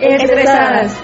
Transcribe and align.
Estresadas. 0.00 0.96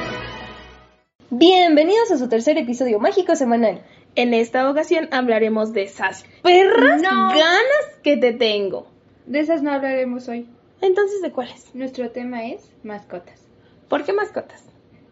Bienvenidos 1.31 2.11
a 2.13 2.19
su 2.19 2.29
tercer 2.29 2.59
episodio 2.59 3.01
mágico 3.01 3.35
semanal. 3.35 3.83
En 4.15 4.33
esta 4.35 4.71
ocasión 4.71 5.09
hablaremos 5.11 5.73
de 5.73 5.83
esas 5.83 6.25
perras 6.43 7.03
No. 7.03 7.29
ganas 7.31 7.99
que 8.03 8.17
te 8.17 8.33
tengo. 8.33 8.87
De 9.27 9.41
esas 9.41 9.63
no 9.63 9.73
hablaremos 9.73 10.29
hoy. 10.29 10.49
Entonces, 10.81 11.23
¿de 11.23 11.33
cuáles? 11.33 11.75
Nuestro 11.75 12.11
tema 12.11 12.45
es 12.47 12.71
mascotas. 12.85 13.45
¿Por 13.89 14.05
qué 14.05 14.13
mascotas? 14.13 14.65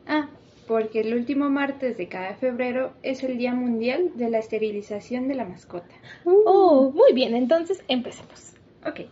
Ah, 0.06 0.28
porque 0.68 1.00
el 1.00 1.14
último 1.14 1.50
martes 1.50 1.96
de 1.96 2.08
cada 2.08 2.34
febrero 2.34 2.92
es 3.02 3.24
el 3.24 3.36
Día 3.36 3.52
Mundial 3.54 4.10
de 4.14 4.30
la 4.30 4.38
Esterilización 4.38 5.26
de 5.28 5.34
la 5.34 5.44
Mascota. 5.44 5.94
Oh, 6.24 6.92
muy 6.94 7.12
bien, 7.14 7.34
entonces 7.34 7.82
empecemos. 7.88 8.54
Ok, 8.86 9.06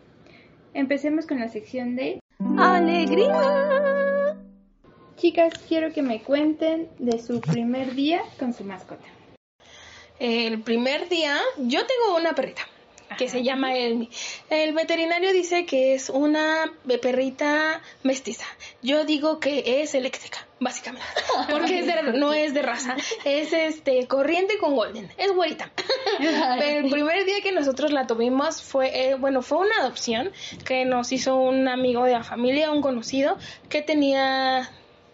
empecemos 0.75 1.27
con 1.27 1.41
la 1.41 1.49
sección 1.49 1.97
de... 1.97 2.21
¡Alegría! 2.59 4.00
Chicas, 5.21 5.53
quiero 5.69 5.93
que 5.93 6.01
me 6.03 6.23
cuenten 6.23 6.89
de 6.99 7.19
su 7.23 7.41
primer 7.43 7.95
día 7.95 8.23
con 8.39 8.55
su 8.55 8.65
mascota. 8.65 9.05
El 10.19 10.63
primer 10.63 11.09
día, 11.11 11.37
yo 11.59 11.81
tengo 11.87 12.17
una 12.17 12.35
perrita 12.35 12.63
que 13.19 13.29
se 13.29 13.43
llama 13.43 13.75
Elmi. 13.75 14.09
El 14.49 14.73
veterinario 14.73 15.33
dice 15.33 15.67
que 15.67 15.93
es 15.95 16.09
una 16.09 16.73
perrita 17.03 17.83
mestiza. 18.03 18.47
Yo 18.83 19.05
digo 19.05 19.41
que 19.41 19.83
es 19.83 19.95
eléctrica, 19.95 20.47
básicamente. 20.59 21.07
Porque 21.51 21.81
es 21.81 21.87
de- 21.87 22.13
no 22.15 22.33
es 22.33 22.55
de 22.55 22.63
raza. 22.63 22.97
Es 23.25 23.53
este 23.53 24.07
corriente 24.07 24.57
con 24.59 24.75
golden. 24.75 25.11
Es 25.19 25.33
güerita. 25.33 25.71
Pero 26.19 26.63
el 26.63 26.89
primer 26.91 27.27
día 27.27 27.43
que 27.43 27.53
nosotros 27.53 27.93
la 27.93 28.07
tuvimos 28.07 28.63
fue, 28.63 29.09
eh, 29.11 29.15
bueno, 29.17 29.43
fue 29.43 29.59
una 29.59 29.77
adopción 29.81 30.31
que 30.65 30.87
nos 30.87 31.13
hizo 31.13 31.37
un 31.37 31.69
amigo 31.69 32.05
de 32.05 32.13
la 32.13 32.25
familia, 32.25 32.71
un 32.71 32.81
conocido, 32.81 33.37
que 33.69 33.83
tenía 33.83 34.71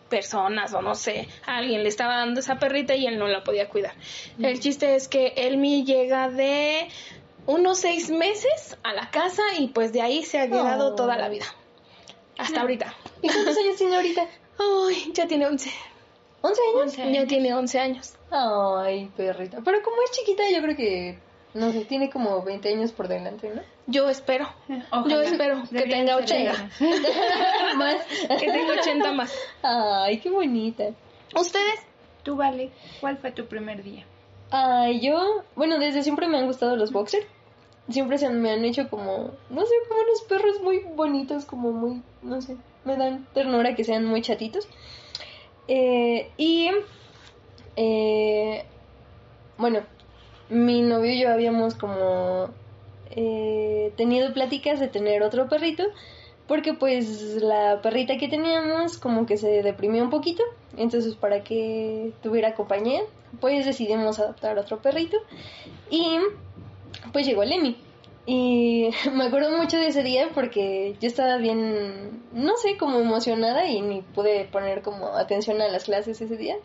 personas 0.08 0.72
o 0.74 0.82
no 0.82 0.94
sé, 0.94 1.28
alguien 1.46 1.82
le 1.82 1.88
estaba 1.88 2.16
dando 2.16 2.40
esa 2.40 2.58
perrita 2.58 2.94
y 2.94 3.06
él 3.06 3.18
no 3.18 3.26
la 3.26 3.42
podía 3.44 3.68
cuidar. 3.68 3.94
El 4.38 4.60
chiste 4.60 4.94
es 4.94 5.08
que 5.08 5.32
Elmi 5.36 5.84
llega 5.84 6.28
de 6.28 6.88
unos 7.46 7.78
seis 7.78 8.10
meses 8.10 8.76
a 8.82 8.92
la 8.92 9.10
casa 9.10 9.42
y 9.58 9.68
pues 9.68 9.92
de 9.92 10.02
ahí 10.02 10.22
se 10.24 10.38
ha 10.38 10.46
quedado 10.48 10.92
Oh. 10.92 10.94
toda 10.94 11.16
la 11.16 11.28
vida. 11.28 11.46
Hasta 12.38 12.60
ahorita. 12.60 12.94
¿Y 13.22 13.28
cuántos 13.28 13.56
años 13.56 13.76
tiene 13.76 13.96
ahorita? 13.96 14.26
Ay, 14.58 15.10
ya 15.12 15.26
tiene 15.26 15.46
11. 15.46 15.70
¿11 16.42 16.98
años? 17.02 17.14
Ya 17.14 17.26
tiene 17.26 17.54
11 17.54 17.78
años. 17.80 18.14
Ay, 18.30 19.10
perrita. 19.16 19.58
Pero 19.64 19.82
como 19.82 19.96
es 20.02 20.10
chiquita, 20.12 20.42
yo 20.50 20.62
creo 20.62 20.76
que, 20.76 21.18
no 21.56 21.72
sé, 21.72 21.84
tiene 21.84 22.10
como 22.10 22.42
20 22.42 22.68
años 22.68 22.92
por 22.92 23.08
delante, 23.08 23.50
¿no? 23.54 23.62
Yo 23.86 24.08
espero. 24.08 24.48
Ojalá. 24.90 25.08
Yo 25.08 25.20
espero 25.22 25.62
que 25.70 25.82
tenga 25.82 26.14
ser 26.26 26.52
80. 26.52 26.70
Más. 27.76 27.96
Que 28.40 28.46
tenga 28.46 28.74
80 28.80 29.12
más. 29.12 29.34
Ay, 29.62 30.18
qué 30.18 30.30
bonita. 30.30 30.84
¿Ustedes? 31.34 31.80
Tú, 32.22 32.36
Vale, 32.36 32.70
¿cuál 33.00 33.18
fue 33.18 33.32
tu 33.32 33.46
primer 33.46 33.82
día? 33.82 34.04
Ay, 34.50 35.00
yo, 35.00 35.44
bueno, 35.54 35.78
desde 35.78 36.02
siempre 36.02 36.28
me 36.28 36.38
han 36.38 36.46
gustado 36.46 36.76
los 36.76 36.92
boxer. 36.92 37.26
Siempre 37.88 38.18
se 38.18 38.28
me 38.28 38.50
han 38.50 38.64
hecho 38.64 38.90
como, 38.90 39.30
no 39.48 39.64
sé, 39.64 39.74
como 39.88 40.00
unos 40.02 40.22
perros 40.28 40.60
muy 40.60 40.80
bonitos, 40.80 41.44
como 41.44 41.70
muy, 41.70 42.02
no 42.22 42.40
sé, 42.42 42.56
me 42.84 42.96
dan 42.96 43.26
ternura 43.32 43.76
que 43.76 43.84
sean 43.84 44.04
muy 44.04 44.22
chatitos. 44.22 44.68
Eh, 45.68 46.32
y, 46.36 46.70
eh, 47.76 48.64
bueno, 49.56 49.80
mi 50.48 50.82
novio 50.82 51.12
y 51.12 51.20
yo 51.20 51.32
habíamos 51.32 51.74
como 51.74 52.50
eh, 53.10 53.92
tenido 53.96 54.32
pláticas 54.32 54.80
de 54.80 54.88
tener 54.88 55.22
otro 55.22 55.48
perrito, 55.48 55.84
porque 56.46 56.74
pues 56.74 57.36
la 57.42 57.80
perrita 57.82 58.18
que 58.18 58.28
teníamos 58.28 58.98
como 58.98 59.26
que 59.26 59.36
se 59.36 59.62
deprimió 59.62 60.02
un 60.02 60.10
poquito, 60.10 60.42
entonces 60.76 61.14
para 61.14 61.42
que 61.42 62.12
tuviera 62.22 62.54
compañía, 62.54 63.00
pues 63.40 63.66
decidimos 63.66 64.18
adoptar 64.18 64.58
otro 64.58 64.80
perrito 64.80 65.16
y 65.90 66.18
pues 67.12 67.26
llegó 67.26 67.44
Lemmy. 67.44 67.76
Y 68.26 68.90
me 69.12 69.24
acuerdo 69.24 69.56
mucho 69.56 69.78
de 69.78 69.88
ese 69.88 70.02
día 70.02 70.30
porque 70.34 70.96
yo 71.00 71.06
estaba 71.06 71.36
bien, 71.38 72.22
no 72.32 72.56
sé, 72.56 72.76
como 72.76 72.98
emocionada 72.98 73.66
y 73.68 73.80
ni 73.80 74.02
pude 74.02 74.44
poner 74.44 74.82
como 74.82 75.08
atención 75.08 75.60
a 75.62 75.68
las 75.68 75.84
clases 75.84 76.20
ese 76.20 76.36
día. 76.36 76.56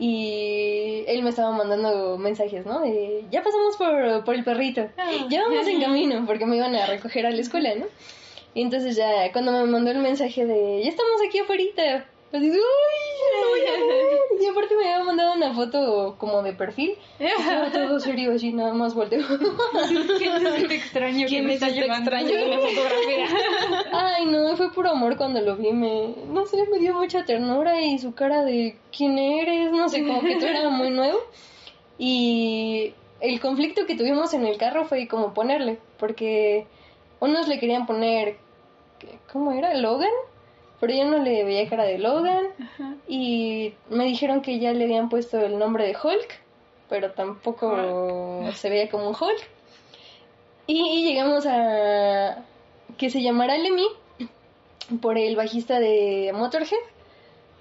Y 0.00 1.04
él 1.08 1.22
me 1.22 1.30
estaba 1.30 1.50
mandando 1.50 2.16
mensajes, 2.18 2.64
¿no? 2.64 2.80
De, 2.80 3.24
ya 3.30 3.42
pasamos 3.42 3.76
por, 3.76 4.24
por 4.24 4.34
el 4.34 4.44
perrito, 4.44 4.88
ya 5.28 5.42
vamos 5.42 5.66
en 5.66 5.80
camino, 5.82 6.24
porque 6.26 6.46
me 6.46 6.56
iban 6.56 6.76
a 6.76 6.86
recoger 6.86 7.26
a 7.26 7.30
la 7.30 7.40
escuela, 7.40 7.74
¿no? 7.74 7.86
Y 8.54 8.62
entonces 8.62 8.96
ya 8.96 9.32
cuando 9.32 9.52
me 9.52 9.64
mandó 9.64 9.90
el 9.90 9.98
mensaje 9.98 10.46
de, 10.46 10.82
ya 10.82 10.88
estamos 10.88 11.20
aquí 11.26 11.38
afuera, 11.38 12.06
pues 12.30 12.42
digo, 12.42 12.54
¡ay! 12.56 13.42
lo 13.42 13.48
voy 13.50 13.60
a 13.60 13.86
ver". 13.86 14.18
Y 14.40 14.46
aparte 14.46 14.76
me 14.76 14.92
había 14.92 15.04
mandado 15.04 15.34
una 15.34 15.52
foto 15.54 16.16
como 16.18 16.42
de 16.42 16.52
perfil. 16.52 16.96
Estaba 17.18 17.70
todo 17.72 17.98
serio, 18.00 18.32
así 18.32 18.52
nada 18.52 18.72
más 18.74 18.94
volteo. 18.94 19.20
¿Quién 20.18 20.46
es 20.46 20.54
este 20.62 20.74
extraño 20.74 21.20
que 21.22 21.26
¿Quién 21.26 21.46
me 21.46 21.54
es 21.54 21.62
está 21.62 21.74
llevando? 21.74 22.10
extraño 22.10 22.36
de 22.36 22.46
la 22.48 22.58
fotografía? 22.58 23.26
Ay, 23.92 24.26
no, 24.26 24.56
fue 24.56 24.72
puro 24.72 24.90
amor 24.90 25.16
cuando 25.16 25.40
lo 25.40 25.56
vi. 25.56 25.72
Me, 25.72 26.14
no 26.28 26.46
sé, 26.46 26.58
me 26.70 26.78
dio 26.78 26.94
mucha 26.94 27.24
ternura 27.24 27.80
y 27.80 27.98
su 27.98 28.14
cara 28.14 28.44
de 28.44 28.76
quién 28.96 29.18
eres, 29.18 29.72
no 29.72 29.88
sé, 29.88 30.04
como 30.06 30.20
que 30.22 30.36
todo 30.36 30.46
era 30.48 30.68
muy 30.70 30.90
nuevo. 30.90 31.18
Y 31.98 32.94
el 33.20 33.40
conflicto 33.40 33.86
que 33.86 33.96
tuvimos 33.96 34.32
en 34.34 34.46
el 34.46 34.56
carro 34.58 34.84
fue 34.84 35.08
como 35.08 35.34
ponerle, 35.34 35.78
porque 35.98 36.66
unos 37.20 37.48
le 37.48 37.58
querían 37.58 37.86
poner, 37.86 38.36
¿qué- 39.00 39.18
¿cómo 39.32 39.52
era? 39.52 39.74
Logan, 39.74 40.08
pero 40.80 40.94
yo 40.94 41.04
no 41.04 41.18
le 41.18 41.44
veía 41.44 41.68
cara 41.68 41.84
de 41.84 41.98
Logan. 41.98 42.46
Ajá. 42.60 42.94
Y 43.08 43.74
me 43.90 44.04
dijeron 44.04 44.42
que 44.42 44.58
ya 44.58 44.72
le 44.72 44.84
habían 44.84 45.08
puesto 45.08 45.40
el 45.40 45.58
nombre 45.58 45.86
de 45.86 45.96
Hulk, 45.96 46.40
pero 46.88 47.12
tampoco 47.12 48.50
se 48.54 48.70
veía 48.70 48.88
como 48.88 49.08
un 49.08 49.14
Hulk. 49.14 49.48
Y 50.66 51.04
llegamos 51.04 51.46
a 51.46 52.44
que 52.98 53.10
se 53.10 53.22
llamara 53.22 53.56
Lemmy 53.56 53.86
por 55.00 55.18
el 55.18 55.36
bajista 55.36 55.80
de 55.80 56.30
Motorhead, 56.34 56.78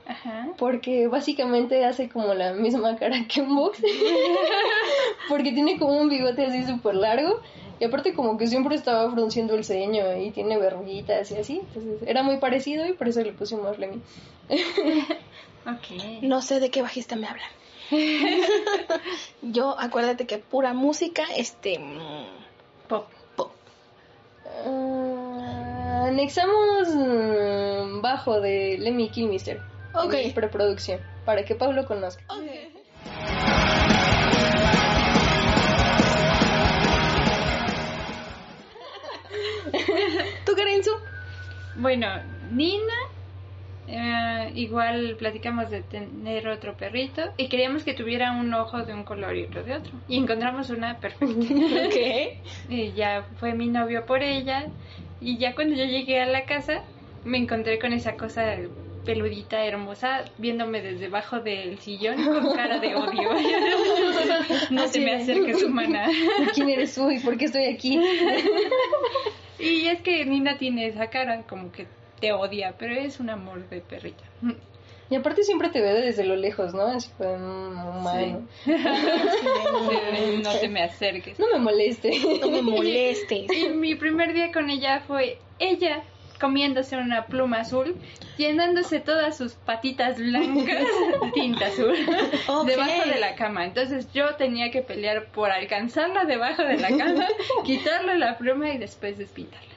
Ajá. 0.06 0.50
porque 0.58 1.08
básicamente 1.08 1.86
hace 1.86 2.10
como 2.10 2.34
la 2.34 2.54
misma 2.54 2.96
cara 2.98 3.18
que 3.28 3.42
un 3.42 3.56
boxer, 3.56 3.90
porque 5.30 5.52
tiene 5.52 5.78
como 5.78 6.00
un 6.00 6.10
bigote 6.10 6.46
así 6.46 6.64
súper 6.66 6.96
largo. 6.96 7.42
Y 7.80 7.86
aparte 7.86 8.14
como 8.14 8.38
que 8.38 8.48
siempre 8.48 8.76
estaba 8.76 9.10
frunciendo 9.12 9.56
el 9.56 9.64
ceño 9.64 10.16
y 10.18 10.32
tiene 10.32 10.58
verruguitas 10.58 11.32
y 11.32 11.38
así. 11.38 11.60
Entonces 11.60 12.08
era 12.08 12.24
muy 12.24 12.38
parecido 12.38 12.88
y 12.88 12.94
por 12.94 13.08
eso 13.08 13.22
le 13.22 13.34
pusimos 13.34 13.78
Lemmy. 13.78 14.02
Ok. 15.68 16.22
No 16.22 16.42
sé 16.42 16.62
de 16.62 16.72
qué 16.72 16.82
bajista 16.82 17.18
me 17.18 17.28
hablan. 17.28 17.50
Yo, 19.42 19.78
acuérdate 19.78 20.26
que 20.26 20.38
pura 20.38 20.74
música, 20.74 21.24
este... 21.36 21.78
mm, 21.78 22.88
Pop. 22.88 23.08
pop. 23.36 23.52
Ah, 24.66 26.06
anexamos 26.08 26.88
mm, 26.96 28.02
bajo 28.02 28.40
de 28.40 28.78
Lemmy 28.80 29.10
Kilmister. 29.10 29.62
Ok. 29.94 30.14
en 30.14 30.34
preproducción. 30.34 31.02
Para 31.26 31.44
que 31.44 31.56
Pablo 31.56 31.86
conozca. 31.86 32.24
¿Tú, 32.30 32.46
Karenzu? 40.58 40.92
Bueno, 41.78 42.08
Nina, 42.52 42.94
eh, 43.88 44.52
igual 44.56 45.16
platicamos 45.18 45.70
de 45.70 45.82
tener 45.82 46.48
otro 46.50 46.76
perrito 46.76 47.22
y 47.38 47.48
queríamos 47.48 47.84
que 47.84 47.94
tuviera 47.94 48.32
un 48.34 48.54
ojo 48.54 48.84
de 48.84 48.94
un 48.94 49.04
color 49.04 49.36
y 49.38 49.44
otro 49.44 49.64
de 49.64 49.76
otro. 49.76 49.94
Y 50.08 50.18
encontramos 50.18 50.70
una 50.70 51.00
perfecta. 51.00 51.90
¿Qué? 51.90 52.42
Y 52.70 52.92
ya 52.94 53.26
fue 53.40 53.54
mi 53.54 53.68
novio 53.68 54.06
por 54.06 54.24
ella. 54.24 54.66
Y 55.22 55.38
ya 55.38 55.56
cuando 55.56 55.76
yo 55.76 55.86
llegué 55.86 56.20
a 56.20 56.26
la 56.26 56.46
casa, 56.46 56.84
me 57.24 57.38
encontré 57.38 57.80
con 57.80 57.94
esa 57.94 58.18
cosa 58.18 58.58
peludita, 59.08 59.66
hermosa, 59.66 60.26
viéndome 60.38 60.82
desde 60.82 61.00
debajo 61.00 61.40
del 61.40 61.80
sillón 61.80 62.24
con 62.26 62.54
cara 62.54 62.80
de 62.80 62.94
odio. 62.94 63.30
no 64.70 64.88
se 64.90 65.00
me 65.00 65.16
acerques, 65.16 65.64
humana. 65.64 66.08
¿Quién 66.54 66.70
eres 66.70 66.94
tú 66.94 67.10
y 67.10 67.20
por 67.20 67.38
qué 67.38 67.46
estoy 67.46 67.66
aquí? 67.68 67.98
Y 69.60 69.88
es 69.88 70.02
que 70.02 70.26
Nina 70.26 70.58
tiene 70.58 70.88
esa 70.88 71.10
cara, 71.10 71.44
como 71.44 71.72
que 71.72 71.88
te 72.20 72.32
odia, 72.32 72.76
pero 72.78 72.96
es 72.96 73.20
un 73.20 73.30
amor 73.30 73.68
de 73.70 73.82
perrita. 73.82 74.24
Y 75.10 75.16
aparte 75.16 75.44
siempre 75.44 75.70
te 75.70 75.82
ve 75.82 75.94
desde 75.94 76.26
lo 76.26 76.36
lejos, 76.36 76.74
¿no? 76.74 76.82
Así 76.88 77.10
fue 77.18 77.28
un 77.34 77.78
humano. 77.78 78.46
no 80.44 80.60
te 80.60 80.68
me 80.68 80.84
acerques. 80.84 81.40
No 81.40 81.48
me 81.54 81.60
moleste. 81.60 82.12
No 82.42 82.50
me 82.50 82.62
molestes. 82.62 83.48
Y 83.52 83.70
mi 83.70 83.96
primer 83.96 84.34
día 84.34 84.52
con 84.52 84.70
ella 84.70 85.02
fue 85.08 85.40
ella 85.60 86.04
comiéndose 86.38 86.96
una 86.98 87.26
pluma 87.26 87.62
azul, 87.62 87.96
llenándose 88.38 89.00
todas 89.00 89.38
sus 89.38 89.54
patitas 89.54 90.18
blancas 90.18 90.86
de 91.22 91.32
tinta 91.34 91.68
azul 91.68 91.96
debajo 92.66 93.10
de 93.10 93.20
la 93.20 93.36
cama. 93.36 93.66
Entonces 93.66 94.12
yo 94.14 94.36
tenía 94.36 94.72
que 94.72 94.82
pelear 94.82 95.26
por 95.32 95.52
alcanzarla 95.52 96.26
debajo 96.26 96.64
de 96.64 96.78
la 96.78 96.90
cama, 96.90 97.28
quitarle 97.66 98.18
la 98.18 98.38
pluma 98.38 98.70
y 98.70 98.78
después 98.78 99.18
despintarla. 99.18 99.68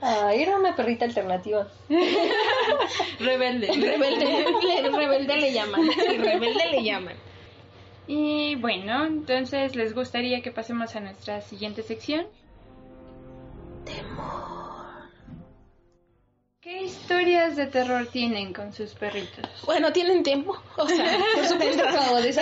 Ah, 0.00 0.32
era 0.32 0.56
una 0.56 0.76
perrita 0.76 1.04
alternativa. 1.04 1.66
Rebelde. 3.18 3.66
Rebelde, 3.66 4.26
le- 4.26 4.90
rebelde 4.90 5.36
le 5.36 5.52
llaman. 5.52 5.80
Sí, 5.90 6.16
rebelde 6.16 6.66
le 6.70 6.84
llaman. 6.84 7.14
Y 8.06 8.54
bueno, 8.56 9.04
entonces 9.06 9.74
les 9.74 9.94
gustaría 9.94 10.40
que 10.40 10.52
pasemos 10.52 10.94
a 10.96 11.00
nuestra 11.00 11.40
siguiente 11.40 11.82
sección. 11.82 12.26
¿Qué 16.68 16.82
historias 16.82 17.56
de 17.56 17.64
terror 17.64 18.08
tienen 18.12 18.52
con 18.52 18.74
sus 18.74 18.92
perritos? 18.92 19.42
Bueno, 19.64 19.90
tienen 19.90 20.22
tiempo. 20.22 20.54
O 20.76 20.86
sea, 20.86 21.18
por 21.34 21.46
supuesto, 21.46 21.82
acabo 21.82 22.16
de 22.20 22.28
o 22.28 22.32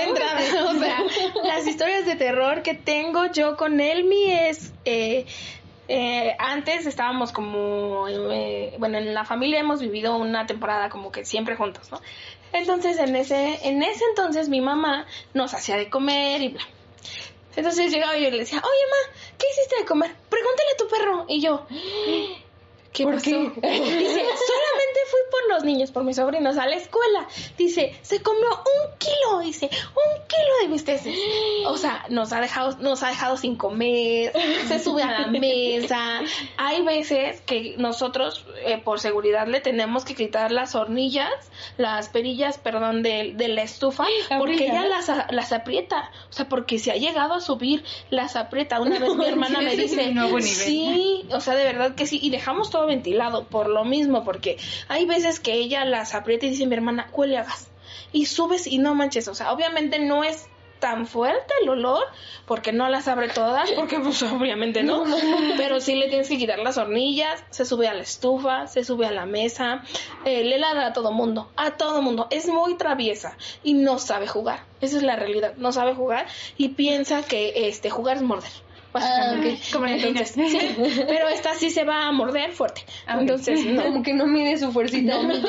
sea, 0.81 0.99
las 1.45 1.65
historias 1.65 2.07
de 2.07 2.17
terror 2.17 2.63
que 2.63 2.75
tengo 2.75 3.27
yo 3.27 3.57
con 3.57 3.79
Elmi 3.79 4.33
es. 4.33 4.73
eh, 4.85 5.27
eh, 5.87 6.35
antes 6.41 6.87
estábamos 6.87 7.31
como. 7.31 8.09
eh, 8.09 8.75
bueno, 8.81 8.99
en 8.99 9.15
la 9.15 9.25
familia 9.25 9.61
hemos 9.61 9.81
vivido 9.81 10.17
una 10.17 10.45
temporada 10.45 10.89
como 10.89 11.13
que 11.13 11.25
siempre 11.25 11.55
juntos, 11.55 11.93
¿no? 11.93 12.01
Entonces, 12.53 12.99
en 12.99 13.15
ese, 13.15 13.61
en 13.69 13.81
ese 13.85 14.03
entonces 14.09 14.49
mi 14.49 14.61
mamá 14.61 15.07
nos 15.35 15.55
hacía 15.55 15.77
de 15.77 15.89
comer 15.89 16.43
y 16.43 16.49
bla. 16.49 16.63
Entonces 17.55 17.93
llegaba 17.93 18.19
yo 18.19 18.27
y 18.27 18.31
le 18.33 18.39
decía, 18.39 18.59
oye, 18.59 18.91
ma, 18.91 19.19
¿qué 19.39 19.47
hiciste 19.53 19.77
de 19.79 19.85
comer? 19.87 20.11
Pregúntale 20.29 20.69
a 20.75 20.77
tu 20.77 20.89
perro. 20.89 21.25
Y 21.29 21.41
yo, 21.41 21.65
¿qué 22.97 23.05
¿Por 23.05 23.15
pasó? 23.15 23.25
qué? 23.25 23.31
Dice, 23.63 24.25
solamente 24.25 25.01
fui 25.11 25.21
por 25.31 25.55
los 25.55 25.65
niños, 25.65 25.91
por 25.91 26.03
mis 26.03 26.17
sobrinos 26.17 26.57
a 26.57 26.67
la 26.67 26.77
escuela. 26.77 27.27
Dice, 27.59 27.95
se 28.03 28.23
comió 28.23 28.49
un 28.49 28.99
kilo, 28.99 29.41
dice, 29.41 29.67
un 29.67 30.27
kilo 30.27 30.53
de 30.63 30.69
bisteces. 30.69 31.17
O 31.67 31.77
sea, 31.77 32.07
nos 32.09 32.33
ha 32.33 32.41
dejado, 32.41 32.77
nos 32.79 33.03
ha 33.03 33.09
dejado 33.09 33.37
sin 33.37 33.57
comer, 33.57 34.33
se 34.67 34.79
sube 34.79 35.03
a 35.03 35.21
la 35.21 35.27
mesa. 35.39 36.21
Hay 36.57 36.83
veces 36.83 37.43
que 37.43 37.75
nosotros, 37.77 38.47
eh, 38.65 38.79
por 38.79 38.99
seguridad, 38.99 39.47
le 39.47 39.61
tenemos 39.61 40.05
que 40.05 40.15
quitar 40.15 40.51
las 40.51 40.75
hornillas, 40.75 41.31
las 41.77 42.09
perillas, 42.09 42.57
perdón, 42.59 43.03
de, 43.03 43.35
de 43.35 43.49
la 43.49 43.63
estufa, 43.63 44.07
porque 44.39 44.69
ella 44.69 44.87
las, 44.87 45.11
las 45.31 45.53
aprieta. 45.53 46.11
O 46.31 46.33
sea, 46.33 46.49
porque 46.49 46.79
si 46.79 46.91
ha 46.91 46.97
llegado 46.97 47.35
a 47.35 47.41
subir, 47.41 47.85
las 48.09 48.37
aprieta. 48.37 48.81
Una 48.81 48.99
vez 48.99 49.15
mi 49.15 49.27
hermana 49.27 49.61
me 49.61 49.77
dice, 49.77 50.15
sí, 50.41 51.27
o 51.31 51.41
sea, 51.41 51.55
de 51.55 51.65
verdad 51.65 51.95
que 51.95 52.07
sí. 52.07 52.19
Y 52.23 52.31
dejamos 52.31 52.71
todo 52.71 52.86
ventilado 52.87 53.45
por 53.45 53.69
lo 53.69 53.85
mismo, 53.85 54.25
porque 54.25 54.59
hay 54.89 55.07
veces 55.07 55.41
que 55.41 55.53
ella 55.53 55.85
las 55.85 56.15
aprieta 56.15 56.47
y 56.47 56.51
dice 56.51 56.67
mi 56.67 56.75
hermana, 56.75 57.11
huele 57.13 57.39
a 57.39 57.45
gas. 57.45 57.69
Y 58.13 58.27
subes 58.27 58.67
y 58.67 58.79
no 58.79 58.95
manches, 58.95 59.29
o 59.29 59.35
sea, 59.35 59.53
obviamente 59.53 59.99
no 59.99 60.25
es 60.25 60.49
tan 60.79 61.07
fuerte 61.07 61.55
el 61.63 61.69
olor, 61.69 62.05
porque 62.47 62.73
no 62.73 62.89
las 62.89 63.09
abre 63.09 63.29
todas, 63.29 63.71
porque 63.73 63.99
pues 63.99 64.23
obviamente 64.23 64.83
no, 64.83 65.05
pero 65.57 65.81
sí 65.81 65.95
le 65.95 66.09
tienes 66.09 66.29
que 66.29 66.39
quitar 66.39 66.59
las 66.59 66.79
hornillas, 66.79 67.43
se 67.51 67.65
sube 67.65 67.89
a 67.89 67.95
la 67.95 68.03
estufa, 68.03 68.67
se 68.67 68.85
sube 68.85 69.07
a 69.07 69.11
la 69.11 69.27
mesa, 69.27 69.83
eh, 70.25 70.45
le 70.45 70.59
ladra 70.59 70.89
a 70.89 70.93
todo 70.93 71.13
mundo, 71.13 71.51
a 71.57 71.73
todo 71.73 72.03
mundo, 72.03 72.27
es 72.31 72.47
muy 72.49 72.77
traviesa 72.77 73.37
y 73.63 73.75
no 73.75 73.99
sabe 73.99 74.27
jugar, 74.27 74.65
esa 74.81 74.97
es 74.99 75.03
la 75.03 75.17
realidad, 75.17 75.55
no 75.57 75.73
sabe 75.73 75.95
jugar 75.95 76.27
y 76.57 76.69
piensa 76.71 77.23
que 77.23 77.69
este 77.69 77.91
jugar 77.91 78.19
es 78.19 78.23
morder. 78.23 78.66
Básicamente. 79.01 79.59
Como 79.73 79.87
las 79.87 80.03
Entonces, 80.03 80.51
sí, 80.51 80.77
pero 81.07 81.29
esta 81.29 81.55
sí 81.55 81.71
se 81.71 81.85
va 81.85 82.07
a 82.07 82.13
morder 82.13 82.53
fuerte. 82.53 82.85
Ah. 83.07 83.19
Entonces, 83.21 83.65
no. 83.65 83.83
Como 83.83 84.03
que 84.03 84.15
no 84.15 84.27
mide 84.27 84.59
su 84.59 84.73
fuercita. 84.73 85.15
No 85.15 85.23
mide, 85.23 85.43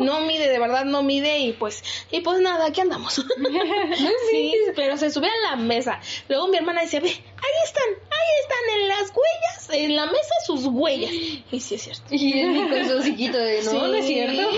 no 0.00 0.20
mide, 0.22 0.48
de 0.48 0.58
verdad 0.58 0.84
no 0.84 1.02
mide 1.02 1.38
y 1.38 1.52
pues, 1.52 1.82
y 2.10 2.20
pues 2.20 2.40
nada, 2.40 2.66
aquí 2.66 2.80
andamos. 2.80 3.14
sí, 4.30 4.54
pero 4.74 4.96
se 4.96 5.10
sube 5.10 5.28
a 5.28 5.50
la 5.50 5.56
mesa. 5.56 6.00
Luego 6.28 6.48
mi 6.48 6.56
hermana 6.56 6.82
dice, 6.82 7.00
ve, 7.00 7.08
ahí 7.08 7.64
están, 7.64 7.88
ahí 7.88 8.30
están 8.42 8.80
en 8.80 8.88
las 8.88 9.10
huellas, 9.10 9.70
en 9.72 9.96
la 9.96 10.06
mesa 10.06 10.34
sus 10.46 10.66
huellas. 10.66 11.10
Y 11.50 11.60
sí 11.60 11.74
es 11.74 11.82
cierto. 11.82 12.02
Y 12.10 12.40
él 12.40 12.68
con 12.68 12.88
su 12.88 12.98
hociquito 12.98 13.38
de 13.38 13.62
no, 13.62 13.70
Sí, 13.70 13.76
no 13.76 13.94
es 13.94 14.06
cierto. 14.06 14.50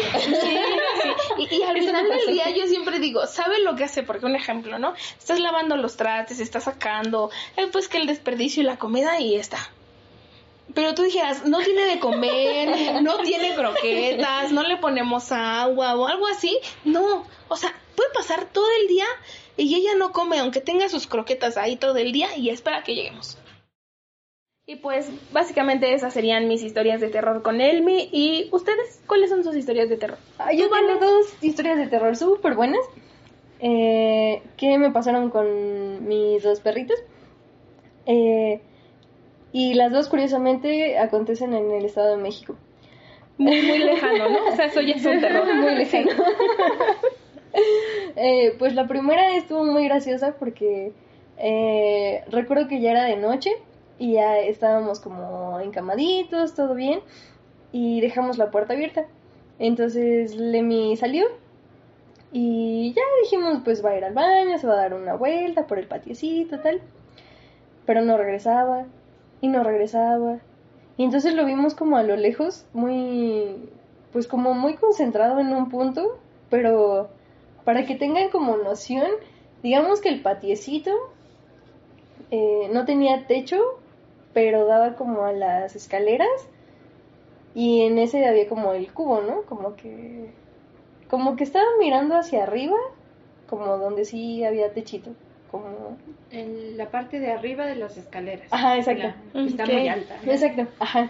sí. 0.42 0.55
Y, 1.50 1.56
y 1.56 1.62
al 1.62 1.78
final 1.78 2.08
del 2.08 2.34
día 2.34 2.50
yo 2.50 2.66
siempre 2.66 2.98
digo, 2.98 3.26
¿sabe 3.26 3.60
lo 3.60 3.76
que 3.76 3.84
hace? 3.84 4.02
Porque 4.02 4.26
un 4.26 4.36
ejemplo, 4.36 4.78
¿no? 4.78 4.94
Estás 5.18 5.40
lavando 5.40 5.76
los 5.76 5.96
trastes, 5.96 6.40
estás 6.40 6.64
sacando, 6.64 7.30
eh, 7.56 7.68
pues 7.70 7.88
que 7.88 7.98
el 7.98 8.06
desperdicio 8.06 8.62
y 8.62 8.66
la 8.66 8.78
comida 8.78 9.20
y 9.20 9.36
está. 9.36 9.58
Pero 10.74 10.94
tú 10.94 11.02
dijeras, 11.02 11.44
no 11.46 11.58
tiene 11.60 11.86
de 11.86 12.00
comer, 12.00 13.02
no 13.02 13.18
tiene 13.18 13.54
croquetas, 13.54 14.52
no 14.52 14.62
le 14.62 14.76
ponemos 14.76 15.32
agua 15.32 15.94
o 15.96 16.06
algo 16.06 16.26
así. 16.26 16.58
No, 16.84 17.24
o 17.48 17.56
sea, 17.56 17.74
puede 17.94 18.10
pasar 18.10 18.46
todo 18.46 18.66
el 18.82 18.88
día 18.88 19.06
y 19.56 19.74
ella 19.74 19.94
no 19.96 20.12
come, 20.12 20.38
aunque 20.38 20.60
tenga 20.60 20.88
sus 20.88 21.06
croquetas 21.06 21.56
ahí 21.56 21.76
todo 21.76 21.96
el 21.96 22.12
día 22.12 22.36
y 22.36 22.50
espera 22.50 22.82
que 22.82 22.94
lleguemos. 22.94 23.38
Y 24.68 24.76
pues 24.76 25.08
básicamente 25.32 25.94
esas 25.94 26.12
serían 26.12 26.48
mis 26.48 26.60
historias 26.60 27.00
de 27.00 27.06
terror 27.08 27.40
con 27.42 27.60
Elmi. 27.60 28.08
¿Y 28.10 28.48
ustedes? 28.50 29.00
¿Cuáles 29.06 29.30
son 29.30 29.44
sus 29.44 29.54
historias 29.54 29.88
de 29.88 29.96
terror? 29.96 30.18
Ah, 30.38 30.52
Yo 30.52 30.68
Vale. 30.68 30.88
tengo 30.88 30.98
dos 31.06 31.26
historias 31.40 31.78
de 31.78 31.86
terror 31.86 32.16
súper 32.16 32.56
buenas 32.56 32.80
eh, 33.60 34.42
que 34.56 34.76
me 34.76 34.90
pasaron 34.90 35.30
con 35.30 36.08
mis 36.08 36.42
dos 36.42 36.58
perritos. 36.58 36.96
Eh, 38.06 38.60
y 39.52 39.74
las 39.74 39.92
dos, 39.92 40.08
curiosamente, 40.08 40.98
acontecen 40.98 41.54
en 41.54 41.70
el 41.70 41.84
Estado 41.84 42.16
de 42.16 42.22
México. 42.22 42.56
Muy, 43.38 43.62
muy 43.62 43.78
lejano, 43.78 44.30
¿no? 44.30 44.46
O 44.48 44.56
sea, 44.56 44.64
eso 44.66 44.80
ya 44.80 44.94
es 44.94 45.06
un 45.06 45.20
terror. 45.20 45.46
Muy 45.54 45.76
lejano. 45.76 46.10
Eh, 48.18 48.54
pues 48.58 48.74
la 48.74 48.86
primera 48.86 49.34
estuvo 49.36 49.64
muy 49.64 49.84
graciosa 49.84 50.36
porque 50.38 50.92
eh, 51.38 52.22
recuerdo 52.28 52.68
que 52.68 52.80
ya 52.82 52.90
era 52.90 53.04
de 53.04 53.16
noche 53.16 53.50
y 53.98 54.14
ya 54.14 54.38
estábamos 54.38 55.00
como 55.00 55.60
encamaditos, 55.60 56.54
todo 56.54 56.74
bien, 56.74 57.00
y 57.72 58.00
dejamos 58.00 58.38
la 58.38 58.50
puerta 58.50 58.74
abierta. 58.74 59.06
Entonces 59.58 60.34
Lemmy 60.36 60.96
salió 60.96 61.26
y 62.32 62.92
ya 62.94 63.02
dijimos, 63.22 63.60
pues 63.64 63.84
va 63.84 63.90
a 63.90 63.96
ir 63.96 64.04
al 64.04 64.14
baño, 64.14 64.58
se 64.58 64.66
va 64.66 64.74
a 64.74 64.76
dar 64.76 64.94
una 64.94 65.14
vuelta 65.14 65.66
por 65.66 65.78
el 65.78 65.86
patiecito, 65.86 66.60
tal. 66.60 66.82
Pero 67.86 68.02
no 68.02 68.16
regresaba 68.16 68.86
y 69.40 69.48
no 69.48 69.62
regresaba. 69.62 70.38
Y 70.96 71.04
entonces 71.04 71.34
lo 71.34 71.44
vimos 71.44 71.74
como 71.74 71.96
a 71.96 72.02
lo 72.02 72.16
lejos, 72.16 72.66
muy, 72.72 73.70
pues 74.12 74.26
como 74.26 74.54
muy 74.54 74.74
concentrado 74.74 75.40
en 75.40 75.48
un 75.48 75.68
punto, 75.68 76.18
pero 76.50 77.08
para 77.64 77.86
que 77.86 77.96
tengan 77.96 78.30
como 78.30 78.56
noción, 78.56 79.08
digamos 79.62 80.00
que 80.00 80.08
el 80.08 80.22
patiecito 80.22 80.90
eh, 82.30 82.68
no 82.72 82.84
tenía 82.84 83.26
techo, 83.26 83.58
pero 84.36 84.66
daba 84.66 84.96
como 84.96 85.24
a 85.24 85.32
las 85.32 85.76
escaleras 85.76 86.28
y 87.54 87.86
en 87.86 87.98
ese 87.98 88.26
había 88.26 88.46
como 88.50 88.74
el 88.74 88.92
cubo, 88.92 89.22
¿no? 89.22 89.44
Como 89.48 89.76
que, 89.76 90.28
como 91.08 91.36
que 91.36 91.44
estaba 91.44 91.64
mirando 91.80 92.16
hacia 92.18 92.42
arriba, 92.42 92.76
como 93.48 93.78
donde 93.78 94.04
sí 94.04 94.44
había 94.44 94.74
techito, 94.74 95.12
como 95.50 95.96
En 96.30 96.76
la 96.76 96.90
parte 96.90 97.18
de 97.18 97.32
arriba 97.32 97.64
de 97.64 97.76
las 97.76 97.96
escaleras. 97.96 98.48
Ajá, 98.50 98.76
exacto. 98.76 99.08
La- 99.32 99.46
está 99.46 99.64
muy 99.64 99.88
alta. 99.88 100.18
Exacto, 100.26 100.66
ajá. 100.80 101.08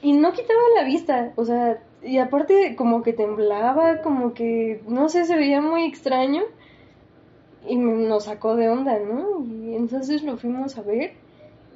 Y 0.00 0.14
no 0.14 0.32
quitaba 0.32 0.60
la 0.76 0.84
vista, 0.84 1.34
o 1.36 1.44
sea, 1.44 1.82
y 2.02 2.16
aparte 2.16 2.76
como 2.76 3.02
que 3.02 3.12
temblaba, 3.12 4.00
como 4.00 4.32
que, 4.32 4.80
no 4.88 5.10
sé, 5.10 5.26
se 5.26 5.36
veía 5.36 5.60
muy 5.60 5.84
extraño. 5.84 6.44
Y 7.68 7.76
nos 7.76 8.24
sacó 8.24 8.56
de 8.56 8.70
onda, 8.70 8.98
¿no? 9.00 9.44
Y 9.44 9.76
entonces 9.76 10.22
lo 10.22 10.38
fuimos 10.38 10.78
a 10.78 10.82
ver 10.82 11.20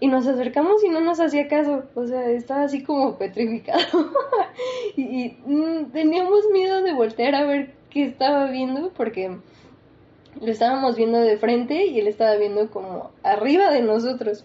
y 0.00 0.08
nos 0.08 0.26
acercamos 0.26 0.84
y 0.84 0.88
no 0.88 1.00
nos 1.00 1.20
hacía 1.20 1.48
caso, 1.48 1.84
o 1.94 2.06
sea, 2.06 2.28
estaba 2.30 2.62
así 2.64 2.82
como 2.82 3.16
petrificado. 3.16 4.10
y 4.96 5.36
mm, 5.46 5.90
teníamos 5.92 6.44
miedo 6.52 6.82
de 6.82 6.92
voltear 6.92 7.34
a 7.34 7.46
ver 7.46 7.74
qué 7.90 8.04
estaba 8.04 8.50
viendo 8.50 8.92
porque 8.94 9.38
lo 10.40 10.50
estábamos 10.50 10.96
viendo 10.96 11.18
de 11.18 11.38
frente 11.38 11.86
y 11.86 11.98
él 11.98 12.08
estaba 12.08 12.36
viendo 12.36 12.70
como 12.70 13.10
arriba 13.22 13.70
de 13.70 13.82
nosotros. 13.82 14.44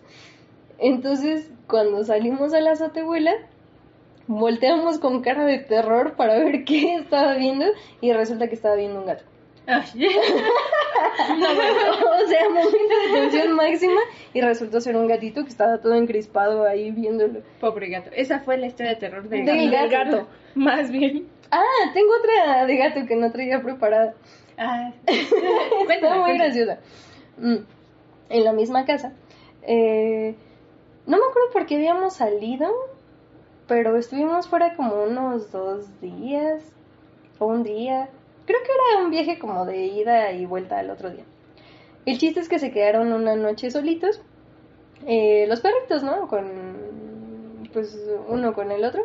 Entonces, 0.79 1.51
cuando 1.67 2.03
salimos 2.03 2.53
a 2.53 2.62
la 2.62 2.72
azotehuela, 2.72 3.34
volteamos 4.27 5.00
con 5.00 5.22
cara 5.22 5.46
de 5.46 5.60
terror 5.60 6.15
para 6.15 6.39
ver 6.39 6.63
qué 6.65 6.96
estaba 6.96 7.36
viendo 7.36 7.65
y 8.00 8.13
resulta 8.13 8.48
que 8.48 8.55
estaba 8.55 8.75
viendo 8.75 9.00
un 9.00 9.05
gato. 9.05 9.24
Ay, 9.68 9.84
o 11.24 12.27
sea, 12.27 12.50
momento 12.50 12.96
de 13.08 13.13
tensión 13.22 13.51
máxima 13.53 14.01
y 14.34 14.41
resultó 14.41 14.82
ser 14.82 14.96
un 14.96 15.08
gatito 15.08 15.44
que 15.44 15.50
estaba 15.50 15.77
todo 15.80 15.94
encrispado 15.96 16.65
ahí 16.65 16.91
viéndolo. 16.91 17.41
Pobre 17.60 17.89
gato. 17.89 18.10
Esa 18.15 18.39
fue 18.39 18.58
la 18.58 18.68
historia 18.68 18.91
de 18.94 18.98
terror 18.98 19.27
del 19.30 19.46
Del 19.46 19.70
gato. 19.72 19.89
gato. 19.91 20.12
gato, 20.18 20.27
más 20.56 20.89
bien. 20.91 21.27
Ah, 21.51 21.62
tengo 21.94 22.10
otra 22.20 22.65
de 22.65 22.77
gato 22.77 23.06
que 23.08 23.15
no 23.15 23.32
traía 23.32 23.62
preparada. 23.62 24.13
Ah, 24.58 24.91
Está 25.06 25.36
cuéntame, 25.86 26.15
muy 26.15 26.24
cuéntame. 26.24 26.38
graciosa. 26.38 26.80
Mm, 27.38 27.58
En 28.30 28.44
la 28.44 28.53
misma 28.53 28.86
casa. 28.86 29.13
eh, 29.63 30.36
no 31.06 31.18
me 31.18 31.24
acuerdo 31.25 31.51
por 31.51 31.65
qué 31.65 31.75
habíamos 31.75 32.13
salido, 32.15 32.70
pero 33.68 33.98
estuvimos 33.98 34.48
fuera 34.48 34.75
como 34.75 35.03
unos 35.03 35.51
dos 35.51 36.00
días 36.00 36.63
o 37.39 37.48
un 37.48 37.63
día. 37.63 38.10
Creo 38.51 38.63
que 38.63 38.72
era 38.93 39.05
un 39.05 39.12
viaje 39.12 39.39
como 39.39 39.65
de 39.65 39.86
ida 39.86 40.34
y 40.34 40.46
vuelta 40.46 40.77
al 40.79 40.89
otro 40.89 41.10
día. 41.10 41.24
El 42.05 42.17
chiste 42.17 42.41
es 42.41 42.50
que 42.50 42.60
se 42.60 42.72
quedaron 42.72 43.13
una 43.13 43.36
noche 43.36 43.72
solitos. 43.72 44.22
eh, 45.08 45.46
los 45.48 45.62
perritos, 45.62 46.03
¿no? 46.03 46.27
Con, 46.27 47.70
pues 47.72 47.98
uno 48.27 48.53
con 48.53 48.72
el 48.72 48.84
otro. 48.84 49.03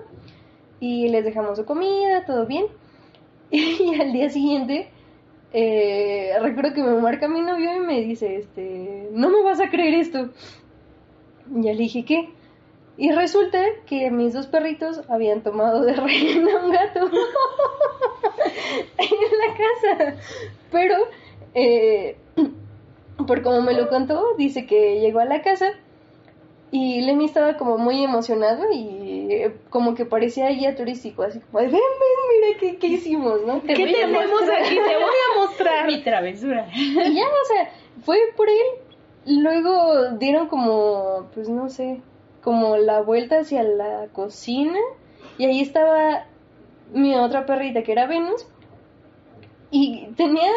Y 0.81 1.09
les 1.11 1.25
dejamos 1.25 1.59
su 1.59 1.65
comida, 1.65 2.25
todo 2.27 2.47
bien. 2.47 2.67
Y 3.53 4.01
al 4.01 4.13
día 4.13 4.29
siguiente, 4.31 4.89
eh, 5.53 6.33
recuerdo 6.43 6.75
que 6.75 6.83
me 6.83 7.01
marca 7.01 7.29
mi 7.29 7.41
novio 7.41 7.77
y 7.77 7.81
me 7.81 8.01
dice, 8.01 8.37
este, 8.37 9.09
no 9.13 9.31
me 9.31 9.43
vas 9.45 9.61
a 9.61 9.71
creer 9.71 9.95
esto. 9.95 10.31
Y 11.55 11.63
ya 11.63 11.73
le 11.73 11.79
dije, 11.79 12.05
¿qué? 12.05 12.31
Y 12.99 13.13
resulta 13.13 13.63
que 13.87 14.11
mis 14.11 14.33
dos 14.33 14.47
perritos 14.47 15.03
habían 15.09 15.43
tomado 15.43 15.83
de 15.83 15.93
reina 15.95 16.61
a 16.61 16.65
un 16.65 16.73
gato 16.73 17.01
en 18.99 19.39
la 19.39 19.55
casa. 19.57 20.17
Pero, 20.71 20.97
eh, 21.55 22.17
por 23.27 23.43
como 23.43 23.61
me 23.61 23.75
lo 23.75 23.89
contó, 23.89 24.35
dice 24.39 24.67
que 24.67 25.01
llegó 25.01 25.21
a 25.21 25.27
la 25.27 25.43
casa 25.43 25.73
y 26.71 27.03
Lemmy 27.03 27.27
estaba 27.27 27.57
como 27.57 27.79
muy 27.79 28.03
emocionado 28.03 28.65
y 28.73 29.29
eh, 29.31 29.57
como 29.71 29.95
que 29.95 30.05
parecía 30.05 30.49
guía 30.49 30.75
turístico, 30.75 31.23
así 31.23 31.39
como, 31.41 31.59
ven, 31.59 31.71
ven, 31.71 31.81
mira 31.81 32.59
qué, 32.59 32.77
qué 32.79 32.87
hicimos, 32.89 33.43
¿no? 33.47 33.63
¿Qué 33.63 33.75
tenemos 33.75 34.43
aquí? 34.43 34.75
Te 34.75 34.81
voy 34.81 34.93
a 34.95 35.37
mostrar. 35.37 35.87
Mi 35.87 36.03
travesura. 36.03 36.69
Y 36.75 37.15
ya, 37.15 37.25
o 37.25 37.47
sea, 37.47 37.71
fue 38.05 38.19
por 38.37 38.49
él. 38.49 39.43
Luego 39.43 40.11
dieron 40.19 40.49
como, 40.49 41.29
pues 41.35 41.49
no 41.49 41.69
sé, 41.69 42.01
como 42.47 42.77
la 42.77 43.01
vuelta 43.01 43.41
hacia 43.41 43.65
la 43.65 44.07
cocina. 44.13 44.79
Y 45.37 45.47
ahí 45.47 45.61
estaba 45.61 46.27
mi 46.93 47.17
otra 47.17 47.45
perrita 47.45 47.83
que 47.83 47.91
era 47.91 48.07
Venus. 48.07 48.47
Y 49.73 50.11
tenía 50.17 50.53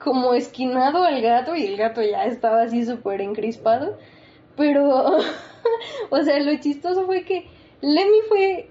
como 0.00 0.34
esquinado 0.34 1.04
al 1.04 1.22
gato 1.22 1.54
y 1.54 1.66
el 1.66 1.76
gato 1.76 2.02
ya 2.02 2.24
estaba 2.24 2.62
así 2.62 2.84
súper 2.84 3.20
encrispado. 3.20 3.96
Pero, 4.56 5.18
o 6.10 6.22
sea, 6.24 6.40
lo 6.40 6.58
chistoso 6.58 7.06
fue 7.06 7.22
que 7.22 7.46
Lemmy 7.80 8.22
fue 8.28 8.68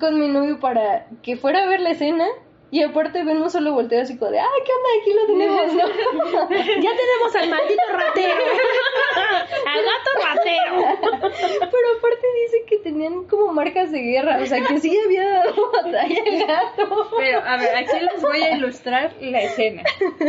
con 0.00 0.18
mi 0.18 0.28
novio 0.28 0.60
para 0.60 1.06
que 1.20 1.36
fuera 1.36 1.64
a 1.64 1.66
ver 1.66 1.80
la 1.80 1.90
escena 1.90 2.24
y 2.70 2.82
aparte 2.82 3.24
Venus 3.24 3.52
solo 3.52 3.72
volteó 3.72 4.02
así 4.02 4.18
como 4.18 4.30
de, 4.30 4.40
¡ah, 4.40 4.46
qué 4.64 4.72
onda! 4.72 4.88
Aquí 5.00 5.12
lo 5.14 5.26
tenemos, 5.26 5.72
¿no? 5.74 6.48
Ya 6.82 6.90
tenemos 6.96 7.36
al 7.36 7.48
maldito 7.48 7.82
ratero. 7.92 8.34
al 9.66 9.80
gato 9.84 10.10
ratero. 10.26 11.20
Pero 11.40 11.98
aparte 11.98 12.26
dice 12.44 12.64
que 12.66 12.78
tenían 12.78 13.24
como 13.24 13.52
marcas 13.52 13.90
de 13.90 14.00
guerra, 14.00 14.38
o 14.42 14.46
sea, 14.46 14.60
que 14.66 14.78
sí 14.80 14.98
había 15.02 15.28
dado 15.28 15.72
batalla 15.72 16.22
el 16.26 16.46
gato. 16.46 17.10
Pero, 17.16 17.40
a 17.40 17.56
ver, 17.56 17.76
aquí 17.76 18.00
les 18.00 18.20
voy 18.20 18.42
a 18.42 18.56
ilustrar 18.56 19.14
la 19.20 19.42
escena. 19.42 19.82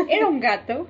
Era 0.08 0.27
un 0.27 0.39
gato 0.39 0.88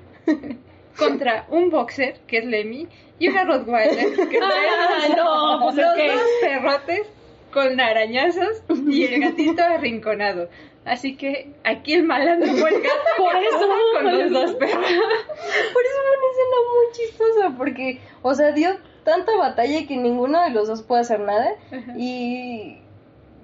contra 0.96 1.46
un 1.48 1.70
boxer, 1.70 2.20
que 2.28 2.38
es 2.38 2.44
Lemmy, 2.44 2.86
y 3.18 3.28
una 3.28 3.44
Rottweiler, 3.44 4.28
que 4.28 4.36
es 4.36 4.42
Ah, 4.42 5.08
no, 5.16 5.60
pues 5.64 5.76
los 5.76 5.96
dos 5.96 6.22
perrotes 6.40 7.06
con 7.52 7.80
arañazos 7.80 8.62
y 8.88 9.04
el 9.04 9.20
gatito 9.20 9.62
arrinconado. 9.62 10.48
Así 10.84 11.16
que 11.16 11.52
aquí 11.62 11.92
el 11.92 12.04
malandro 12.04 12.52
fue 12.54 12.70
el 12.70 12.80
gato 12.82 12.98
Por 13.18 13.36
eso. 13.36 13.68
con 13.92 14.04
los 14.18 14.30
dos 14.32 14.54
perros. 14.56 14.76
Por 14.76 14.84
eso 14.84 15.96
fue 15.98 16.16
una 16.16 16.30
escena 16.30 16.56
muy 16.74 16.92
chistosa, 16.92 17.54
porque, 17.56 18.00
o 18.22 18.34
sea, 18.34 18.52
dio 18.52 18.70
tanta 19.04 19.36
batalla 19.36 19.86
que 19.86 19.96
ninguno 19.96 20.42
de 20.42 20.50
los 20.50 20.68
dos 20.68 20.82
puede 20.82 21.02
hacer 21.02 21.20
nada. 21.20 21.50
Ajá. 21.70 21.92
Y 21.96 22.78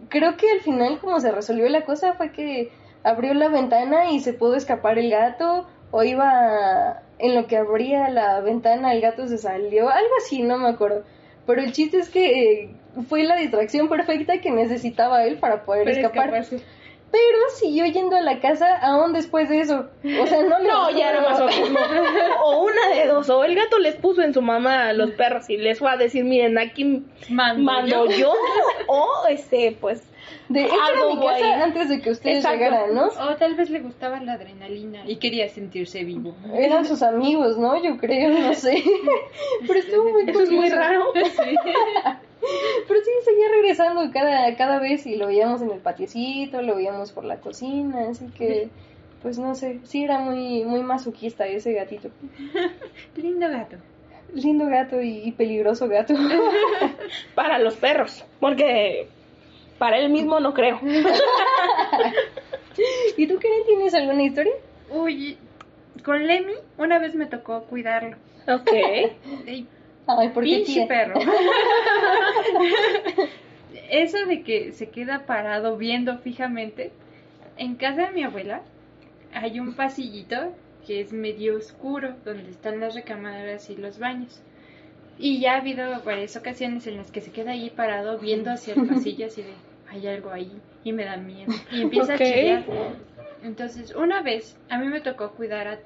creo 0.09 0.37
que 0.37 0.51
al 0.51 0.61
final 0.61 0.99
como 0.99 1.21
se 1.21 1.31
resolvió 1.31 1.69
la 1.69 1.85
cosa 1.85 2.15
fue 2.15 2.33
que 2.33 2.71
abrió 3.05 3.35
la 3.35 3.49
ventana 3.49 4.11
y 4.11 4.21
se 4.21 4.33
pudo 4.33 4.57
escapar 4.57 4.99
el 4.99 5.11
gato, 5.11 5.67
o 5.91 6.03
iba 6.03 7.03
en 7.19 7.35
lo 7.35 7.47
que 7.47 7.57
abría 7.57 8.09
la 8.09 8.41
ventana 8.41 8.93
el 8.93 9.01
gato 9.01 9.27
se 9.27 9.39
salió, 9.39 9.89
algo 9.89 10.11
así, 10.19 10.43
no 10.43 10.59
me 10.59 10.69
acuerdo. 10.69 11.05
Pero 11.47 11.61
el 11.63 11.73
chiste 11.73 11.99
es 11.99 12.09
que 12.11 12.63
eh, 12.65 12.71
fue 13.09 13.23
la 13.23 13.37
distracción 13.37 13.89
perfecta 13.89 14.41
que 14.41 14.51
necesitaba 14.51 15.25
él 15.25 15.39
para 15.39 15.65
poder 15.65 15.85
Para 15.85 15.97
escapar. 15.97 16.35
escaparse. 16.35 16.76
Pero 17.11 17.39
siguió 17.55 17.87
yendo 17.87 18.17
a 18.17 18.21
la 18.21 18.41
casa 18.41 18.77
aún 18.79 19.13
después 19.13 19.49
de 19.49 19.61
eso. 19.61 19.87
O 20.21 20.27
sea, 20.27 20.43
no 20.43 20.59
le 20.59 20.69
No, 20.69 20.91
ya 20.91 21.11
era 21.11 21.21
masoquismo. 21.23 21.79
O 22.45 22.65
una 22.65 22.89
de 22.95 23.07
dos. 23.07 23.31
O 23.31 23.45
el 23.45 23.55
gato 23.55 23.79
les 23.79 23.95
puso 23.95 24.23
en 24.23 24.35
su 24.35 24.43
mamá 24.43 24.89
a 24.89 24.93
los 24.93 25.13
perros 25.13 25.49
y 25.49 25.57
les 25.57 25.79
fue 25.79 25.91
a 25.91 25.97
decir, 25.97 26.25
miren, 26.25 26.59
aquí 26.59 27.05
Mando, 27.29 27.63
mando 27.63 28.07
yo. 28.11 28.17
yo. 28.17 28.35
O, 28.89 29.27
este, 29.29 29.77
pues, 29.81 30.03
De 30.49 30.63
esta 30.63 30.77
era 30.77 31.07
mi 31.09 31.17
casa 31.17 31.45
ahí. 31.45 31.63
antes 31.63 31.89
de 31.89 32.01
que 32.01 32.11
ustedes 32.11 32.37
Exacto. 32.37 32.59
llegaran, 32.59 32.95
¿no? 32.95 33.07
O 33.07 33.37
tal 33.37 33.55
vez 33.57 33.69
le 33.71 33.81
gustaba 33.81 34.21
la 34.21 34.35
adrenalina 34.35 35.03
y 35.07 35.17
quería 35.17 35.49
sentirse 35.49 36.05
vivo. 36.05 36.35
Eran 36.55 36.85
sus 36.85 37.03
amigos, 37.03 37.59
¿no? 37.59 37.83
Yo 37.83 37.97
creo, 37.97 38.31
no 38.31 38.55
sé. 38.55 38.83
Pero 39.67 39.79
estuvo 39.79 40.11
muy 40.11 40.23
eso 40.31 40.43
es 40.43 40.51
muy 40.51 40.69
raro. 40.69 41.07
Pero 41.15 43.01
sí, 43.01 43.11
seguía 43.25 43.49
regresando 43.51 44.13
cada, 44.13 44.55
cada 44.57 44.79
vez 44.79 45.07
y 45.07 45.17
lo 45.17 45.27
veíamos 45.27 45.63
en 45.63 45.71
el 45.71 45.81
patiecito, 45.81 46.63
lo 46.63 46.77
veíamos 46.77 47.11
por 47.11 47.25
la 47.25 47.39
cocina, 47.41 48.09
así 48.11 48.27
que, 48.27 48.69
pues 49.23 49.39
no 49.39 49.55
sé, 49.57 49.81
sí 49.83 50.05
era 50.05 50.19
muy, 50.21 50.65
muy 50.65 50.83
masoquista 50.83 51.47
ese 51.47 51.73
gatito. 51.73 52.11
Lindo 53.17 53.49
gato. 53.49 53.77
Lindo 54.33 54.67
gato 54.67 55.01
y, 55.01 55.23
y 55.25 55.33
peligroso 55.33 55.89
gato. 55.89 56.15
Para 57.35 57.59
los 57.59 57.75
perros. 57.77 58.25
Porque 58.39 59.09
para 59.79 59.99
él 59.99 60.11
mismo 60.11 60.41
no 60.41 60.55
creo. 60.55 60.81
¿Y 63.17 63.27
tú, 63.27 63.37
Karen, 63.37 63.65
tienes 63.67 63.95
alguna 63.95 64.23
historia? 64.23 64.53
Uy, 64.91 65.39
con 66.05 66.27
Lemmy 66.27 66.53
una 66.79 66.99
vez 66.99 67.15
me 67.15 67.27
tocó 67.27 67.63
cuidarlo. 67.65 68.17
Ok. 68.49 68.71
Y 69.47 69.67
Ay, 70.07 70.29
¿por 70.29 70.45
qué 70.45 70.63
pinche 70.65 70.87
perro. 70.87 71.19
Eso 73.91 74.25
de 74.27 74.43
que 74.43 74.73
se 74.73 74.91
queda 74.91 75.27
parado 75.27 75.77
viendo 75.77 76.19
fijamente. 76.19 76.93
En 77.57 77.75
casa 77.75 78.07
de 78.07 78.13
mi 78.13 78.23
abuela 78.23 78.63
hay 79.33 79.59
un 79.59 79.75
pasillito 79.75 80.53
que 80.87 81.01
es 81.01 81.13
medio 81.13 81.57
oscuro, 81.57 82.15
donde 82.25 82.51
están 82.51 82.79
las 82.79 82.95
recamadas 82.95 83.69
y 83.71 83.77
los 83.77 83.99
baños. 83.99 84.41
Y 85.19 85.41
ya 85.41 85.55
ha 85.55 85.59
habido 85.59 86.03
varias 86.03 86.37
ocasiones 86.37 86.87
en 86.87 86.99
las 86.99 87.11
que 87.11 87.21
se 87.21 87.33
queda 87.33 87.53
ahí 87.53 87.71
parado 87.71 88.19
viendo 88.19 88.51
hacia 88.51 88.75
el 88.75 88.87
pasillo 88.87 89.27
así 89.27 89.43
de, 89.43 89.55
hay 89.89 90.07
algo 90.07 90.31
ahí 90.31 90.61
y 90.85 90.93
me 90.93 91.05
da 91.05 91.17
miedo. 91.17 91.53
Y 91.73 91.83
empieza 91.83 92.15
a 92.15 92.19
chillar. 92.19 92.65
Entonces, 93.43 93.95
una 93.95 94.23
vez 94.23 94.59
a 94.69 94.79
mí 94.79 94.89
me 94.89 95.01
tocó 95.01 95.33
cuidar 95.33 95.69
a 95.69 95.79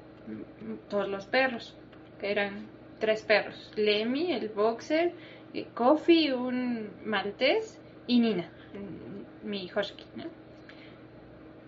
todos 0.89 1.07
los 1.07 1.25
perros, 1.25 1.77
que 2.19 2.31
eran 2.31 2.67
tres 2.99 3.23
perros. 3.23 3.71
Lemmy, 3.75 4.31
el 4.31 4.49
boxer, 4.49 5.13
eh, 5.53 5.67
Coffee, 5.73 6.33
un 6.33 6.89
maltés 7.05 7.79
y 8.07 8.19
Nina, 8.19 8.49
mi 9.43 9.69
husky. 9.75 10.05
¿no? 10.15 10.25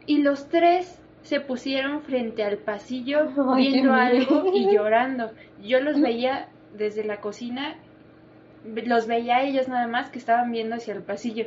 Y 0.05 0.21
los 0.21 0.47
tres 0.49 0.99
se 1.21 1.39
pusieron 1.39 2.01
frente 2.01 2.43
al 2.43 2.57
pasillo 2.57 3.29
Ay, 3.53 3.71
viendo 3.71 3.93
algo 3.93 4.51
y 4.53 4.73
llorando. 4.73 5.31
Yo 5.61 5.79
los 5.79 5.99
veía 5.99 6.49
desde 6.73 7.03
la 7.03 7.21
cocina, 7.21 7.75
los 8.63 9.07
veía 9.07 9.37
a 9.37 9.43
ellos 9.43 9.67
nada 9.67 9.87
más 9.87 10.09
que 10.09 10.19
estaban 10.19 10.51
viendo 10.51 10.75
hacia 10.75 10.93
el 10.93 11.03
pasillo 11.03 11.45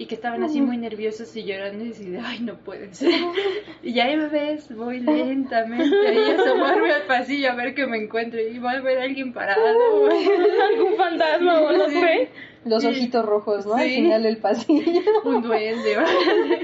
y 0.00 0.06
que 0.06 0.14
estaban 0.14 0.42
así 0.42 0.62
muy 0.62 0.78
nerviosos 0.78 1.36
y 1.36 1.44
llorando 1.44 1.84
y 1.84 1.90
así 1.90 2.08
de, 2.08 2.20
ay, 2.20 2.40
no 2.40 2.56
puede 2.56 2.94
ser. 2.94 3.10
Y 3.82 3.92
ya 3.92 4.06
ahí 4.06 4.16
me 4.16 4.28
ves, 4.28 4.74
voy 4.74 5.00
lentamente 5.00 5.94
ahí 6.08 6.16
a 6.16 6.40
asomarme 6.40 6.90
al 6.90 7.02
pasillo 7.02 7.50
a 7.50 7.54
ver 7.54 7.74
que 7.74 7.86
me 7.86 7.98
encuentro 7.98 8.40
y 8.40 8.58
voy 8.58 8.76
a 8.76 8.80
ver 8.80 8.98
a 8.98 9.02
alguien 9.02 9.34
parado. 9.34 9.60
Algún 10.08 10.96
fantasma 10.96 11.60
o 11.60 11.72
no 11.72 11.88
Sí. 11.90 12.00
sé. 12.00 12.30
Los 12.64 12.82
ojitos 12.82 13.26
rojos, 13.26 13.66
¿no? 13.66 13.74
Al 13.74 13.90
final 13.90 14.22
del 14.22 14.38
pasillo. 14.38 15.02
un 15.26 15.42
duende. 15.42 15.96
¿vale? 15.96 16.60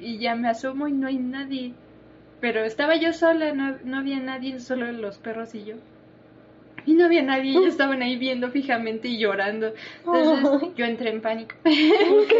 y 0.00 0.16
ya 0.18 0.34
me 0.34 0.48
asomo 0.48 0.88
y 0.88 0.92
no 0.92 1.06
hay 1.06 1.18
nadie. 1.18 1.74
Pero 2.40 2.64
estaba 2.64 2.96
yo 2.96 3.12
sola, 3.12 3.52
no, 3.52 3.76
no 3.84 3.98
había 3.98 4.20
nadie, 4.20 4.58
solo 4.58 4.90
los 4.92 5.18
perros 5.18 5.54
y 5.54 5.64
yo. 5.66 5.74
Y 6.86 6.94
no 6.94 7.04
había 7.06 7.22
nadie, 7.22 7.50
ellos 7.50 7.66
estaban 7.66 8.00
ahí 8.02 8.16
viendo 8.16 8.50
fijamente 8.50 9.08
y 9.08 9.18
llorando. 9.18 9.74
Entonces 10.04 10.50
Ay. 10.62 10.72
yo 10.76 10.84
entré 10.86 11.10
en 11.10 11.20
pánico. 11.20 11.54
Ok. 11.64 12.32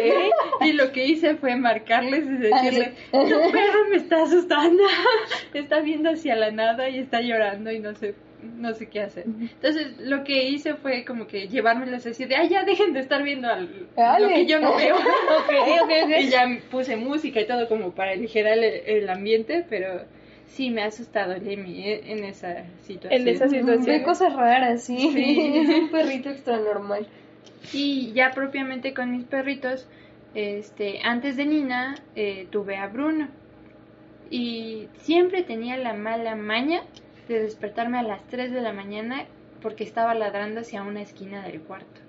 Y 0.64 0.72
lo 0.72 0.90
que 0.90 1.06
hice 1.06 1.36
fue 1.36 1.54
marcarles 1.54 2.24
y 2.26 2.36
decirle, 2.38 2.92
tu 3.12 3.52
perro 3.52 3.88
me 3.90 3.96
está 3.96 4.22
asustando. 4.24 4.82
Está 5.54 5.80
viendo 5.80 6.10
hacia 6.10 6.34
la 6.34 6.50
nada 6.50 6.88
y 6.88 6.98
está 6.98 7.20
llorando 7.20 7.70
y 7.70 7.78
no 7.78 7.94
sé, 7.94 8.14
no 8.56 8.74
sé 8.74 8.88
qué 8.88 9.02
hacer. 9.02 9.24
Entonces 9.26 9.98
lo 10.00 10.24
que 10.24 10.48
hice 10.48 10.74
fue 10.74 11.04
como 11.04 11.26
que 11.28 11.46
llevármelas 11.48 12.06
así 12.06 12.24
de, 12.24 12.34
ay, 12.36 12.48
ya 12.48 12.64
dejen 12.64 12.92
de 12.92 13.00
estar 13.00 13.22
viendo 13.22 13.48
al- 13.48 13.68
lo 14.20 14.28
que 14.28 14.46
yo 14.46 14.58
no 14.60 14.74
veo. 14.76 14.96
Y 16.20 16.28
ya 16.28 16.46
puse 16.70 16.96
música 16.96 17.40
y 17.40 17.46
todo 17.46 17.68
como 17.68 17.92
para 17.92 18.12
aligerar 18.12 18.58
el, 18.58 18.64
el 18.64 19.08
ambiente, 19.10 19.64
pero 19.68 20.02
sí 20.48 20.70
me 20.70 20.82
ha 20.82 20.86
asustado 20.86 21.36
Lemmy 21.36 21.84
eh, 21.84 22.12
en 22.12 22.24
esa 22.24 22.64
situación. 22.82 23.22
En 23.22 23.28
esa 23.28 23.48
situación. 23.48 23.84
Ve 23.84 24.02
cosas 24.02 24.34
raras, 24.34 24.82
sí. 24.82 25.10
Sí. 25.12 25.58
Es 25.58 25.68
un 25.82 25.90
perrito 25.92 26.30
extra 26.30 26.58
normal. 26.58 27.06
Y 27.72 28.12
ya 28.12 28.30
propiamente 28.32 28.94
con 28.94 29.10
mis 29.12 29.24
perritos, 29.24 29.88
este, 30.34 31.00
antes 31.02 31.36
de 31.36 31.46
Nina 31.46 31.94
eh, 32.16 32.46
tuve 32.50 32.76
a 32.76 32.88
Bruno. 32.88 33.28
Y 34.30 34.88
siempre 34.98 35.42
tenía 35.42 35.76
la 35.76 35.94
mala 35.94 36.34
maña 36.34 36.82
de 37.28 37.40
despertarme 37.40 37.98
a 37.98 38.02
las 38.02 38.26
3 38.26 38.52
de 38.52 38.60
la 38.60 38.72
mañana 38.72 39.26
porque 39.62 39.84
estaba 39.84 40.14
ladrando 40.14 40.60
hacia 40.60 40.82
una 40.82 41.02
esquina 41.02 41.42
del 41.42 41.60
cuarto. 41.62 42.00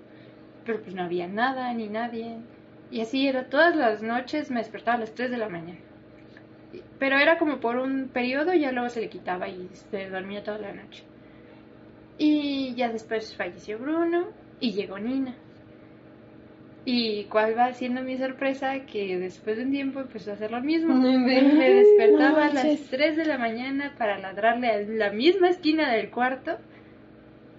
pero 0.64 0.80
pues 0.82 0.94
no 0.94 1.02
había 1.02 1.26
nada 1.26 1.72
ni 1.72 1.88
nadie. 1.88 2.36
Y 2.90 3.00
así 3.00 3.26
era, 3.26 3.48
todas 3.48 3.74
las 3.76 4.02
noches 4.02 4.50
me 4.50 4.60
despertaba 4.60 4.96
a 4.96 5.00
las 5.00 5.14
3 5.14 5.30
de 5.30 5.38
la 5.38 5.48
mañana. 5.48 5.80
Pero 7.00 7.18
era 7.18 7.38
como 7.38 7.60
por 7.60 7.78
un 7.78 8.08
periodo, 8.08 8.52
ya 8.52 8.70
luego 8.70 8.90
se 8.90 9.00
le 9.00 9.08
quitaba 9.08 9.48
y 9.48 9.68
se 9.72 10.10
dormía 10.10 10.44
toda 10.44 10.58
la 10.58 10.72
noche. 10.72 11.02
Y 12.18 12.74
ya 12.74 12.92
después 12.92 13.34
falleció 13.34 13.78
Bruno 13.78 14.28
y 14.60 14.72
llegó 14.72 14.98
Nina. 14.98 15.34
Y 16.84 17.24
cuál 17.24 17.56
va 17.58 17.72
siendo 17.72 18.02
mi 18.02 18.18
sorpresa 18.18 18.80
que 18.80 19.18
después 19.18 19.56
de 19.56 19.64
un 19.64 19.70
tiempo 19.70 20.00
empezó 20.00 20.30
a 20.30 20.34
hacer 20.34 20.50
lo 20.50 20.60
mismo. 20.60 20.94
No. 20.94 21.18
Me 21.18 21.70
despertaba 21.70 22.44
a 22.44 22.52
las 22.52 22.64
manches. 22.64 22.88
3 22.90 23.16
de 23.16 23.24
la 23.24 23.38
mañana 23.38 23.94
para 23.96 24.18
ladrarle 24.18 24.68
a 24.68 24.82
la 24.82 25.10
misma 25.10 25.48
esquina 25.48 25.90
del 25.92 26.10
cuarto. 26.10 26.58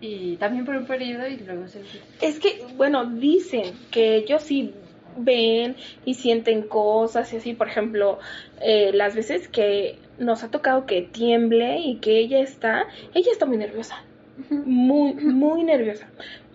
Y 0.01 0.37
también 0.37 0.65
por 0.65 0.75
un 0.75 0.85
periodo 0.85 1.27
y 1.27 1.37
luego 1.37 1.67
se 1.67 1.81
Es 2.21 2.39
que, 2.39 2.63
bueno, 2.75 3.05
dicen 3.05 3.73
que 3.91 4.17
ellos 4.17 4.43
sí 4.43 4.73
ven 5.17 5.75
y 6.05 6.15
sienten 6.15 6.63
cosas 6.63 7.31
y 7.33 7.37
así, 7.37 7.53
por 7.53 7.67
ejemplo, 7.67 8.19
eh, 8.61 8.91
las 8.93 9.15
veces 9.15 9.47
que 9.47 9.97
nos 10.17 10.43
ha 10.43 10.51
tocado 10.51 10.85
que 10.85 11.01
tiemble 11.01 11.79
y 11.79 11.97
que 11.97 12.19
ella 12.19 12.39
está, 12.39 12.85
ella 13.13 13.31
está 13.31 13.45
muy 13.45 13.57
nerviosa, 13.57 14.03
muy, 14.49 15.13
muy 15.13 15.63
nerviosa. 15.63 16.07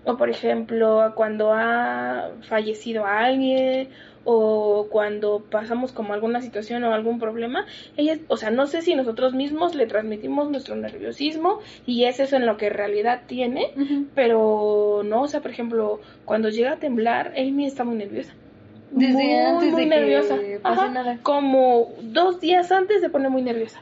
O 0.04 0.16
por 0.16 0.30
ejemplo, 0.30 1.12
cuando 1.16 1.52
ha 1.52 2.30
fallecido 2.42 3.06
alguien 3.06 3.88
o 4.24 4.86
cuando 4.90 5.44
pasamos 5.50 5.92
como 5.92 6.12
alguna 6.12 6.40
situación 6.42 6.84
o 6.84 6.94
algún 6.94 7.18
problema, 7.18 7.66
ella, 7.96 8.18
o 8.28 8.36
sea, 8.36 8.50
no 8.50 8.66
sé 8.66 8.82
si 8.82 8.94
nosotros 8.94 9.34
mismos 9.34 9.74
le 9.74 9.86
transmitimos 9.86 10.48
nuestro 10.50 10.76
nerviosismo 10.76 11.60
y 11.86 12.04
es 12.04 12.20
eso 12.20 12.36
en 12.36 12.46
lo 12.46 12.56
que 12.56 12.68
en 12.68 12.74
realidad 12.74 13.22
tiene, 13.26 13.72
pero 14.14 15.02
no, 15.04 15.22
o 15.22 15.28
sea, 15.28 15.40
por 15.40 15.50
ejemplo, 15.50 16.00
cuando 16.24 16.50
llega 16.50 16.72
a 16.72 16.78
temblar, 16.78 17.34
Amy 17.36 17.66
está 17.66 17.82
muy 17.84 17.96
nerviosa. 17.96 18.32
Desde 18.90 19.12
muy, 19.12 19.34
antes 19.34 19.72
muy 19.72 19.82
de 19.84 19.88
que 19.88 19.96
nerviosa. 19.96 20.34
pase 20.62 20.80
Ajá, 20.80 20.88
nada. 20.90 21.18
Como 21.22 21.88
dos 22.02 22.40
días 22.40 22.70
antes 22.72 23.00
se 23.00 23.10
pone 23.10 23.28
muy 23.28 23.42
nerviosa. 23.42 23.80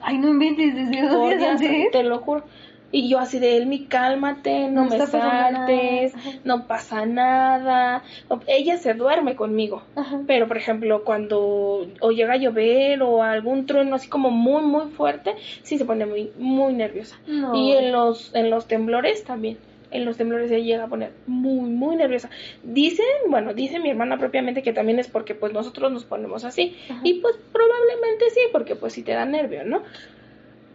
Ay, 0.00 0.18
no 0.18 0.28
inventes, 0.28 0.74
desde 0.74 1.02
dos 1.02 1.16
Por 1.16 1.36
días 1.38 1.60
antes. 1.60 1.90
te 1.90 2.02
lo 2.02 2.18
juro. 2.18 2.44
Y 2.92 3.08
yo 3.08 3.18
así 3.18 3.40
de 3.40 3.56
Elmi, 3.56 3.86
cálmate, 3.86 4.68
no, 4.68 4.84
No 4.84 4.90
me 4.90 5.06
saltes, 5.06 6.14
no 6.44 6.66
pasa 6.66 7.04
nada. 7.04 8.04
Ella 8.46 8.78
se 8.78 8.94
duerme 8.94 9.34
conmigo. 9.34 9.82
Ajá. 9.96 10.20
Pero, 10.26 10.46
por 10.46 10.56
ejemplo, 10.56 11.02
cuando 11.04 11.88
o 12.00 12.10
llega 12.12 12.34
a 12.34 12.36
llover 12.36 13.02
o 13.02 13.22
algún 13.24 13.66
trueno 13.66 13.96
así 13.96 14.08
como 14.08 14.30
muy, 14.30 14.62
muy 14.62 14.86
fuerte, 14.92 15.34
sí 15.62 15.78
se 15.78 15.84
pone 15.84 16.06
muy, 16.06 16.30
muy 16.38 16.74
nerviosa. 16.74 17.18
No. 17.26 17.54
Y 17.56 17.72
en 17.72 17.90
los, 17.90 18.32
en 18.34 18.50
los 18.50 18.66
temblores 18.66 19.24
también. 19.24 19.58
En 19.90 20.04
los 20.04 20.16
temblores 20.16 20.50
ella 20.50 20.64
llega 20.64 20.84
a 20.84 20.88
poner 20.88 21.12
muy, 21.26 21.70
muy 21.70 21.96
nerviosa. 21.96 22.30
Dicen, 22.62 23.06
bueno, 23.28 23.54
dice 23.54 23.78
mi 23.78 23.90
hermana 23.90 24.18
propiamente 24.18 24.62
que 24.62 24.72
también 24.72 24.98
es 24.98 25.08
porque 25.08 25.34
pues 25.34 25.52
nosotros 25.52 25.92
nos 25.92 26.04
ponemos 26.04 26.44
así. 26.44 26.76
Ajá. 26.90 27.00
Y 27.04 27.20
pues 27.20 27.36
probablemente 27.52 28.30
sí, 28.30 28.40
porque 28.52 28.76
pues 28.76 28.92
sí 28.92 29.02
te 29.02 29.12
da 29.12 29.24
nervio, 29.24 29.64
¿no? 29.64 29.82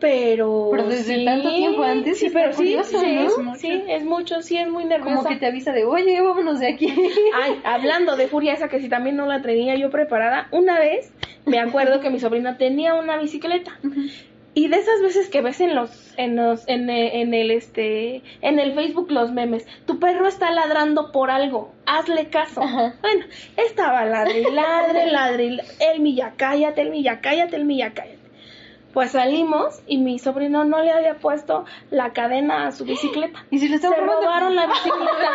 Pero... 0.01 0.70
Pero 0.72 0.88
desde 0.88 1.15
sí, 1.15 1.25
tanto 1.25 1.50
tiempo 1.50 1.84
antes 1.84 2.20
Sí, 2.20 2.30
pero 2.34 2.51
sí, 2.53 2.58
curioso, 2.58 3.00
sí, 3.00 3.15
¿no? 3.15 3.22
es 3.22 3.38
Mucho. 3.38 3.60
sí, 3.60 3.84
es 3.88 4.03
mucho, 4.03 4.41
sí, 4.41 4.58
es 4.58 4.68
muy 4.68 4.84
nerviosa. 4.86 5.18
Como 5.18 5.30
que 5.30 5.36
te 5.36 5.46
avisa 5.46 5.72
de, 5.74 5.86
oye, 5.86 6.20
vámonos 6.22 6.60
de 6.60 6.70
aquí. 6.70 6.88
Ay, 7.41 7.62
hablando 7.63 8.15
de 8.15 8.27
furia 8.27 8.53
esa 8.53 8.68
que 8.68 8.80
si 8.80 8.89
también 8.89 9.15
no 9.15 9.27
la 9.27 9.44
tenía 9.44 9.75
yo 9.75 9.91
preparada, 9.91 10.48
una 10.51 10.80
vez 10.80 11.13
me 11.46 11.60
acuerdo 11.60 12.01
que 12.01 12.10
mi 12.10 12.20
sobrina 12.20 12.58
tenía 12.58 12.96
una 12.96 13.18
bicicleta. 13.18 13.80
Y 14.53 14.67
de 14.67 14.77
esas 14.77 15.01
veces 15.01 15.29
que 15.29 15.41
ves 15.41 15.62
en 15.62 15.75
los, 15.75 16.13
en 16.17 16.36
los, 16.36 16.67
en, 16.67 16.89
eh, 16.89 17.22
en 17.22 17.34
el 17.34 17.51
este, 17.51 18.22
en 18.41 18.60
el 18.60 18.74
Facebook 18.74 19.10
los 19.10 19.31
memes, 19.31 19.65
tu 19.86 19.98
perro 20.00 20.27
está 20.27 20.51
ladrando 20.51 21.12
por 21.13 21.31
algo, 21.31 21.74
hazle 21.86 22.27
caso. 22.29 22.62
Ajá. 22.62 22.96
Bueno, 23.01 23.25
estaba 23.55 24.03
ladre, 24.05 24.41
ladre, 24.51 25.05
ladre, 25.10 25.43
y 25.46 25.50
la- 25.51 25.63
Elmi 25.79 26.15
ya 26.15 26.34
cállate, 26.36 26.81
Elmi 26.81 27.01
ya 27.01 27.22
cállate, 27.22 27.55
Elmi 27.55 27.77
ya 27.77 27.93
cállate. 27.93 28.20
Pues 28.93 29.12
salimos 29.12 29.81
y 29.88 30.00
mi 30.00 30.20
sobrino 30.20 30.66
no 30.66 30.83
le 30.83 30.92
había 30.92 31.16
puesto 31.16 31.64
la 31.90 32.11
cadena 32.11 32.68
a 32.68 32.72
su 32.74 32.83
bicicleta. 32.83 33.46
Y 33.51 33.59
si 33.59 33.70
le 33.70 33.77
Se 33.77 33.87
robaron 33.90 34.53
la 34.53 34.68
bicicleta. 34.68 35.29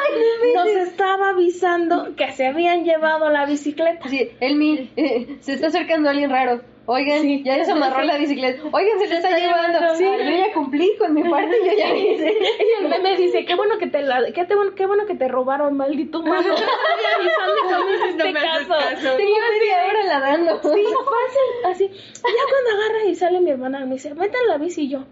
Nos 0.56 0.66
estaba 0.88 1.30
avisando 1.30 2.14
que 2.16 2.32
se 2.32 2.48
habían 2.48 2.84
llevado 2.84 3.30
la 3.30 3.46
bicicleta. 3.46 4.06
Sí, 4.10 4.28
Elmi, 4.40 4.90
eh, 4.96 5.38
se 5.40 5.54
está 5.54 5.68
acercando 5.68 6.10
alguien 6.10 6.28
raro. 6.28 6.60
Oigan, 6.88 7.42
ya 7.42 7.56
desamarró 7.56 8.02
la 8.04 8.16
bicicleta. 8.16 8.62
Oigan, 8.70 8.98
se 9.00 9.08
le 9.08 9.16
está, 9.16 9.36
llevando. 9.36 9.96
sí. 9.96 10.04
Yo 10.04 10.30
ya 10.36 10.52
cumplí 10.54 10.96
con 10.98 11.14
mi 11.14 11.24
parte, 11.28 11.56
yo 11.64 11.72
ya 11.76 11.94
hice. 11.94 12.32
Y 12.60 12.82
el 12.84 12.88
meme 12.88 13.16
dice, 13.16 13.44
qué 13.44 13.54
bueno 13.56 13.76
que 13.78 13.88
te 13.88 14.02
la, 14.02 14.24
qué, 14.32 14.44
te- 14.44 14.54
qué 14.76 14.86
bueno 14.86 15.04
que 15.06 15.16
te 15.16 15.26
robaron, 15.26 15.76
maldito 15.76 16.22
mano. 16.22 16.54
Avisando 16.54 17.70
no 17.70 18.24
me 18.26 18.32
me 18.32 18.40
caso. 18.40 18.68
caso. 18.68 19.16
Tengo 19.16 19.34
media 19.34 19.84
hora 19.88 20.04
ladrando. 20.04 20.60
Sí, 20.62 20.68
fácil, 20.68 21.64
así. 21.72 21.88
Ya 21.88 22.44
cuando 22.50 22.70
agarra 22.82 23.04
y 23.08 23.14
sale 23.16 23.40
mi 23.40 23.50
hermana, 23.50 23.80
me 23.84 23.94
dice, 23.94 24.14
vete 24.14 24.36
a 24.38 24.46
la 24.52 24.58
bici 24.58 24.82
y 24.82 24.88
yo. 24.90 25.04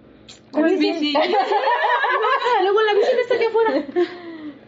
¿Cuál 0.53 0.77
bici? 0.77 1.13
Luego 2.63 2.81
la 2.83 2.95
bici 2.95 3.11
no 3.15 3.21
está 3.21 3.35
aquí 3.35 3.45
afuera. 3.47 3.85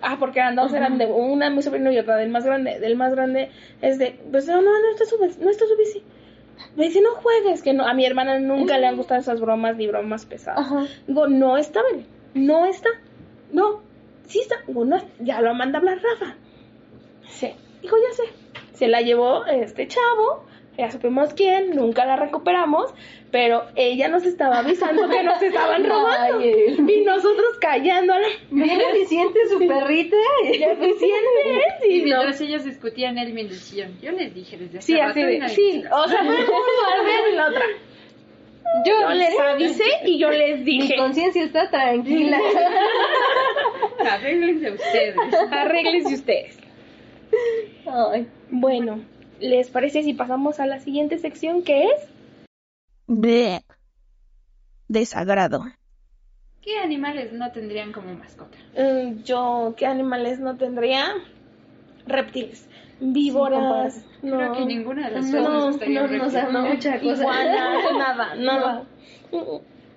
Ah, 0.03 0.16
porque 0.19 0.40
eran 0.40 0.57
dos, 0.57 0.73
eran 0.75 0.99
de 0.99 1.07
una 1.07 1.51
mi 1.51 1.62
sobrino 1.62 1.90
y 1.92 1.99
otra 1.99 2.16
del 2.16 2.29
más 2.31 2.45
grande. 2.45 2.79
Del 2.81 2.97
más 2.97 3.12
grande 3.12 3.51
es 3.81 3.99
de, 3.99 4.19
pues 4.31 4.47
no, 4.47 4.61
no, 4.61 4.71
no 4.71 4.90
está 4.90 5.05
su, 5.05 5.16
no 5.19 5.51
está 5.51 5.66
su 5.66 5.77
bici. 5.77 6.03
Me 6.77 6.85
dice, 6.85 7.01
no 7.01 7.12
juegues, 7.12 7.62
que 7.62 7.73
no, 7.73 7.87
a 7.87 7.95
mi 7.95 8.05
hermana 8.05 8.39
nunca 8.39 8.79
le 8.79 8.87
han 8.87 8.97
gustado 8.97 9.21
esas 9.21 9.41
bromas 9.41 9.77
ni 9.77 9.87
bromas 9.87 10.27
pesadas. 10.27 10.61
Ajá. 10.61 10.87
Digo, 11.07 11.27
no 11.27 11.57
está, 11.57 11.83
Belén, 11.83 12.07
no 12.35 12.67
está. 12.67 12.91
No, 13.51 13.81
sí 14.27 14.41
está. 14.41 14.57
Digo, 14.67 14.85
no, 14.85 15.01
ya 15.21 15.41
lo 15.41 15.55
manda 15.55 15.79
a 15.79 15.81
hablar 15.81 15.99
Rafa. 16.03 16.37
Sí, 17.29 17.53
dijo, 17.83 17.97
ya 17.97 18.15
sé. 18.15 18.23
Se 18.75 18.89
la 18.89 19.01
llevó 19.01 19.47
este 19.47 19.89
chavo, 19.89 20.45
ya 20.77 20.91
supimos 20.91 21.33
quién, 21.33 21.71
nunca 21.71 22.05
la 22.05 22.17
recuperamos, 22.17 22.93
pero 23.31 23.65
ella 23.75 24.09
nos 24.09 24.25
estaba 24.25 24.59
avisando 24.59 25.09
que 25.09 25.23
nos 25.23 25.41
estaban 25.41 25.85
robando. 25.89 26.39
Ay, 26.39 26.77
y 26.87 27.01
nosotros 27.05 27.57
callándola. 27.59 28.27
Bien 28.51 28.81
eficiente 28.81 29.39
su 29.49 29.59
perrita. 29.59 30.17
Eficiente. 30.45 31.65
Mientras 32.07 32.40
ellos 32.40 32.64
discutían, 32.64 33.19
él 33.19 33.33
me 33.33 33.49
yo 33.49 34.12
les 34.12 34.35
dije 34.35 34.57
desde 34.57 34.79
hace 34.79 34.87
Sí, 34.87 34.97
rato 34.99 35.21
de, 35.21 35.49
sí, 35.49 35.85
o 35.90 36.09
sea, 36.09 36.25
fue 36.25 36.47
como 36.47 37.37
la 37.37 37.49
otra. 37.49 37.64
Yo 38.85 39.09
les 39.11 39.38
avisé 39.38 39.85
y 40.05 40.19
yo 40.19 40.31
les 40.31 40.59
Mi 40.59 40.64
dije, 40.64 40.97
conciencia 40.97 41.45
está 41.45 41.71
tranquila. 41.71 42.38
Arréglense 44.11 44.71
ustedes. 44.73 45.16
arréglense 45.51 46.14
ustedes. 46.14 46.59
Ay. 47.87 48.29
Bueno, 48.51 49.01
¿les 49.40 49.71
parece 49.71 50.03
si 50.03 50.14
pasamos 50.14 50.61
a 50.61 50.66
la 50.66 50.81
siguiente 50.81 51.19
sección 51.19 51.62
que 51.62 51.85
es? 51.85 52.09
Bleh. 53.07 53.62
Desagrado. 54.88 55.64
¿Qué 56.62 56.79
animales 56.79 57.33
no 57.33 57.53
tendrían 57.53 57.92
como 57.92 58.12
mascota? 58.14 58.59
Mm, 58.77 59.23
yo, 59.23 59.75
¿qué 59.77 59.87
animales 59.87 60.40
no 60.40 60.57
tendría? 60.57 61.14
Reptiles, 62.07 62.69
víboras, 63.01 63.95
Sí, 63.95 64.27
no, 64.27 64.37
Creo 64.38 64.53
que 64.53 64.64
ninguna 64.66 65.09
de 65.09 65.14
las 65.16 65.27
No, 65.27 65.40
no, 65.40 65.66
un 65.66 66.19
no, 66.19 66.25
o 66.27 66.31
sea, 66.31 66.49
no. 66.51 66.62
mucha 66.66 67.01
cosa. 67.01 67.23
iguanas, 67.23 67.92
nada, 67.99 68.35
nada. 68.37 68.87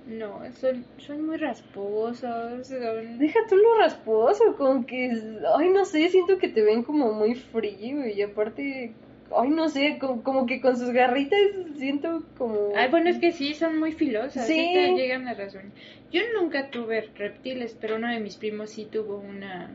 No, 0.07 0.39
son, 0.59 0.83
son 0.97 1.25
muy 1.25 1.37
rasposos. 1.37 2.67
son- 2.67 3.19
Deja 3.19 3.39
tú 3.47 3.55
lo 3.57 3.77
rasposo, 3.77 4.55
con 4.57 4.83
que, 4.85 5.11
ay, 5.55 5.69
no 5.69 5.85
sé, 5.85 6.09
siento 6.09 6.37
que 6.39 6.49
te 6.49 6.63
ven 6.63 6.83
como 6.83 7.13
muy 7.13 7.35
frío 7.35 8.07
y 8.07 8.21
aparte, 8.23 8.93
ay, 9.35 9.49
no 9.49 9.69
sé, 9.69 9.97
como, 9.99 10.23
como 10.23 10.45
que 10.47 10.61
con 10.61 10.77
sus 10.77 10.89
garritas 10.89 11.39
siento 11.77 12.23
como... 12.37 12.71
Ay, 12.75 12.89
bueno, 12.89 13.09
es 13.11 13.19
que 13.19 13.31
sí, 13.31 13.53
son 13.53 13.77
muy 13.79 13.91
filosas. 13.91 14.47
Sí. 14.47 14.55
Sí. 14.55 14.73
te 14.73 14.95
llegan 14.95 15.27
a 15.27 15.35
razón. 15.35 15.71
Yo 16.11 16.21
nunca 16.39 16.71
tuve 16.71 17.07
reptiles, 17.15 17.77
pero 17.79 17.97
uno 17.97 18.09
de 18.09 18.19
mis 18.19 18.35
primos 18.35 18.71
sí 18.71 18.85
tuvo 18.91 19.17
una 19.17 19.69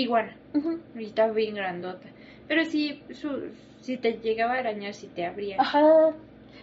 iguana. 0.00 0.38
Ujú. 0.52 0.80
Y 0.94 1.06
estaba 1.06 1.32
bien 1.32 1.54
grandota. 1.54 2.12
Pero 2.46 2.64
sí, 2.64 3.04
su, 3.10 3.54
si 3.80 3.96
te 3.96 4.14
llegaba 4.20 4.54
a 4.54 4.58
arañar, 4.58 4.94
sí 4.94 5.08
te 5.08 5.24
abría. 5.24 5.56
Ajá. 5.60 5.82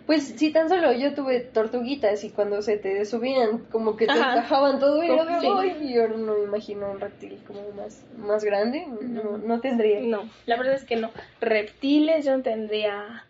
Pues 0.06 0.24
sí, 0.38 0.52
tan 0.54 0.70
solo 0.70 0.94
yo 0.94 1.14
tuve 1.14 1.42
tortuguitas 1.42 2.24
y 2.24 2.30
cuando 2.32 2.62
se 2.62 2.78
te 2.78 3.04
subían 3.06 3.66
como 3.66 3.98
que 3.98 4.06
te 4.08 4.14
Ajá. 4.14 4.32
encajaban 4.38 4.80
todo 4.80 5.04
y 5.04 5.08
era 5.12 5.26
de, 5.26 5.40
Sí. 5.42 5.48
"Ay", 5.54 5.78
y 5.82 5.94
yo 5.96 6.08
no 6.08 6.38
me 6.38 6.44
imagino 6.46 6.90
un 6.92 7.00
reptil 7.00 7.44
como 7.46 7.72
más, 7.72 8.06
más 8.16 8.44
grande, 8.44 8.86
no, 8.88 9.24
No. 9.24 9.38
no 9.38 9.60
tendría. 9.60 10.00
No, 10.00 10.30
la 10.46 10.56
verdad 10.56 10.76
es 10.76 10.86
que 10.86 10.96
no. 10.96 11.12
Reptiles, 11.42 12.24
yo 12.26 12.38
no 12.38 12.42
tendría, 12.44 13.26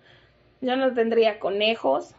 yo 0.62 0.76
no 0.76 0.94
tendría 0.94 1.40
conejos 1.40 2.14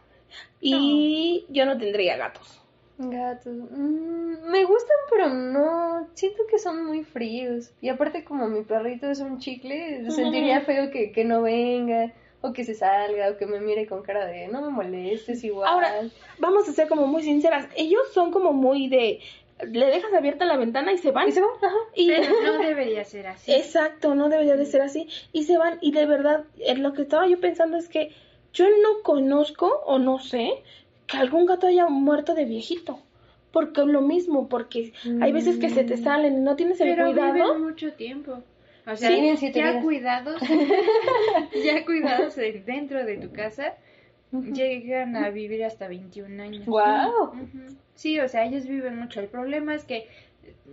y 0.59 1.45
yo 1.49 1.65
no 1.65 1.77
tendría 1.77 2.17
gatos. 2.17 2.59
Gatos. 2.97 3.53
mm, 3.55 4.49
me 4.51 4.63
gustan, 4.65 4.97
pero 5.09 5.29
no. 5.29 6.07
Siento 6.13 6.43
que 6.49 6.59
son 6.59 6.85
muy 6.85 7.03
fríos. 7.03 7.71
Y 7.81 7.89
aparte, 7.89 8.23
como 8.23 8.47
mi 8.47 8.63
perrito 8.63 9.09
es 9.09 9.19
un 9.19 9.39
chicle, 9.39 10.09
sentiría 10.11 10.61
feo 10.61 10.91
que, 10.91 11.11
que 11.11 11.23
no 11.25 11.41
venga, 11.41 12.13
o 12.41 12.53
que 12.53 12.63
se 12.63 12.73
salga, 12.75 13.29
o 13.29 13.37
que 13.37 13.45
me 13.47 13.59
mire 13.59 13.87
con 13.87 14.03
cara 14.03 14.25
de 14.25 14.47
no 14.47 14.61
me 14.61 14.69
molestes 14.69 15.43
igual. 15.43 15.67
Ahora, 15.69 15.91
vamos 16.39 16.67
a 16.69 16.73
ser 16.73 16.87
como 16.87 17.07
muy 17.07 17.23
sinceras, 17.23 17.67
ellos 17.75 18.01
son 18.13 18.31
como 18.31 18.53
muy 18.53 18.87
de 18.89 19.19
le 19.67 19.85
dejas 19.85 20.11
abierta 20.13 20.45
la 20.45 20.57
ventana 20.57 20.91
y 20.91 20.97
se 20.97 21.11
van. 21.11 21.29
Y 21.29 21.31
se 21.31 21.39
va, 21.41 21.47
ajá. 21.61 21.75
Y- 21.95 22.09
Pero 22.09 22.25
no 22.43 22.57
debería 22.63 23.05
ser 23.05 23.27
así. 23.27 23.53
Exacto, 23.53 24.13
no 24.13 24.27
debería 24.27 24.57
de 24.57 24.65
ser 24.65 24.81
así. 24.81 25.07
Y 25.31 25.43
se 25.43 25.57
van, 25.57 25.77
y 25.79 25.91
de 25.91 26.05
verdad, 26.05 26.43
eh, 26.59 26.75
lo 26.75 26.91
que 26.93 27.03
estaba 27.03 27.27
yo 27.27 27.39
pensando 27.39 27.77
es 27.77 27.87
que 27.87 28.11
yo 28.51 28.65
no 28.65 29.01
conozco 29.03 29.67
o 29.85 29.99
no 29.99 30.19
sé 30.19 30.63
que 31.13 31.17
algún 31.19 31.45
gato 31.45 31.67
haya 31.67 31.87
muerto 31.87 32.33
de 32.35 32.45
viejito. 32.45 32.99
Porque 33.51 33.81
lo 33.85 34.01
mismo, 34.01 34.49
porque 34.49 34.93
hay 35.21 35.31
veces 35.31 35.57
que 35.57 35.69
se 35.69 35.83
te 35.83 35.95
salen 35.97 36.33
y 36.37 36.41
no 36.41 36.55
tienes 36.55 36.81
el 36.81 36.89
Pero 36.95 37.11
cuidado. 37.11 37.33
viven 37.33 37.61
mucho 37.61 37.93
tiempo. 37.93 38.41
O 38.87 38.95
sea, 38.95 39.09
Sí, 39.37 39.51
ya 39.53 39.69
vidas. 39.69 39.83
cuidados, 39.83 40.41
ya 41.63 41.85
cuidados 41.85 42.35
de- 42.35 42.63
dentro 42.65 43.05
de 43.05 43.17
tu 43.17 43.31
casa, 43.31 43.75
llegan 44.31 45.15
a 45.15 45.29
vivir 45.29 45.63
hasta 45.63 45.87
21 45.87 46.41
años. 46.41 46.65
Wow. 46.65 47.31
Sí, 47.95 48.19
o 48.19 48.27
sea, 48.27 48.43
ellos 48.45 48.65
viven 48.67 48.97
mucho. 48.97 49.19
El 49.19 49.27
problema 49.27 49.75
es 49.75 49.85
que 49.85 50.07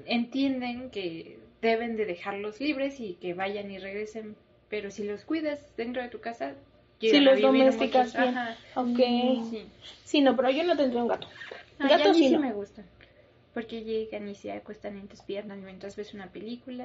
entienden 0.06 0.90
que 0.90 1.38
deben 1.60 1.96
de 1.96 2.06
dejarlos 2.06 2.60
libres 2.60 2.98
y 3.00 3.14
que 3.14 3.34
vayan 3.34 3.70
y 3.70 3.78
regresen. 3.78 4.36
Pero 4.68 4.90
si 4.90 5.04
los 5.04 5.24
cuidas 5.24 5.60
dentro 5.76 6.00
de 6.02 6.08
tu 6.08 6.20
casa, 6.20 6.54
Si 7.00 7.20
los 7.20 7.34
muchos. 7.40 8.12
bien. 8.12 8.36
Ajá. 8.36 8.56
Ok. 8.76 8.96
Sí. 9.50 9.66
Sí, 10.04 10.20
no, 10.20 10.36
pero 10.36 10.50
yo 10.50 10.64
no 10.64 10.76
tendría 10.76 11.02
un 11.02 11.08
gato. 11.08 11.28
Ah, 11.78 11.86
y 11.86 11.88
Gato 11.88 12.10
a 12.10 12.12
mí 12.12 12.18
sí 12.18 12.28
sí 12.28 12.34
no. 12.34 12.40
me 12.40 12.52
gustan. 12.52 12.84
Porque 13.54 13.82
llegan 13.82 14.28
y 14.28 14.34
se 14.34 14.52
acuestan 14.52 14.96
en 14.98 15.08
tus 15.08 15.22
piernas 15.22 15.58
mientras 15.58 15.96
ves 15.96 16.14
una 16.14 16.26
película. 16.28 16.84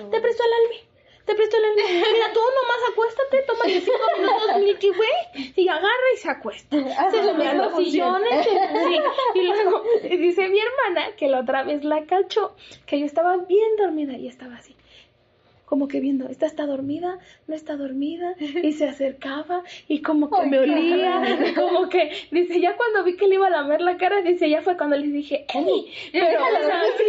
O- 0.00 0.10
Te 0.10 0.20
presto 0.20 0.42
el 0.42 0.52
alma. 0.52 0.90
Te 1.26 1.34
presto 1.34 1.56
el 1.56 1.64
alma. 1.64 1.82
Mira, 2.12 2.32
tú 2.32 2.40
nomás 2.40 2.90
acuéstate, 2.92 3.42
tómate 3.42 3.80
cinco 3.80 3.98
minutos 4.58 5.52
y 5.56 5.68
agarra 5.68 6.12
y 6.14 6.16
se 6.18 6.30
acuesta. 6.30 6.76
Haces 6.76 7.24
Se 7.26 7.34
misma 7.34 7.52
los 7.54 7.76
sillones. 7.76 8.46
sí. 8.46 8.98
Y 9.34 9.42
luego 9.42 9.82
dice 10.02 10.48
mi 10.48 10.58
hermana 10.60 11.14
que 11.16 11.28
la 11.28 11.40
otra 11.40 11.62
vez 11.64 11.84
la 11.84 12.04
cachó, 12.06 12.54
que 12.86 13.00
yo 13.00 13.06
estaba 13.06 13.36
bien 13.38 13.76
dormida 13.76 14.14
y 14.16 14.28
estaba 14.28 14.54
así. 14.56 14.74
Como 15.66 15.88
que 15.88 16.00
viendo, 16.00 16.28
esta 16.28 16.46
está 16.46 16.64
dormida, 16.64 17.18
no 17.46 17.54
está 17.54 17.76
dormida, 17.76 18.34
y 18.38 18.72
se 18.72 18.88
acercaba, 18.88 19.62
y 19.88 20.00
como 20.00 20.30
que 20.30 20.42
Ay, 20.42 20.48
me 20.48 20.58
olía, 20.60 21.54
como 21.54 21.88
que, 21.88 22.12
dice, 22.30 22.60
ya 22.60 22.76
cuando 22.76 23.04
vi 23.04 23.16
que 23.16 23.26
le 23.26 23.34
iba 23.34 23.48
a 23.48 23.50
lamer 23.50 23.80
la 23.82 23.96
cara, 23.98 24.22
dice, 24.22 24.48
ya 24.48 24.62
fue 24.62 24.76
cuando 24.76 24.96
le 24.96 25.08
dije, 25.08 25.44
Eli, 25.52 25.86
pero, 26.12 26.40
o 26.40 26.64
sea, 26.64 26.82
sí, 26.96 27.04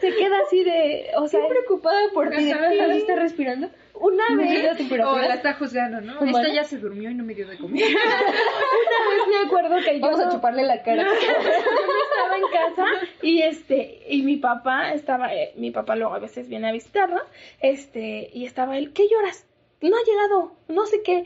se 0.00 0.16
queda 0.16 0.36
así 0.44 0.64
de, 0.64 1.06
o 1.16 1.28
sea, 1.28 1.40
Estoy 1.40 1.56
preocupada 1.56 2.00
por 2.12 2.30
ti. 2.30 2.50
Ajá. 2.50 2.68
¿Cómo 2.68 2.92
está 2.92 3.14
respirando? 3.16 3.70
Una 4.02 4.28
¿Me 4.30 4.44
vez, 4.44 4.64
la 4.64 4.72
O 4.72 4.76
temperatura? 4.76 5.28
la 5.28 5.34
está 5.34 5.54
juzgando, 5.54 6.00
¿no? 6.00 6.20
¿Humana? 6.20 6.40
Esta 6.40 6.54
ya 6.54 6.64
se 6.64 6.78
durmió 6.78 7.10
y 7.10 7.14
no 7.14 7.24
me 7.24 7.34
dio 7.34 7.46
de 7.46 7.56
comer. 7.56 7.82
una 7.86 9.14
vez 9.14 9.28
me 9.28 9.46
acuerdo 9.46 9.76
que 9.84 10.00
yo 10.00 10.06
Vamos 10.06 10.20
a 10.20 10.30
chuparle 10.30 10.64
la 10.64 10.82
cara. 10.82 11.02
yo 11.04 11.08
estaba 11.08 12.36
en 12.36 12.42
casa 12.52 12.86
y 13.22 13.42
este 13.42 14.02
y 14.08 14.22
mi 14.22 14.36
papá 14.36 14.92
estaba 14.92 15.32
eh, 15.34 15.52
mi 15.56 15.70
papá 15.70 15.96
luego 15.96 16.14
a 16.14 16.18
veces 16.18 16.48
viene 16.48 16.68
a 16.68 16.72
visitarnos 16.72 17.22
este 17.60 18.30
y 18.32 18.44
estaba 18.44 18.76
él 18.76 18.92
¿qué 18.92 19.04
lloras? 19.08 19.46
No 19.82 19.96
ha 19.96 20.04
llegado 20.04 20.52
no 20.68 20.86
sé 20.86 21.02
qué 21.02 21.24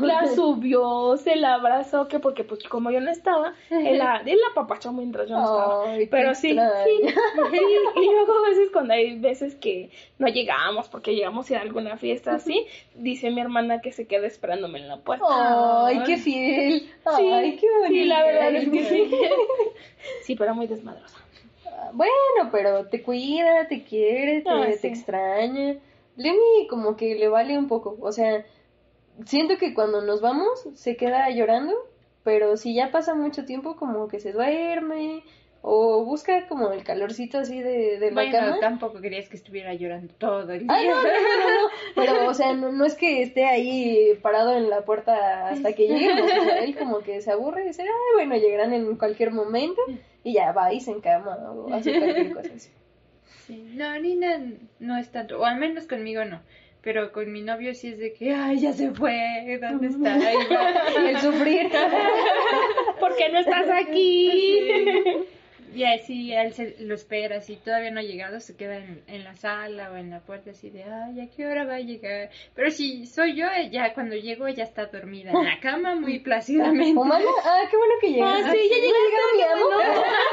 la 0.00 0.26
subió 0.34 1.16
se 1.16 1.36
la 1.36 1.54
abrazó 1.54 2.08
que 2.08 2.18
porque 2.18 2.44
pues 2.44 2.62
como 2.64 2.90
yo 2.90 3.00
no 3.00 3.10
estaba 3.10 3.54
él 3.70 3.98
la, 3.98 4.16
él 4.26 4.38
la 4.38 4.48
apapachó 4.52 4.92
mientras 4.92 5.28
yo 5.28 5.36
no 5.36 5.42
estaba 5.44 5.84
pero 6.10 6.34
sí, 6.34 6.50
sí, 6.50 7.00
y 7.96 8.04
luego 8.10 8.32
a 8.44 8.48
veces 8.48 8.70
cuando 8.72 8.94
hay 8.94 9.18
veces 9.18 9.54
que 9.54 9.90
no 10.18 10.26
llegamos 10.28 10.88
porque 10.88 11.14
llegamos 11.14 11.50
a 11.50 11.60
alguna 11.60 11.96
fiesta 11.96 12.34
así 12.34 12.66
dice 12.94 13.30
mi 13.30 13.40
hermana 13.40 13.80
que 13.80 13.92
se 13.92 14.06
queda 14.06 14.26
esperándome 14.26 14.80
en 14.80 14.88
la 14.88 14.98
puerta 14.98 15.86
Ay, 15.86 16.02
qué 16.04 16.16
fiel. 16.16 16.80
Sí, 17.16 17.30
Ay, 17.32 17.56
qué 17.56 17.66
bonito. 17.70 17.88
sí, 17.94 18.04
la 18.04 18.22
verdad 18.22 18.54
es 18.56 18.68
que 18.68 18.84
sí. 18.84 19.10
Sí, 20.22 20.34
pero 20.36 20.54
muy 20.54 20.66
desmadrosa. 20.66 21.18
Bueno, 21.92 22.12
pero 22.50 22.86
te 22.86 23.02
cuida, 23.02 23.66
te 23.68 23.82
quiere, 23.82 24.42
te, 24.42 24.50
Ah, 24.50 24.66
te 24.80 24.88
extraña. 24.88 25.76
Lenny 26.18 26.66
como 26.68 26.96
que 26.96 27.14
le 27.14 27.28
vale 27.28 27.56
un 27.56 27.68
poco. 27.68 27.96
O 28.00 28.12
sea, 28.12 28.44
siento 29.24 29.56
que 29.56 29.72
cuando 29.72 30.02
nos 30.02 30.20
vamos 30.20 30.68
se 30.74 30.96
queda 30.96 31.30
llorando, 31.30 31.74
pero 32.24 32.56
si 32.58 32.74
ya 32.74 32.90
pasa 32.90 33.14
mucho 33.14 33.44
tiempo 33.46 33.76
como 33.76 34.08
que 34.08 34.20
se 34.20 34.32
duerme 34.32 35.22
o 35.62 36.04
busca 36.04 36.46
como 36.46 36.70
el 36.72 36.84
calorcito 36.84 37.38
así 37.38 37.60
de, 37.60 37.98
de 37.98 38.10
la 38.10 38.14
Bueno, 38.14 38.32
cama. 38.38 38.60
tampoco 38.60 39.00
querías 39.00 39.28
que 39.28 39.36
estuviera 39.36 39.74
llorando 39.74 40.12
todo 40.18 40.52
el 40.52 40.60
día. 40.60 40.68
Ah, 40.70 40.82
no, 40.84 40.94
no, 40.94 41.02
no, 41.02 41.02
no, 41.02 41.62
no. 41.62 41.68
Pero, 41.96 42.28
o 42.28 42.34
sea, 42.34 42.52
no, 42.54 42.70
no 42.70 42.84
es 42.84 42.94
que 42.94 43.22
esté 43.22 43.44
ahí 43.44 44.16
parado 44.22 44.56
en 44.56 44.70
la 44.70 44.82
puerta 44.82 45.48
hasta 45.48 45.72
que 45.72 45.88
lleguemos. 45.88 46.30
O 46.30 46.44
sea, 46.44 46.58
él 46.58 46.76
como 46.78 47.00
que 47.00 47.20
se 47.20 47.32
aburre 47.32 47.64
y 47.64 47.68
dice, 47.68 47.82
ay, 47.82 47.88
bueno, 48.14 48.36
llegarán 48.36 48.72
en 48.72 48.96
cualquier 48.96 49.32
momento. 49.32 49.82
Y 50.22 50.34
ya 50.34 50.52
va 50.52 50.72
y 50.72 50.80
se 50.80 50.90
encama 50.92 51.36
o 51.52 51.72
hace 51.72 51.98
cualquier 51.98 52.34
cosa 52.34 52.50
así. 52.54 52.70
Sí, 53.46 53.72
No, 53.74 53.98
Nina 53.98 54.42
no 54.78 54.96
es 54.96 55.10
tanto, 55.10 55.40
o 55.40 55.44
al 55.44 55.58
menos 55.58 55.86
conmigo 55.86 56.24
no. 56.24 56.40
Pero 56.82 57.12
con 57.12 57.32
mi 57.32 57.42
novio 57.42 57.74
sí 57.74 57.88
es 57.88 57.98
de 57.98 58.12
que, 58.12 58.32
ay, 58.32 58.60
ya 58.60 58.72
se 58.72 58.90
fue, 58.92 59.58
¿dónde 59.60 59.88
está? 59.88 60.14
Ahí 60.14 60.36
va. 60.50 61.08
El 61.10 61.18
sufrir. 61.18 61.70
¿Por 63.00 63.16
qué 63.16 63.28
no 63.30 63.40
estás 63.40 63.68
aquí? 63.68 64.60
Y 65.78 65.84
así 65.84 66.32
él 66.32 66.52
se 66.54 66.74
lo 66.80 66.96
espera, 66.96 67.40
si 67.40 67.54
todavía 67.54 67.92
no 67.92 68.00
ha 68.00 68.02
llegado, 68.02 68.40
se 68.40 68.56
queda 68.56 68.78
en, 68.78 69.04
en 69.06 69.22
la 69.22 69.36
sala 69.36 69.92
o 69.92 69.96
en 69.96 70.10
la 70.10 70.18
puerta 70.18 70.50
así 70.50 70.70
de, 70.70 70.82
ay, 70.82 71.20
¿a 71.20 71.30
qué 71.30 71.46
hora 71.46 71.64
va 71.64 71.76
a 71.76 71.80
llegar? 71.80 72.30
Pero 72.56 72.72
si 72.72 73.06
soy 73.06 73.36
yo, 73.36 73.46
ya 73.70 73.94
cuando 73.94 74.16
llego 74.16 74.48
ella 74.48 74.64
está 74.64 74.86
dormida 74.86 75.30
en 75.30 75.44
la 75.44 75.60
cama 75.62 75.94
muy 75.94 76.18
plácidamente. 76.18 76.98
¿Humana? 76.98 77.24
Ah, 77.44 77.60
qué 77.70 77.76
bueno 77.76 77.94
que 78.00 78.08
llegaste. 78.10 78.48
Ah, 78.48 78.52
sí, 78.52 78.58
ya 78.68 78.76
llegaste, 78.76 78.98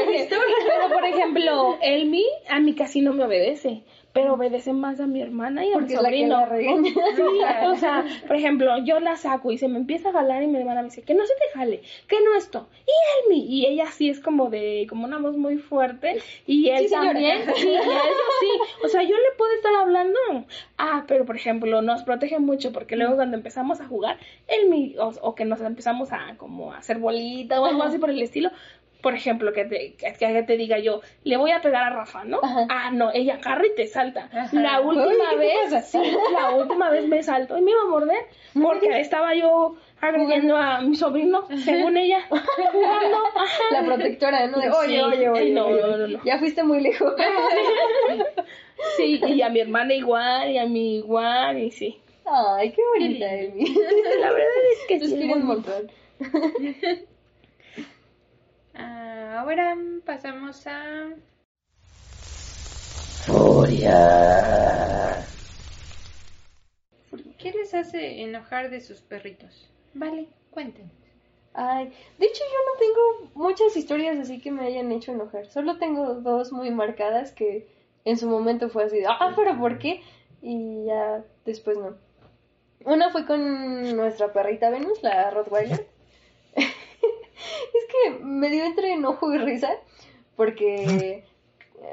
ejemplo, 0.00 0.40
pero 0.66 0.88
por 0.92 1.04
ejemplo, 1.04 1.78
Elmi 1.80 2.24
a 2.48 2.58
mí 2.58 2.74
casi 2.74 3.00
no 3.00 3.12
me 3.12 3.26
obedece, 3.26 3.84
pero 4.14 4.34
obedece 4.34 4.72
más 4.72 5.00
a 5.00 5.06
mi 5.06 5.20
hermana 5.20 5.66
y 5.66 5.72
a 5.72 5.74
Porque 5.74 5.96
mi 5.96 6.02
la 6.02 6.08
que 6.08 6.16
sobrino. 6.16 6.36
la 6.40 6.46
regaña. 6.46 6.90
Sí, 7.16 7.22
o 7.66 7.76
sea, 7.76 8.04
por 8.26 8.36
ejemplo, 8.36 8.78
yo 8.84 9.00
la 9.00 9.16
saco 9.16 9.52
y 9.52 9.58
se 9.58 9.68
me 9.68 9.76
empieza 9.76 10.08
a 10.08 10.12
jalar 10.12 10.42
y 10.42 10.46
mi 10.46 10.56
hermana 10.58 10.80
me 10.82 10.88
dice 10.88 11.02
que 11.02 11.14
no 11.14 11.26
se 11.26 11.34
te 11.34 11.58
jale, 11.58 11.82
que 12.08 12.16
no 12.22 12.34
esto. 12.36 12.68
Y 12.86 13.26
Elmi, 13.34 13.44
y 13.46 13.66
ella 13.66 13.86
sí 13.90 14.08
es 14.08 14.20
como 14.20 14.48
de, 14.50 14.86
como 14.88 15.04
una 15.04 15.18
voz 15.18 15.36
muy 15.36 15.58
fuerte, 15.58 16.22
y 16.46 16.68
él 16.70 16.86
Sí, 16.86 16.90
también, 16.92 17.42
sí, 17.56 17.66
y 17.68 17.70
ellos 17.70 17.82
sí. 18.40 18.48
O 18.84 18.88
sea, 18.88 19.02
yo 19.02 19.16
le 19.16 19.36
puedo 19.36 19.52
estar 19.52 19.74
hablando, 19.74 20.18
ah, 20.78 21.04
pero 21.08 21.24
por 21.26 21.36
ejemplo, 21.36 21.82
nos 21.82 22.04
protege 22.04 22.38
mucho 22.38 22.72
porque 22.72 22.96
luego 22.96 23.16
cuando 23.16 23.36
empezamos 23.36 23.80
a 23.80 23.86
jugar, 23.86 24.18
Elmi, 24.48 24.96
o, 24.98 25.12
o 25.22 25.34
que 25.34 25.44
nos 25.44 25.60
empezamos 25.60 26.12
a 26.12 26.36
como 26.36 26.72
a 26.72 26.78
hacer 26.78 26.98
bolita 26.98 27.60
o 27.60 27.64
algo 27.66 27.82
así 27.82 27.98
por 27.98 28.10
el 28.10 28.22
estilo. 28.22 28.50
Por 29.04 29.14
ejemplo, 29.14 29.52
que 29.52 29.66
te, 29.66 29.94
que, 29.96 30.14
que 30.14 30.42
te 30.42 30.56
diga 30.56 30.78
yo, 30.78 31.02
le 31.24 31.36
voy 31.36 31.50
a 31.50 31.60
pegar 31.60 31.84
a 31.84 31.90
Rafa, 31.90 32.24
¿no? 32.24 32.40
Ajá. 32.42 32.66
Ah, 32.70 32.90
no, 32.90 33.10
ella 33.12 33.34
agarra 33.34 33.66
y 33.66 33.74
te 33.74 33.86
salta. 33.86 34.30
Ajá. 34.32 34.48
La 34.58 34.80
última 34.80 35.06
Uy, 35.06 35.16
¿qué 35.30 35.36
te 35.36 35.74
vez, 35.74 35.86
sí, 35.90 35.98
la 36.32 36.52
última 36.52 36.88
vez 36.88 37.06
me 37.06 37.22
saltó 37.22 37.58
y 37.58 37.60
me 37.60 37.72
iba 37.72 37.82
a 37.82 37.90
morder 37.90 38.24
porque 38.54 38.98
estaba 39.00 39.34
yo 39.34 39.76
agrediendo 40.00 40.56
a 40.56 40.80
mi 40.80 40.96
sobrino, 40.96 41.46
según 41.64 41.98
ella, 41.98 42.26
jugando. 42.28 43.18
La 43.72 43.84
protectora, 43.84 44.46
¿no? 44.46 44.58
De, 44.58 44.70
Sí. 44.70 44.76
oye, 44.78 45.02
oye, 45.02 45.28
oye. 45.28 45.50
No, 45.50 45.66
oye. 45.66 45.82
no, 45.82 45.96
no, 45.98 46.06
no. 46.08 46.24
Ya 46.24 46.38
fuiste 46.38 46.64
muy 46.64 46.80
lejos. 46.80 47.14
Sí, 48.96 49.20
y 49.24 49.40
a 49.40 49.48
mi 49.48 49.60
hermana 49.60 49.94
igual, 49.94 50.50
y 50.50 50.58
a 50.58 50.66
mí 50.66 50.96
igual, 50.96 51.58
y 51.58 51.70
sí. 51.70 52.00
Ay, 52.26 52.72
qué 52.72 52.82
bonita, 52.94 53.32
Elmi. 53.32 53.64
La 54.20 54.32
verdad 54.32 54.48
es 54.72 54.86
que 54.88 55.06
sí. 55.06 55.24
montón. 55.24 55.90
Ah, 56.20 56.26
ahora 59.44 59.76
pasamos 60.06 60.66
a... 60.66 61.10
Furia. 63.26 63.96
¿Qué 67.38 67.52
les 67.52 67.74
hace 67.74 68.22
enojar 68.22 68.70
de 68.70 68.80
sus 68.80 69.02
perritos? 69.02 69.68
Vale, 69.92 70.28
cuenten. 70.50 70.90
Ay, 71.52 71.92
de 72.18 72.26
hecho 72.26 72.42
yo 72.42 72.58
no 72.66 72.78
tengo 72.78 73.32
muchas 73.34 73.76
historias 73.76 74.18
así 74.18 74.40
que 74.40 74.50
me 74.50 74.64
hayan 74.64 74.90
hecho 74.92 75.12
enojar. 75.12 75.46
Solo 75.46 75.78
tengo 75.78 76.14
dos 76.14 76.50
muy 76.50 76.70
marcadas 76.70 77.32
que 77.32 77.68
en 78.06 78.16
su 78.16 78.26
momento 78.28 78.70
fue 78.70 78.84
así, 78.84 78.98
de, 78.98 79.06
ah, 79.06 79.34
pero 79.36 79.58
¿por 79.58 79.78
qué? 79.78 80.02
Y 80.40 80.86
ya 80.86 81.22
después 81.44 81.76
no. 81.76 81.96
Una 82.86 83.10
fue 83.10 83.26
con 83.26 83.94
nuestra 83.94 84.32
perrita 84.32 84.70
Venus, 84.70 85.02
la 85.02 85.30
Rottweiler. 85.30 85.93
Es 87.78 87.84
que 87.86 88.24
me 88.24 88.50
dio 88.50 88.64
entre 88.64 88.92
enojo 88.92 89.32
y 89.32 89.38
risa 89.38 89.70
porque 90.36 91.24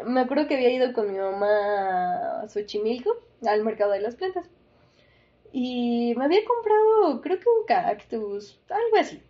me 0.05 0.21
acuerdo 0.21 0.47
que 0.47 0.55
había 0.55 0.69
ido 0.71 0.93
con 0.93 1.11
mi 1.11 1.17
mamá 1.19 2.41
a 2.41 2.47
Xochimilco, 2.47 3.15
al 3.45 3.63
mercado 3.63 3.91
de 3.91 4.01
las 4.01 4.15
plantas. 4.15 4.49
Y 5.51 6.13
me 6.15 6.25
había 6.25 6.39
comprado, 6.45 7.21
creo 7.21 7.39
que 7.39 7.49
un 7.49 7.65
cactus, 7.65 8.59
algo 8.69 8.97
así. 8.97 9.21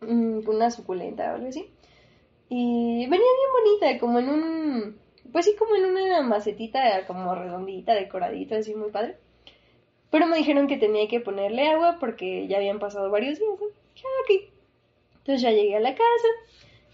Mm, 0.00 0.48
Una 0.48 0.70
suculenta 0.70 1.32
o 1.32 1.36
algo 1.36 1.48
así. 1.48 1.70
Y 2.48 3.06
venía 3.08 3.18
bien 3.18 3.52
bonita, 3.80 4.00
como 4.00 4.18
en 4.18 4.28
un. 4.28 4.98
Pues 5.32 5.44
sí, 5.44 5.54
como 5.58 5.76
en 5.76 5.84
una 5.84 6.22
macetita, 6.22 7.06
como 7.06 7.34
redondita, 7.34 7.94
decoradita, 7.94 8.56
así 8.56 8.74
muy 8.74 8.90
padre. 8.90 9.16
Pero 10.10 10.26
me 10.26 10.38
dijeron 10.38 10.66
que 10.66 10.78
tenía 10.78 11.06
que 11.06 11.20
ponerle 11.20 11.68
agua 11.68 11.98
porque 12.00 12.46
ya 12.48 12.56
habían 12.56 12.78
pasado 12.78 13.10
varios 13.10 13.38
días. 13.38 13.50
¿no? 13.60 13.66
"Ah, 13.66 14.22
ok. 14.24 14.52
Entonces 15.28 15.42
ya 15.42 15.52
llegué 15.52 15.76
a 15.76 15.80
la 15.80 15.94
casa 15.94 16.28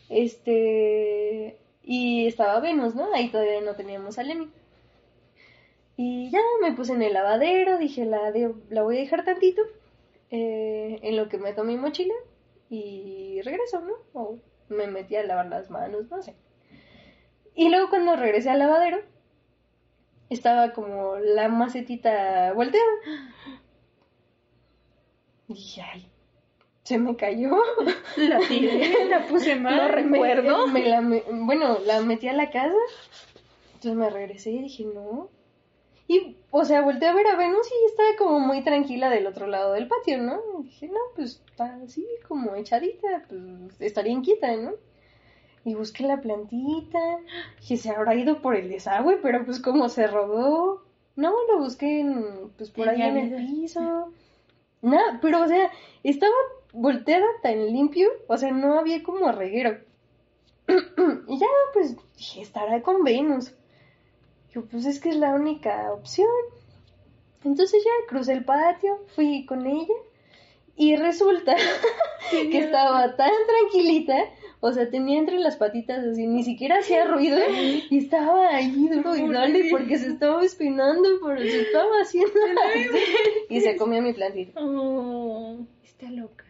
Este. 0.09 1.61
Y 1.83 2.29
estaba 2.29 2.61
Venus, 2.61 2.97
¿no? 2.97 3.15
Ahí 3.15 3.31
todavía 3.31 3.63
no 3.63 3.77
teníamos 3.77 4.19
a 4.19 4.25
Lemmy. 4.25 4.53
Y 5.97 6.31
ya 6.31 6.41
me 6.63 6.73
puse 6.73 6.93
en 6.93 7.03
el 7.03 7.13
lavadero, 7.15 7.79
dije, 7.79 8.05
la, 8.05 8.33
la 8.71 8.83
voy 8.83 8.97
a 8.97 9.01
dejar 9.01 9.25
tantito. 9.25 9.63
eh, 10.31 11.01
en 11.03 11.17
lo 11.17 11.29
que 11.31 11.39
meto 11.39 11.65
mi 11.65 11.77
mochila. 11.79 12.15
Y 12.71 13.41
regreso, 13.43 13.81
¿no? 13.83 13.95
O 14.15 14.39
me 14.69 14.89
metí 14.89 15.17
a 15.17 15.25
lavar 15.25 15.47
las 15.49 15.71
manos, 15.71 16.11
no 16.11 16.23
sé. 16.23 16.37
Y 17.57 17.69
luego 17.69 17.91
cuando 17.91 18.15
regresé 18.17 18.51
al 18.51 18.61
lavadero, 18.61 18.99
estaba 20.29 20.73
como 20.73 21.17
la 21.17 21.49
macetita 21.49 22.53
volteada. 22.53 22.85
Dije, 25.49 25.81
ay, 25.83 26.11
se 26.85 26.99
me 26.99 27.17
cayó. 27.17 27.51
La 28.17 28.39
tiré, 28.47 29.07
la 29.09 29.27
puse 29.27 29.57
mal. 29.61 29.77
No 29.77 29.89
recuerdo. 29.89 30.67
Me 30.69 30.85
la 30.87 31.01
me- 31.01 31.25
bueno, 31.31 31.79
la 31.85 32.01
metí 32.03 32.29
a 32.29 32.33
la 32.33 32.51
casa. 32.51 32.77
Entonces 33.75 33.95
me 33.95 34.09
regresé 34.11 34.51
y 34.53 34.63
dije, 34.63 34.85
no. 34.85 35.29
Y, 36.07 36.37
o 36.51 36.65
sea, 36.67 36.83
volteé 36.83 37.09
a 37.09 37.15
ver 37.15 37.27
a 37.29 37.37
Venus 37.37 37.67
y 37.67 37.87
estaba 37.87 38.09
como 38.19 38.39
muy 38.39 38.63
tranquila 38.63 39.09
del 39.11 39.27
otro 39.27 39.47
lado 39.47 39.73
del 39.73 39.89
patio, 39.89 40.19
¿no? 40.19 40.39
Y 40.61 40.65
dije, 40.65 40.89
no, 40.89 41.01
pues 41.17 41.43
está 41.51 41.77
así, 41.83 42.07
como 42.29 42.55
echadita, 42.55 43.25
pues 43.29 43.41
estaría 43.81 44.13
inquieta, 44.13 44.55
¿no? 44.57 44.73
Y 45.65 45.75
busqué 45.75 46.05
la 46.05 46.21
plantita. 46.21 46.99
Dije, 47.61 47.79
se 47.79 47.91
habrá 47.91 48.15
ido 48.15 48.43
por 48.43 48.55
el 48.55 48.69
desagüe, 48.69 49.17
pero 49.23 49.47
pues 49.47 49.61
como 49.61 49.89
se 49.89 50.07
rodó. 50.07 50.85
No, 51.17 51.33
lo 51.51 51.59
busqué 51.61 52.01
en, 52.01 52.51
pues 52.59 52.71
por 52.71 52.89
ahí 52.91 53.01
en 53.01 53.17
el 53.17 53.47
piso. 53.47 54.13
Nada, 54.83 55.19
pero 55.23 55.43
o 55.43 55.49
sea, 55.49 55.71
estaba 56.03 56.35
volteada 56.75 57.27
tan 57.43 57.73
limpio, 57.73 58.11
o 58.27 58.37
sea, 58.37 58.51
no 58.51 58.79
había 58.79 59.03
como 59.03 59.31
reguero. 59.33 59.79
y 60.69 61.39
ya, 61.39 61.47
pues, 61.73 61.97
dije, 62.17 62.43
estará 62.43 62.83
con 62.83 63.05
Venus. 63.05 63.55
Yo, 64.53 64.65
pues 64.67 64.85
es 64.87 65.01
que 65.01 65.11
es 65.11 65.17
la 65.17 65.35
única 65.35 65.93
opción. 65.93 66.29
Entonces 67.45 67.83
ya 67.85 67.91
crucé 68.09 68.33
el 68.33 68.45
patio, 68.45 69.01
fui 69.15 69.45
con 69.47 69.67
ella 69.67 69.95
y 70.77 70.97
resulta 70.97 71.55
que 72.31 72.59
estaba 72.59 73.17
tan 73.17 73.31
tranquilita, 73.47 74.15
o 74.61 74.73
sea, 74.73 74.91
tenía 74.91 75.19
entre 75.19 75.39
las 75.39 75.57
patitas 75.57 76.05
así, 76.05 76.27
ni 76.27 76.43
siquiera 76.43 76.79
hacía 76.79 77.05
ruido 77.05 77.39
y 77.91 77.99
estaba 77.99 78.49
ahí 78.49 78.89
duro 78.89 79.15
y 79.15 79.29
dale 79.29 79.69
porque 79.71 79.99
se 79.99 80.09
estaba 80.09 80.43
espinando, 80.43 81.09
pero 81.25 81.39
se 81.39 81.61
estaba 81.63 81.97
haciendo 82.01 82.33
y 83.51 83.61
se 83.61 83.77
comió 83.77 84.01
mi 84.01 84.15
plantita. 84.15 84.59
Mm. 84.61 85.67
Está 85.85 86.11
loca. 86.11 86.44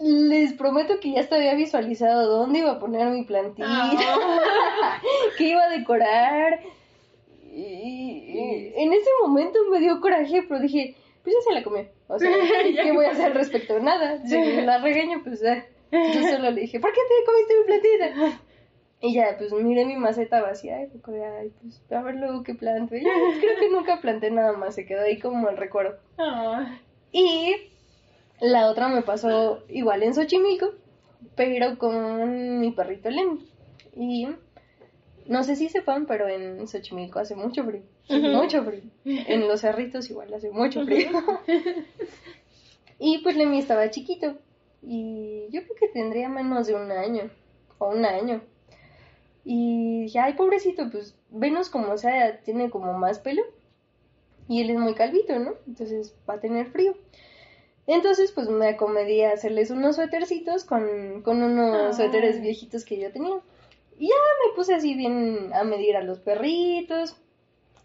Les 0.00 0.52
prometo 0.52 1.00
que 1.00 1.12
ya 1.12 1.20
hasta 1.20 1.36
había 1.36 1.54
visualizado 1.54 2.28
dónde 2.38 2.60
iba 2.60 2.72
a 2.72 2.78
poner 2.78 3.08
mi 3.08 3.24
plantita, 3.24 3.66
Ah. 3.68 5.00
que 5.36 5.44
iba 5.48 5.62
a 5.64 5.70
decorar. 5.70 6.60
Y, 7.52 7.62
y 7.64 8.72
en 8.76 8.92
ese 8.92 9.10
momento 9.22 9.58
me 9.70 9.80
dio 9.80 10.00
coraje, 10.00 10.42
pero 10.48 10.60
dije, 10.60 10.94
pues 11.24 11.34
ya 11.34 11.42
se 11.48 11.54
la 11.54 11.64
comió. 11.64 11.86
O 12.06 12.16
sea, 12.18 12.30
¿qué 12.82 12.92
voy 12.92 13.06
a 13.06 13.10
hacer 13.10 13.26
al 13.26 13.34
respecto? 13.34 13.80
Nada. 13.80 14.24
Si 14.24 14.36
la 14.62 14.78
regaño, 14.78 15.20
pues 15.24 15.40
ya. 15.40 15.66
Yo 15.90 16.22
solo 16.28 16.50
le 16.50 16.60
dije, 16.60 16.78
¿por 16.78 16.92
qué 16.92 17.00
te 17.08 17.24
comiste 17.24 17.58
mi 17.58 17.64
plantita? 17.64 18.40
Y 19.00 19.14
ya, 19.14 19.36
pues 19.38 19.52
miré 19.52 19.84
mi 19.84 19.96
maceta 19.96 20.42
vacía 20.42 20.82
y 20.82 20.86
fue 20.98 21.24
ay, 21.24 21.50
pues 21.62 21.80
a 21.90 22.02
ver 22.02 22.16
luego 22.16 22.42
qué 22.42 22.54
planto. 22.54 22.94
Y 22.94 23.02
ya, 23.04 23.10
creo 23.40 23.56
que 23.58 23.70
nunca 23.70 24.00
planté 24.00 24.30
nada 24.30 24.52
más, 24.52 24.74
se 24.74 24.84
quedó 24.86 25.02
ahí 25.02 25.18
como 25.18 25.48
el 25.48 25.56
recuerdo. 25.56 25.96
Ah, 26.18 26.78
Y 27.10 27.54
la 28.40 28.70
otra 28.70 28.88
me 28.88 29.02
pasó 29.02 29.64
igual 29.68 30.02
en 30.02 30.14
Xochimilco, 30.14 30.70
pero 31.34 31.78
con 31.78 32.60
mi 32.60 32.70
perrito 32.72 33.10
Lemmy. 33.10 33.48
Y 33.96 34.28
no 35.26 35.44
sé 35.44 35.56
si 35.56 35.68
sepan, 35.68 36.06
pero 36.06 36.28
en 36.28 36.66
Xochimilco 36.66 37.18
hace 37.18 37.34
mucho 37.34 37.64
frío. 37.64 37.82
Mucho 38.08 38.64
frío. 38.64 38.82
En 39.04 39.46
los 39.46 39.60
cerritos 39.60 40.08
igual 40.10 40.32
hace 40.32 40.50
mucho 40.50 40.84
frío. 40.84 41.10
y 42.98 43.18
pues 43.18 43.36
Lemmy 43.36 43.58
estaba 43.58 43.90
chiquito. 43.90 44.36
Y 44.82 45.46
yo 45.50 45.62
creo 45.64 45.76
que 45.78 45.88
tendría 45.88 46.28
menos 46.28 46.66
de 46.66 46.74
un 46.74 46.90
año. 46.90 47.30
O 47.78 47.90
un 47.90 48.04
año. 48.04 48.40
Y 49.44 50.02
dije, 50.02 50.18
ay, 50.18 50.34
pobrecito, 50.34 50.90
pues 50.90 51.16
Venus 51.30 51.70
como 51.70 51.96
sea, 51.96 52.40
tiene 52.40 52.70
como 52.70 52.92
más 52.94 53.18
pelo. 53.18 53.42
Y 54.48 54.62
él 54.62 54.70
es 54.70 54.78
muy 54.78 54.94
calvito, 54.94 55.38
¿no? 55.38 55.54
Entonces 55.66 56.14
va 56.28 56.34
a 56.34 56.40
tener 56.40 56.66
frío. 56.66 56.94
Entonces, 57.88 58.32
pues 58.32 58.48
me 58.50 58.68
acomedí 58.68 59.22
a 59.22 59.32
hacerles 59.32 59.70
unos 59.70 59.96
suétercitos 59.96 60.64
con, 60.64 61.22
con 61.22 61.42
unos 61.42 61.74
Ah. 61.74 61.92
suéteres 61.94 62.40
viejitos 62.40 62.84
que 62.84 62.98
yo 63.00 63.10
tenía. 63.10 63.40
Y 63.98 64.08
ya 64.08 64.14
me 64.46 64.54
puse 64.54 64.74
así 64.74 64.94
bien 64.94 65.50
a 65.54 65.64
medir 65.64 65.96
a 65.96 66.02
los 66.04 66.20
perritos. 66.20 67.16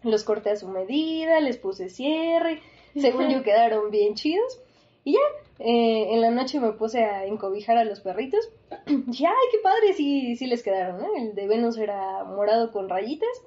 Los 0.02 0.22
corté 0.22 0.50
a 0.50 0.56
su 0.56 0.68
medida, 0.68 1.40
les 1.40 1.56
puse 1.56 1.88
cierre. 1.88 2.60
Según 2.94 3.30
yo 3.30 3.42
quedaron 3.42 3.90
bien 3.90 4.14
chidos. 4.14 4.60
Y 5.04 5.14
ya, 5.14 5.18
eh, 5.58 6.12
en 6.14 6.20
la 6.20 6.30
noche 6.30 6.60
me 6.60 6.72
puse 6.72 7.02
a 7.04 7.24
encobijar 7.24 7.78
a 7.78 7.84
los 7.84 8.00
perritos. 8.00 8.48
Dije, 8.86 9.26
ay, 9.26 9.46
qué 9.52 9.58
padre, 9.62 9.94
sí, 9.94 10.36
sí 10.36 10.46
les 10.46 10.62
quedaron, 10.62 10.98
¿no? 10.98 11.16
El 11.16 11.34
de 11.34 11.46
Venus 11.46 11.78
era 11.78 12.24
morado 12.24 12.72
con 12.72 12.90
rayitas. 12.90 13.42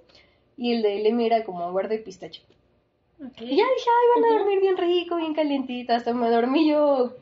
Y 0.58 0.74
el 0.74 0.82
de 0.82 0.96
Lemmy 1.00 1.28
era 1.28 1.43
como 1.43 1.72
verde 1.72 2.00
pistacho. 2.00 2.41
Y 3.19 3.56
ya 3.56 3.65
dije, 3.65 3.89
ay, 3.89 4.21
van 4.21 4.25
a 4.25 4.38
dormir 4.38 4.60
bien 4.62 4.77
rico, 4.77 5.15
bien 5.15 5.34
calientito. 5.34 5.93
Hasta 5.93 6.13
me 6.13 6.30
dormí 6.30 6.69
yo 6.69 7.13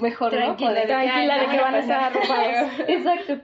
mejor, 0.00 0.32
¿no? 0.32 0.56
Joder. 0.56 0.86
Tranquila 0.86 1.38
de 1.38 1.48
que 1.48 1.60
van 1.60 1.74
a 1.74 1.78
estar 1.80 2.00
arropados. 2.04 2.80
Exacto. 2.88 3.40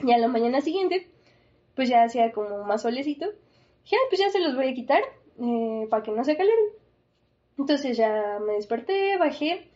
y 0.00 0.12
a 0.12 0.18
la 0.18 0.28
mañana 0.28 0.60
siguiente, 0.60 1.08
pues 1.74 1.88
ya 1.88 2.04
hacía 2.04 2.32
como 2.32 2.64
más 2.64 2.82
solecito. 2.82 3.26
Dije, 3.84 3.96
ay, 3.96 4.06
pues 4.10 4.20
ya 4.20 4.30
se 4.30 4.40
los 4.40 4.54
voy 4.54 4.68
a 4.68 4.74
quitar 4.74 5.02
eh, 5.40 5.86
para 5.88 6.02
que 6.02 6.10
no 6.10 6.24
se 6.24 6.36
caleren. 6.36 6.66
Entonces 7.58 7.96
ya 7.96 8.38
me 8.46 8.54
desperté, 8.54 9.16
bajé. 9.16 9.70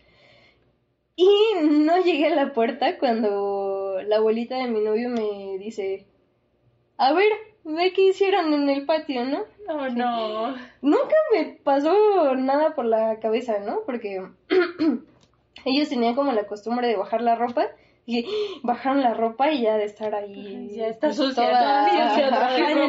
Y 1.17 1.29
no 1.63 2.03
llegué 2.03 2.27
a 2.27 2.35
la 2.35 2.53
puerta 2.53 2.99
cuando 2.99 4.01
la 4.07 4.17
abuelita 4.17 4.57
de 4.57 4.69
mi 4.69 4.81
novio 4.81 5.09
me 5.09 5.59
dice, 5.59 6.07
a 7.01 7.13
ver, 7.13 7.31
ve 7.65 7.93
qué 7.93 8.09
hicieron 8.09 8.53
en 8.53 8.69
el 8.71 8.85
patio, 8.87 9.25
¿no? 9.25 9.45
Oh, 9.69 9.89
no. 9.89 10.55
Nunca 10.83 11.15
me 11.33 11.59
pasó 11.63 12.35
nada 12.37 12.75
por 12.75 12.85
la 12.85 13.19
cabeza, 13.21 13.59
¿no? 13.61 13.81
Porque 13.87 14.23
ellos 15.65 15.89
tenían 15.89 16.15
como 16.15 16.33
la 16.33 16.47
costumbre 16.47 16.89
de 16.89 16.97
bajar 16.97 17.23
la 17.23 17.35
ropa. 17.37 17.67
Y 18.07 18.27
bajaron 18.63 19.03
la 19.03 19.15
ropa 19.15 19.51
y 19.53 19.63
ya 19.63 19.77
de 19.77 19.85
estar 19.85 20.15
ahí. 20.15 20.71
Ya 20.75 20.89
está 20.89 21.09
pues, 21.09 21.17
sucia. 21.17 21.45
toda- 21.45 21.85
toda 22.31 22.87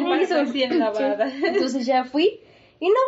Entonces 1.44 1.86
ya 1.86 2.04
fui. 2.04 2.40
Y 2.80 2.88
no, 2.88 3.00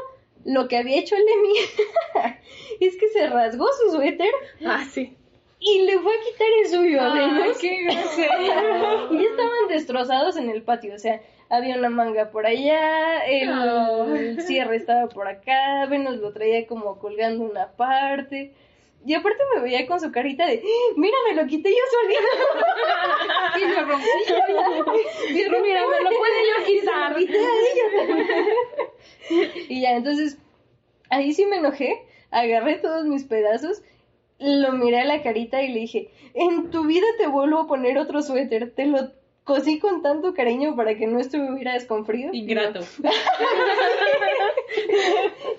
lo 0.44 0.68
que 0.68 0.76
había 0.76 0.98
hecho 0.98 1.16
Lemmy 1.16 1.54
es 2.80 2.96
que 2.96 3.08
se 3.08 3.26
rasgó 3.28 3.66
su 3.72 3.96
suéter 3.96 4.30
Ah, 4.64 4.84
sí. 4.88 5.16
Y 5.64 5.82
le 5.86 5.98
fue 5.98 6.12
a 6.12 6.20
quitar 6.20 6.46
el 6.62 6.68
suyo 6.70 7.00
a 7.00 7.12
Ay, 7.14 7.20
Venus. 7.30 7.58
qué 7.58 7.82
grosero. 7.84 9.12
Y 9.12 9.24
estaban 9.24 9.68
destrozados 9.68 10.36
en 10.36 10.50
el 10.50 10.62
patio, 10.62 10.94
o 10.94 10.98
sea, 10.98 11.20
había 11.48 11.76
una 11.76 11.88
manga 11.90 12.30
por 12.30 12.46
allá, 12.46 13.24
el 13.26 14.40
cierre 14.42 14.76
estaba 14.76 15.08
por 15.08 15.26
acá, 15.28 15.86
Venus 15.88 16.16
lo 16.18 16.32
traía 16.32 16.66
como 16.66 16.98
colgando 16.98 17.44
una 17.44 17.72
parte. 17.72 18.52
Y 19.06 19.12
aparte 19.12 19.42
me 19.54 19.60
veía 19.60 19.86
con 19.86 20.00
su 20.00 20.10
carita 20.10 20.46
de, 20.46 20.62
"¡Ah! 20.64 20.92
mira, 20.96 21.14
me 21.28 21.34
lo 21.34 21.46
quité 21.46 21.68
yo 21.70 21.76
solita. 21.90 22.22
Y 23.60 23.64
lo 23.68 23.84
rompí. 23.84 24.06
Pero 25.34 25.60
Mira, 25.60 25.82
me 25.86 26.00
lo 26.02 26.10
puede 26.18 26.38
yo 26.48 26.64
quitar. 26.66 27.14
y 29.68 29.80
ya, 29.82 29.92
entonces, 29.92 30.38
ahí 31.10 31.32
sí 31.32 31.44
me 31.46 31.56
enojé, 31.56 32.02
agarré 32.30 32.76
todos 32.76 33.04
mis 33.06 33.24
pedazos, 33.24 33.82
lo 34.44 34.72
miré 34.72 35.00
a 35.00 35.04
la 35.04 35.22
carita 35.22 35.62
y 35.62 35.72
le 35.72 35.80
dije, 35.80 36.10
en 36.34 36.70
tu 36.70 36.84
vida 36.84 37.06
te 37.18 37.26
vuelvo 37.26 37.60
a 37.60 37.66
poner 37.66 37.98
otro 37.98 38.22
suéter, 38.22 38.72
te 38.74 38.86
lo 38.86 39.10
cosí 39.44 39.78
con 39.78 40.02
tanto 40.02 40.34
cariño 40.34 40.74
para 40.74 40.96
que 40.96 41.06
no 41.06 41.18
estuvieras 41.18 41.84
con 41.84 42.04
frío. 42.06 42.30
Ingrato. 42.32 42.80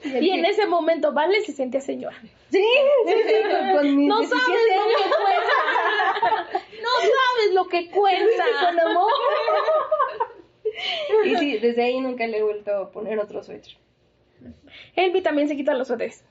Y 0.03 0.29
en 0.29 0.45
ese 0.45 0.67
momento, 0.67 1.13
Vale 1.13 1.41
se 1.41 1.51
sentía 1.51 1.81
señora. 1.81 2.15
Sí, 2.51 2.63
sí, 3.05 3.13
sí, 3.25 3.33
con, 3.49 3.75
con 3.75 3.97
mis 3.97 4.07
No 4.07 4.19
17 4.19 4.45
sabes 4.45 4.67
lo 4.73 4.87
que 4.87 5.09
cuesta. 5.09 6.69
No 6.81 6.89
sabes 7.01 7.53
lo 7.53 7.67
que 7.67 7.89
cuesta. 7.89 8.45
con 8.65 8.79
amor. 8.79 9.11
y 11.25 11.35
sí, 11.37 11.57
desde 11.57 11.83
ahí 11.83 11.99
nunca 11.99 12.27
le 12.27 12.37
he 12.37 12.43
vuelto 12.43 12.71
a 12.71 12.91
poner 12.91 13.19
otro 13.19 13.43
suéter. 13.43 13.73
Elvi 14.95 15.21
también 15.21 15.47
se 15.47 15.55
quita 15.55 15.73
los 15.73 15.87
suéteres. 15.87 16.23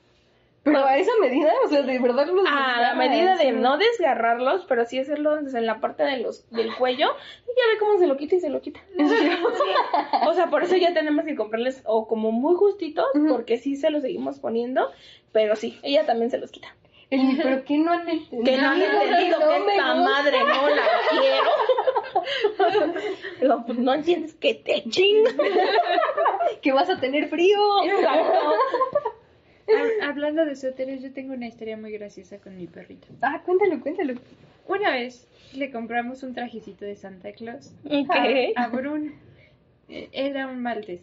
Pero 0.65 0.83
a 0.85 0.97
esa 0.97 1.13
medida, 1.21 1.53
o 1.65 1.69
sea, 1.69 1.83
de 1.83 1.99
verdad 1.99 2.27
los 2.27 2.47
A 2.49 2.81
la 2.81 2.95
medida 2.95 3.37
de 3.37 3.53
no 3.53 3.77
desgarrarlos, 3.77 4.65
pero 4.67 4.87
sí 4.87 4.99
hacerlos 4.99 5.55
en 5.55 5.67
la 5.67 5.79
parte 5.81 6.05
de 6.05 6.17
los, 6.17 6.51
del 6.51 6.75
cuello. 6.75 7.09
Y 7.45 7.49
ya 7.49 7.73
ve 7.73 7.79
cómo 7.79 7.99
se 7.99 8.07
lo 8.07 8.17
quita 8.17 8.37
y 8.37 8.41
se 8.41 8.49
lo 8.49 8.61
quita. 8.63 8.81
O 10.27 10.33
sea, 10.33 10.49
por 10.49 10.63
eso 10.65 10.75
ya 10.77 10.95
tenemos 10.95 11.25
que 11.27 11.37
comprarles 11.37 11.83
o 11.85 12.09
como 12.09 12.33
muy 12.33 12.57
justitos, 12.57 13.05
porque 13.29 13.59
sí 13.59 13.77
se 13.77 13.91
los 13.91 14.01
seguimos 14.03 14.39
poniendo. 14.41 14.91
Pero 15.33 15.55
sí, 15.55 15.79
ella 15.83 16.07
también 16.07 16.31
se 16.31 16.39
los 16.39 16.51
quita. 16.51 16.75
El, 17.11 17.37
pero 17.43 17.63
¿qué 17.65 17.77
no 17.77 17.93
han 17.93 18.09
entendido? 18.09 18.45
Que 18.45 18.57
no 18.57 18.69
han 18.71 18.81
entendido 18.83 19.39
No 19.41 19.49
que 19.49 19.61
me 19.61 19.73
esta 19.77 19.95
madre 19.95 20.39
no 20.41 20.69
la 20.71 20.83
quiero. 21.11 21.51
Digo, 23.41 23.63
pues 23.67 23.79
no 23.79 23.93
entiendes 23.95 24.35
que 24.35 24.55
te 24.55 24.83
chinga. 24.89 25.31
Que 26.63 26.73
vas 26.73 26.89
a 26.89 26.99
tener 26.99 27.29
frío. 27.29 27.59
Hab- 27.83 29.13
Hablando 30.03 30.45
de 30.45 30.57
suéteres, 30.57 31.03
yo 31.03 31.13
tengo 31.13 31.33
una 31.35 31.47
historia 31.47 31.77
muy 31.77 31.93
graciosa 31.93 32.39
con 32.39 32.57
mi 32.57 32.67
perrito. 32.67 33.09
Ah, 33.23 33.43
cuéntalo, 33.45 33.81
cuéntalo. 33.81 34.15
Una 34.67 34.91
vez 34.93 35.27
le 35.55 35.71
compramos 35.71 36.23
un 36.23 36.35
trajecito 36.35 36.85
de 36.85 36.97
Santa 36.97 37.33
Claus 37.33 37.73
Ok. 37.85 38.11
a 38.57 38.69
Bruno. 38.69 39.13
Eh, 39.89 40.09
Era 40.13 40.47
un 40.47 40.61
maltés 40.63 41.03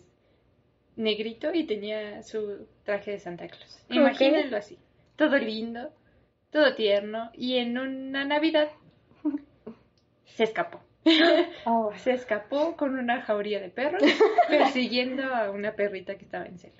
negrito 0.96 1.54
y 1.54 1.64
tenía 1.66 2.22
su 2.24 2.68
traje 2.84 3.12
de 3.12 3.20
Santa 3.20 3.48
Claus. 3.48 3.84
Imagínenlo 3.90 4.58
así. 4.58 4.78
Todo 5.16 5.38
lindo, 5.38 5.92
todo 6.50 6.76
tierno 6.76 7.30
y 7.34 7.58
en 7.58 7.78
una 7.78 8.26
Navidad 8.26 8.70
se 10.26 10.44
escapó. 10.44 10.82
Ah, 11.66 11.90
Se 11.98 12.12
escapó 12.12 12.76
con 12.76 12.98
una 12.98 13.22
jauría 13.22 13.60
de 13.60 13.70
perros 13.70 14.04
persiguiendo 14.50 15.24
a 15.34 15.50
una 15.52 15.74
perrita 15.74 16.16
que 16.16 16.26
estaba 16.26 16.46
en 16.46 16.58
celo. 16.60 16.74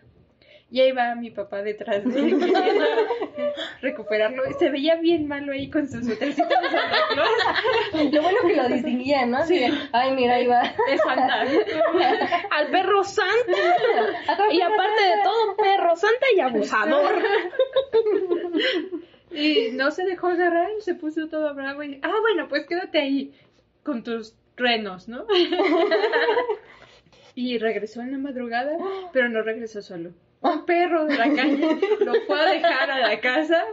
Y 0.72 0.80
ahí 0.80 0.94
va 0.94 1.16
mi 1.16 1.32
papá 1.32 1.62
detrás 1.62 2.06
de 2.06 2.18
él 2.18 2.40
queriendo 2.40 2.56
recuperarlo. 3.82 4.50
Y 4.50 4.54
se 4.54 4.70
veía 4.70 4.96
bien 4.96 5.28
malo 5.28 5.52
ahí 5.52 5.70
con 5.70 5.86
su 5.86 6.02
suétercito 6.02 6.48
de 6.48 6.70
Santa 6.70 6.98
Claus. 7.14 8.14
Lo 8.14 8.22
bueno 8.22 8.38
que 8.48 8.56
lo 8.56 8.70
distinguía, 8.70 9.26
¿no? 9.26 9.46
De, 9.46 9.70
ay, 9.92 10.14
mira, 10.14 10.36
ahí 10.36 10.48
va. 10.48 10.62
Es 10.88 11.02
Santa. 11.02 11.42
Al 12.52 12.68
perro 12.72 13.04
santa. 13.04 13.52
Y 14.52 14.62
aparte 14.62 15.02
de 15.02 15.24
todo, 15.24 15.58
perro 15.58 15.96
santa 15.98 16.26
y 16.34 16.40
abusador. 16.40 17.22
Y 19.34 19.72
no 19.74 19.92
se 19.92 20.06
dejó 20.06 20.28
agarrar, 20.28 20.70
se 20.80 20.96
puso 20.96 21.28
todo 21.28 21.54
bravo 21.54 21.84
y 21.84 22.00
ah, 22.04 22.14
bueno, 22.22 22.48
pues 22.50 22.66
quédate 22.68 23.00
ahí 23.00 23.34
con 23.84 24.04
tus 24.04 24.36
truenos, 24.56 25.08
¿no? 25.08 25.26
y 27.36 27.58
regresó 27.58 28.02
en 28.02 28.12
la 28.12 28.18
madrugada, 28.18 28.78
pero 29.14 29.30
no 29.30 29.42
regresó 29.42 29.82
solo. 29.82 30.12
Un 30.42 30.66
perro 30.66 31.06
de 31.06 31.18
la 31.18 31.34
calle 31.36 31.78
lo 32.00 32.14
fue 32.26 32.40
a 32.40 32.46
dejar 32.52 32.90
a 32.90 33.00
la 33.00 33.20
casa, 33.20 33.64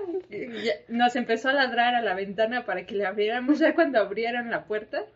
nos 0.88 1.16
empezó 1.16 1.48
a 1.48 1.54
ladrar 1.54 1.94
a 1.94 2.02
la 2.02 2.14
ventana 2.14 2.66
para 2.66 2.84
que 2.84 2.94
le 2.94 3.06
abriéramos, 3.06 3.58
ya 3.58 3.74
cuando 3.74 3.98
abrieron 3.98 4.50
la 4.50 4.64
puerta, 4.64 5.06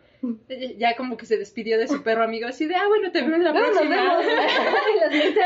ya 0.79 0.97
como 0.97 1.17
que 1.17 1.27
se 1.27 1.37
despidió 1.37 1.79
de 1.79 1.89
su 1.89 2.03
perro 2.03 2.23
amigo, 2.23 2.47
así 2.47 2.67
de, 2.67 2.77
ah, 2.77 2.87
bueno, 2.89 3.11
te 3.11 3.23
veo 3.23 3.35
en 3.35 3.45
la 3.45 3.53
próxima. 3.53 3.97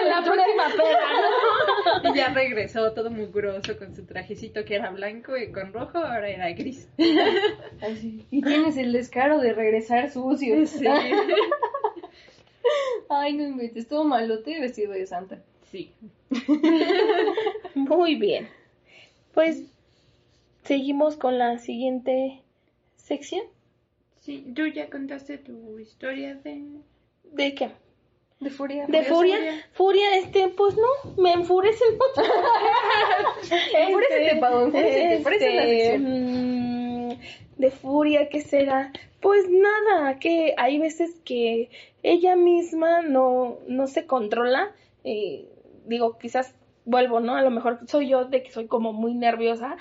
la 0.05 0.23
próxima 0.23 0.65
peda, 0.77 2.13
Y 2.13 2.17
ya 2.17 2.29
regresó 2.29 2.93
todo 2.93 3.11
mugroso 3.11 3.77
con 3.77 3.97
su 3.97 4.05
trajecito 4.05 4.65
que 4.65 4.77
era 4.77 4.91
blanco 4.91 5.37
y 5.37 5.51
con 5.51 5.73
rojo, 5.73 5.99
ahora 5.99 6.29
era 6.29 6.53
gris. 6.53 6.89
Así. 7.81 8.27
Y 8.31 8.43
tienes 8.43 8.77
el 8.77 8.93
descaro 8.93 9.39
de 9.41 9.55
regresar 9.55 10.11
sucio. 10.11 10.67
Sí. 10.67 10.87
Ay, 13.09 13.33
no 13.33 13.45
inventes, 13.45 13.89
todo 13.89 14.05
malote 14.05 14.61
vestido 14.61 14.93
de 14.93 15.07
santa. 15.07 15.43
Sí. 15.71 15.93
Muy 17.75 18.15
bien. 18.17 18.49
Pues 19.35 19.63
seguimos 20.65 21.17
con 21.17 21.39
la 21.39 21.59
siguiente 21.59 22.43
sección. 22.97 23.43
Sí, 24.21 24.45
tú 24.55 24.67
ya 24.67 24.89
contaste 24.91 25.39
tu 25.39 25.79
historia 25.79 26.35
de... 26.37 26.65
¿De 27.25 27.55
qué? 27.55 27.71
De 28.41 28.51
furia. 28.51 28.87
De 28.87 29.03
furia. 29.05 29.39
Furia, 29.73 30.17
este, 30.19 30.49
pues 30.49 30.77
no, 30.77 31.23
me 31.23 31.33
enfurece 31.33 31.85
mucho. 31.93 32.29
Enfurécete, 33.79 34.37
por 35.23 35.33
eso 35.33 35.47
es 35.47 35.55
la 35.55 35.65
Este, 35.65 35.99
mm, 35.99 37.19
de 37.57 37.71
furia, 37.71 38.29
¿qué 38.29 38.41
será? 38.41 38.93
Pues 39.21 39.47
nada, 39.49 40.19
que 40.19 40.55
hay 40.59 40.79
veces 40.79 41.21
que 41.25 41.71
ella 42.03 42.37
misma 42.37 43.03
no, 43.03 43.59
no 43.69 43.87
se 43.87 44.07
controla. 44.07 44.75
eh, 45.05 45.49
digo, 45.87 46.19
quizás 46.19 46.55
vuelvo, 46.85 47.21
¿no? 47.21 47.35
A 47.35 47.43
lo 47.43 47.51
mejor 47.51 47.81
soy 47.87 48.09
yo 48.09 48.25
de 48.25 48.43
que 48.43 48.51
soy 48.51 48.67
como 48.67 48.93
muy 48.93 49.15
nerviosa 49.15 49.77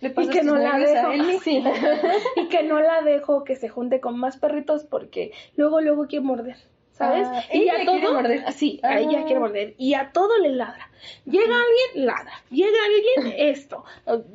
y 0.00 0.28
que 0.28 0.42
no 0.42 0.56
la 0.56 0.74
a 0.74 0.78
dejo 0.78 1.40
sí, 1.42 1.62
y 2.36 2.48
que 2.48 2.62
no 2.64 2.80
la 2.80 3.02
dejo 3.02 3.44
que 3.44 3.54
se 3.56 3.68
junte 3.68 4.00
con 4.00 4.18
más 4.18 4.36
perritos 4.36 4.84
porque 4.84 5.32
luego 5.56 5.80
luego 5.80 6.06
quiere 6.06 6.24
morder 6.24 6.56
¿sabes? 6.92 7.26
Ah, 7.30 7.44
y 7.52 7.62
ella 7.62 7.72
a 7.72 7.76
quiere 7.84 8.00
todo 8.00 8.12
morder. 8.14 8.52
sí 8.52 8.80
Ah. 8.82 9.00
ella 9.00 9.24
quiere 9.24 9.40
morder 9.40 9.74
y 9.78 9.94
a 9.94 10.12
todo 10.12 10.38
le 10.38 10.50
ladra. 10.50 10.90
Llega 11.24 11.56
alguien 11.56 12.06
ladra. 12.06 12.32
Llega 12.50 12.78
alguien 12.84 13.34
esto. 13.48 13.84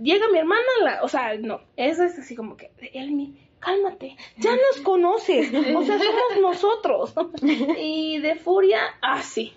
Llega 0.01 0.27
mi 0.29 0.39
hermana 0.39 0.63
la, 0.83 1.03
o 1.03 1.07
sea 1.07 1.35
no 1.37 1.61
eso 1.75 2.03
es 2.03 2.17
así 2.17 2.35
como 2.35 2.57
que 2.57 2.71
Elmi 2.93 3.37
cálmate. 3.59 4.15
Ya 4.37 4.51
nos 4.55 4.81
conoces. 4.83 5.49
O 5.53 5.83
sea 5.83 5.99
somos 5.99 6.37
nosotros 6.41 7.13
y 7.41 8.19
de 8.19 8.35
furia 8.35 8.79
así 9.01 9.53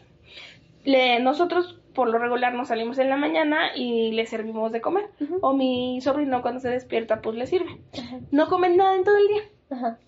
le, 0.84 1.20
nosotros 1.20 1.78
por 1.94 2.08
lo 2.08 2.18
regular 2.18 2.54
nos 2.54 2.68
salimos 2.68 2.98
en 2.98 3.10
la 3.10 3.16
mañana 3.16 3.74
y 3.74 4.12
le 4.12 4.26
servimos 4.26 4.72
de 4.72 4.80
comer. 4.80 5.06
O 5.40 5.52
mi 5.52 6.00
sobrino 6.00 6.42
cuando 6.42 6.60
se 6.60 6.68
despierta 6.68 7.20
pues 7.20 7.36
le 7.36 7.46
sirve. 7.46 7.80
No 8.30 8.48
comen 8.48 8.76
nada 8.76 8.94
en 8.94 9.04
todo 9.04 9.16
el 9.16 9.26
día. 9.28 9.42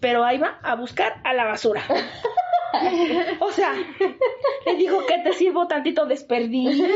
Pero 0.01 0.25
ahí 0.25 0.39
va 0.39 0.59
a 0.63 0.75
buscar 0.75 1.21
a 1.25 1.33
la 1.35 1.45
basura. 1.45 1.83
o 3.41 3.51
sea, 3.51 3.75
le 4.67 4.75
digo 4.77 5.05
que 5.07 5.19
te 5.19 5.33
sirvo 5.35 5.67
tantito 5.67 6.07
desperdicio. 6.07 6.87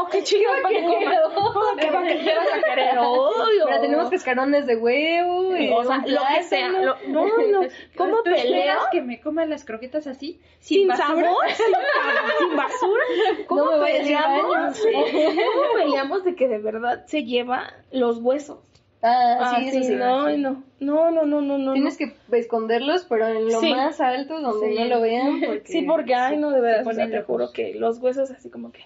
o 0.00 0.06
que 0.06 0.22
chido 0.22 0.50
para 0.62 0.68
que 0.74 0.84
comas. 0.84 1.18
O 1.36 1.76
que 1.76 1.90
vas 1.90 2.04
a 2.04 2.62
querer 2.62 2.90
Pero 2.90 3.80
tenemos 3.80 4.10
cascarones 4.10 4.66
de 4.66 4.76
huevo. 4.76 5.56
Y 5.56 5.70
o 5.70 5.84
sea, 5.84 5.96
un 5.98 6.12
lo 6.14 6.20
que 6.34 6.42
sea. 6.42 6.68
lo- 6.68 6.96
no, 7.08 7.26
no. 7.26 7.60
¿Cómo 7.96 8.18
esperas 8.24 8.86
que 8.90 9.00
me 9.02 9.20
coma 9.20 9.46
las 9.46 9.64
croquetas 9.64 10.06
así? 10.06 10.40
sin 10.60 10.88
sabor, 10.94 11.24
sin, 11.48 11.66
sabor, 11.72 12.32
sin 12.38 12.56
basura. 12.56 13.04
¿Cómo 13.46 13.64
No 13.76 13.80
peleamos? 13.84 14.80
¿Cómo 14.82 15.74
peleamos 15.74 16.24
de 16.24 16.34
que 16.34 16.48
de 16.48 16.58
verdad 16.58 17.04
se 17.06 17.24
lleva 17.24 17.72
los 17.92 18.18
huesos? 18.18 18.58
Ah, 19.02 19.54
sí, 19.58 19.66
Ah, 19.66 19.70
eso 19.70 19.82
sí. 19.82 19.94
no, 19.94 20.36
no, 20.36 20.62
no, 20.80 21.10
no, 21.10 21.22
no, 21.26 21.40
no, 21.42 21.58
no. 21.58 21.72
Tienes 21.74 21.96
que 21.96 22.14
esconderlos, 22.32 23.04
pero 23.08 23.26
en 23.28 23.44
lo 23.46 23.60
Sí. 23.60 23.70
más 23.72 24.00
alto, 24.00 24.40
donde 24.40 24.68
Sí. 24.68 24.74
no 24.78 24.84
lo 24.86 25.00
vean. 25.00 25.40
Porque... 25.44 25.62
Sí, 25.66 25.82
porque, 25.82 26.14
ay, 26.14 26.38
no, 26.38 26.50
de 26.50 26.60
verdad, 26.60 26.86
o 26.86 26.92
sea, 26.92 27.08
te 27.10 27.22
juro 27.22 27.52
que 27.52 27.74
los 27.74 27.98
huesos 27.98 28.30
así 28.30 28.50
como 28.50 28.72
que... 28.72 28.80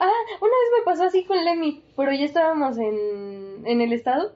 Ah, 0.00 0.10
una 0.40 0.50
vez 0.50 0.70
me 0.78 0.84
pasó 0.84 1.04
así 1.04 1.24
con 1.24 1.44
Lemmy, 1.44 1.82
pero 1.96 2.12
ya 2.12 2.24
estábamos 2.24 2.78
en, 2.78 3.62
en 3.66 3.80
el 3.80 3.92
estado. 3.92 4.34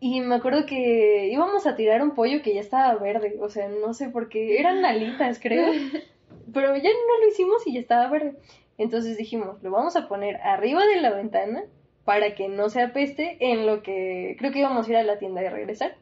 Y 0.00 0.20
me 0.20 0.36
acuerdo 0.36 0.64
que 0.66 1.28
íbamos 1.30 1.66
a 1.66 1.74
tirar 1.76 2.02
un 2.02 2.12
pollo 2.12 2.40
que 2.42 2.54
ya 2.54 2.60
estaba 2.60 2.94
verde. 2.96 3.36
O 3.40 3.48
sea, 3.50 3.68
no 3.68 3.94
sé 3.94 4.08
por 4.10 4.28
qué. 4.28 4.58
Eran 4.58 4.84
alitas, 4.84 5.38
creo. 5.40 5.66
Pero 6.54 6.74
ya 6.76 6.90
no 6.90 7.20
lo 7.22 7.28
hicimos 7.28 7.66
y 7.66 7.74
ya 7.74 7.80
estaba 7.80 8.08
verde. 8.08 8.34
Entonces 8.78 9.16
dijimos, 9.16 9.62
lo 9.62 9.70
vamos 9.70 9.96
a 9.96 10.08
poner 10.08 10.36
arriba 10.36 10.84
de 10.86 11.00
la 11.00 11.10
ventana 11.10 11.64
para 12.08 12.34
que 12.34 12.48
no 12.48 12.70
se 12.70 12.80
apeste 12.80 13.36
en 13.38 13.66
lo 13.66 13.82
que 13.82 14.34
creo 14.38 14.50
que 14.50 14.60
íbamos 14.60 14.88
a 14.88 14.90
ir 14.90 14.96
a 14.96 15.02
la 15.02 15.18
tienda 15.18 15.42
y 15.42 15.48
regresar. 15.50 15.94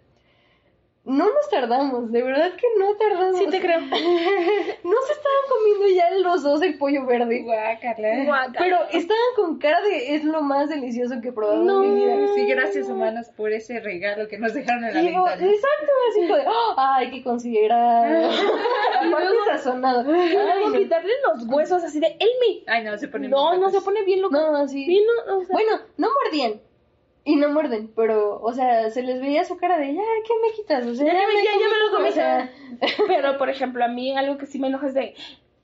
No 1.07 1.25
nos 1.33 1.49
tardamos, 1.49 2.11
de 2.11 2.21
verdad 2.23 2.51
que 2.57 2.67
no 2.79 2.95
tardamos. 2.97 3.39
Sí 3.39 3.47
te 3.47 3.61
creo. 3.61 3.79
No 4.85 4.97
se 5.07 5.13
estaban 5.13 5.45
comiendo 5.49 5.87
ya 5.95 6.11
los 6.19 6.43
dos 6.43 6.63
el 6.63 6.77
pollo 6.79 7.07
verde. 7.07 7.43
Guácala. 7.43 8.25
Guácala. 8.25 8.59
Pero 8.59 8.79
estaban 8.93 9.25
con 9.37 9.59
cara 9.59 9.81
de 9.83 10.15
es 10.17 10.25
lo 10.25 10.43
más 10.43 10.69
delicioso 10.69 11.15
que 11.23 11.29
he 11.29 11.33
probado 11.33 11.63
No. 11.63 11.83
en 11.85 11.95
mi 11.95 12.01
vida. 12.05 12.17
Sí, 12.35 12.47
gracias 12.47 12.89
humanos 12.89 13.29
por 13.37 13.53
ese 13.53 13.81
regalo 13.81 14.27
que 14.29 14.39
nos 14.39 14.53
dejaron 14.53 14.85
en 14.85 14.95
la 14.95 15.01
digo, 15.01 15.25
ventana. 15.25 15.53
exacto, 15.53 15.93
así 16.11 16.21
como 16.23 16.37
de, 16.37 16.45
"Ah, 16.77 16.95
hay 16.99 17.11
que 17.11 17.23
sazonado. 19.47 20.03
Y 20.03 20.31
luego 20.33 20.51
Ay, 20.53 20.65
no. 20.73 20.79
quitarle 20.79 21.13
los 21.25 21.47
huesos 21.49 21.85
así 21.85 22.01
de 22.01 22.09
Elmi. 22.19 22.65
Ay, 22.67 22.85
no, 22.85 22.97
se 22.99 23.09
pone 23.09 23.29
No, 23.29 23.57
no 23.57 23.71
se 23.71 23.81
pone 23.81 24.03
bien 24.05 24.23
loco. 24.23 24.35
No, 24.37 24.57
así. 24.57 24.85
Bien, 24.87 25.05
o 25.29 25.41
sea, 25.45 25.53
Bueno, 25.53 25.81
no 25.97 26.09
mordían. 26.25 26.61
Y 27.29 27.35
no 27.37 27.49
muerden, 27.51 27.91
pero, 27.97 28.41
o 28.41 28.53
sea, 28.55 28.89
se 28.91 29.03
les 29.03 29.21
veía 29.21 29.45
su 29.45 29.57
cara 29.59 29.77
de, 29.79 29.93
ya, 29.93 30.01
¿qué 30.27 30.33
me 30.43 30.55
quitas? 30.55 30.87
O 30.87 30.95
sea, 30.95 31.07
Ya 31.07 31.13
me- 31.13 31.43
ya- 31.45 31.51
ya 31.61 31.69
me 31.69 31.79
lo 31.85 31.91
comí 31.91 32.11
comí. 32.11 32.11
todo", 32.11 32.11
o 32.11 32.13
sea, 32.15 32.51
Pero, 33.09 33.37
por 33.37 33.51
ejemplo, 33.51 33.85
a 33.85 33.89
mí 33.89 34.17
algo 34.17 34.39
que 34.39 34.47
sí 34.47 34.59
me 34.61 34.69
enoja 34.69 34.87
es 34.87 34.95
de, 34.95 35.15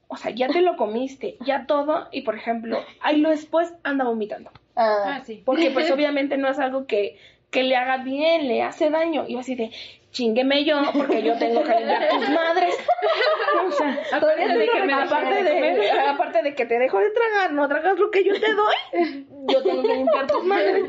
o 0.08 0.16
sea, 0.16 0.30
ya 0.32 0.48
te 0.48 0.60
lo 0.60 0.76
comiste, 0.76 1.36
ya 1.46 1.64
todo, 1.66 2.08
y 2.10 2.22
por 2.22 2.34
ejemplo, 2.34 2.82
ahí 3.00 3.18
lo 3.20 3.30
después 3.30 3.72
anda 3.84 4.04
vomitando. 4.04 4.50
ah, 4.76 5.04
Ah, 5.06 5.20
sí. 5.24 5.40
Porque 5.46 5.70
pues 5.70 5.88
obviamente 5.92 6.36
no 6.36 6.48
es 6.48 6.58
algo 6.58 6.86
que, 6.86 7.16
que 7.52 7.62
le 7.62 7.76
haga 7.76 7.98
bien, 7.98 8.48
le 8.48 8.62
hace 8.62 8.90
daño. 8.90 9.24
Y 9.28 9.36
así 9.36 9.54
de, 9.54 9.70
chingueme 10.10 10.64
yo, 10.64 10.78
porque 10.94 11.22
yo 11.22 11.38
tengo 11.38 11.62
que 11.62 11.74
limpiar 11.76 12.08
tus 12.08 12.28
madres. 12.30 12.74
O 13.68 13.70
sea, 13.70 14.02
Aparte 14.12 14.48
de 14.48 14.66
que 14.68 14.82
me 14.82 14.92
aparte 14.94 15.44
de, 15.44 15.90
aparte 16.08 16.42
de 16.42 16.54
que 16.56 16.66
te 16.66 16.78
dejo 16.80 16.98
de 16.98 17.10
tragar, 17.10 17.52
no 17.52 17.68
tragas 17.68 17.98
lo 17.98 18.10
que 18.10 18.24
yo 18.24 18.38
te 18.40 18.52
doy, 18.52 18.74
yo 19.48 19.62
tengo 19.62 19.82
que 19.82 19.94
limpiar 19.94 20.26
tus 20.26 20.42
madres. 20.44 20.84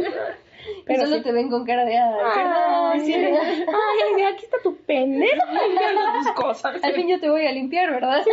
Pero 0.86 1.04
solo 1.04 1.18
sí. 1.18 1.24
te 1.24 1.32
ven 1.32 1.50
con 1.50 1.66
cara 1.66 1.86
de, 1.86 1.98
ay, 1.98 2.14
Ay, 2.24 2.34
perdón, 2.34 3.06
sí. 3.06 3.14
Ay, 3.14 4.24
aquí 4.24 4.46
está 4.46 4.58
tu 4.62 4.76
pendejo 4.78 5.46
limpiando 5.68 6.02
tus 6.14 6.32
cosas. 6.34 6.84
Al 6.84 6.94
fin 6.94 7.08
yo 7.08 7.20
te 7.20 7.30
voy 7.30 7.46
a 7.46 7.52
limpiar, 7.52 7.92
¿verdad? 7.92 8.24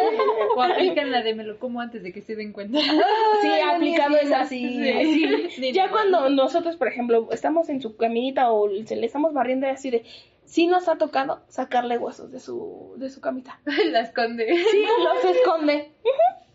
O 0.57 0.63
aplican 0.63 1.11
la 1.11 1.23
de 1.23 1.35
me 1.35 1.45
lo 1.45 1.59
como 1.59 1.81
antes 1.81 2.03
de 2.03 2.13
que 2.13 2.23
se 2.23 2.37
den 2.37 2.53
cuenta. 2.53 2.79
Sí, 2.81 3.49
la 3.49 3.75
aplicado 3.75 4.17
es 4.17 4.33
así. 4.33 4.89
así. 4.91 5.49
Sí. 5.51 5.73
Ya 5.73 5.91
cuando 5.91 6.29
nosotros, 6.31 6.77
por 6.77 6.89
ejemplo, 6.89 7.29
estamos 7.31 7.69
en 7.69 7.81
su 7.81 7.97
caminita 7.97 8.51
o 8.51 8.69
se 8.85 8.97
le 8.97 9.07
estamos 9.07 9.33
barriendo 9.33 9.67
así 9.69 9.91
de, 9.91 10.05
sí 10.45 10.67
nos 10.67 10.89
ha 10.89 10.97
tocado 10.97 11.41
sacarle 11.49 11.97
huesos 11.99 12.31
de 12.33 12.41
su, 12.41 12.95
de 12.97 13.09
su 13.09 13.21
camita. 13.21 13.61
La 13.91 14.01
esconde. 14.01 14.47
Sí, 14.71 14.85
los 15.05 15.37
esconde. 15.37 15.93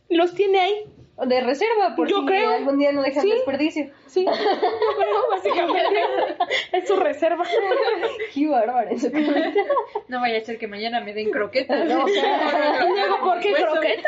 Los 0.10 0.34
tiene 0.34 0.60
ahí. 0.60 0.86
De 1.18 1.40
reserva, 1.40 1.96
por 1.96 2.10
Yo 2.10 2.20
si 2.20 2.26
creo. 2.26 2.52
algún 2.52 2.78
día 2.78 2.92
no 2.92 3.02
dejan 3.02 3.24
Sí. 3.24 3.32
desperdicio. 3.32 3.90
Sí, 4.06 4.26
pero 4.26 4.36
básicamente 5.32 5.82
es 6.74 6.86
su 6.88 6.98
reserva. 6.98 7.46
Qué 8.34 8.48
bárbaro 8.50 8.90
cabeza. 8.90 9.10
No 10.10 10.20
vaya 10.20 10.40
a 10.40 10.42
ser 10.42 10.58
que 10.58 10.68
mañana 10.68 11.00
me 11.00 11.14
den 11.14 11.32
croquetas. 11.32 11.86
No, 11.88 12.04
o 12.04 12.08
sea, 12.10 12.86
Y 12.90 12.90
luego, 13.00 13.20
¿por 13.22 13.40
qué 13.40 13.54
Hueso. 13.54 13.66
croquetas? 13.72 14.06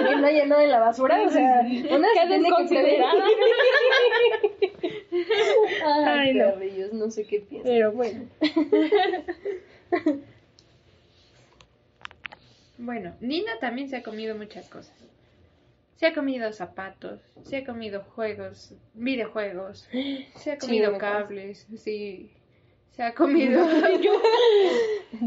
Y 0.00 0.04
que 0.04 0.16
no 0.16 0.26
haya 0.28 0.46
nada 0.46 0.62
en 0.62 0.70
la 0.70 0.78
basura, 0.78 1.20
o 1.22 1.28
sea, 1.28 1.60
una 1.90 2.08
Qué 2.14 2.20
se 2.20 2.26
tiene 2.28 2.50
que. 2.68 3.02
Ay, 5.84 6.30
Ay, 6.30 6.34
no. 6.34 6.52
no 6.92 7.10
sé 7.10 7.26
qué 7.26 7.40
piensan. 7.40 7.68
Pero 7.72 7.90
bueno. 7.92 8.26
Bueno, 12.78 13.14
Nina 13.20 13.58
también 13.60 13.88
se 13.88 13.96
ha 13.96 14.02
comido 14.04 14.36
muchas 14.36 14.68
cosas. 14.68 14.94
Se 15.98 16.06
ha 16.06 16.14
comido 16.14 16.52
zapatos, 16.52 17.20
se 17.42 17.56
ha 17.56 17.64
comido 17.66 18.02
juegos, 18.14 18.72
videojuegos, 18.94 19.88
se 20.36 20.52
ha 20.52 20.54
Sí, 20.60 20.66
comido 20.66 20.92
me 20.92 20.98
cables, 20.98 21.66
sí. 21.76 22.30
Se 22.92 23.02
ha 23.02 23.14
comido. 23.14 23.66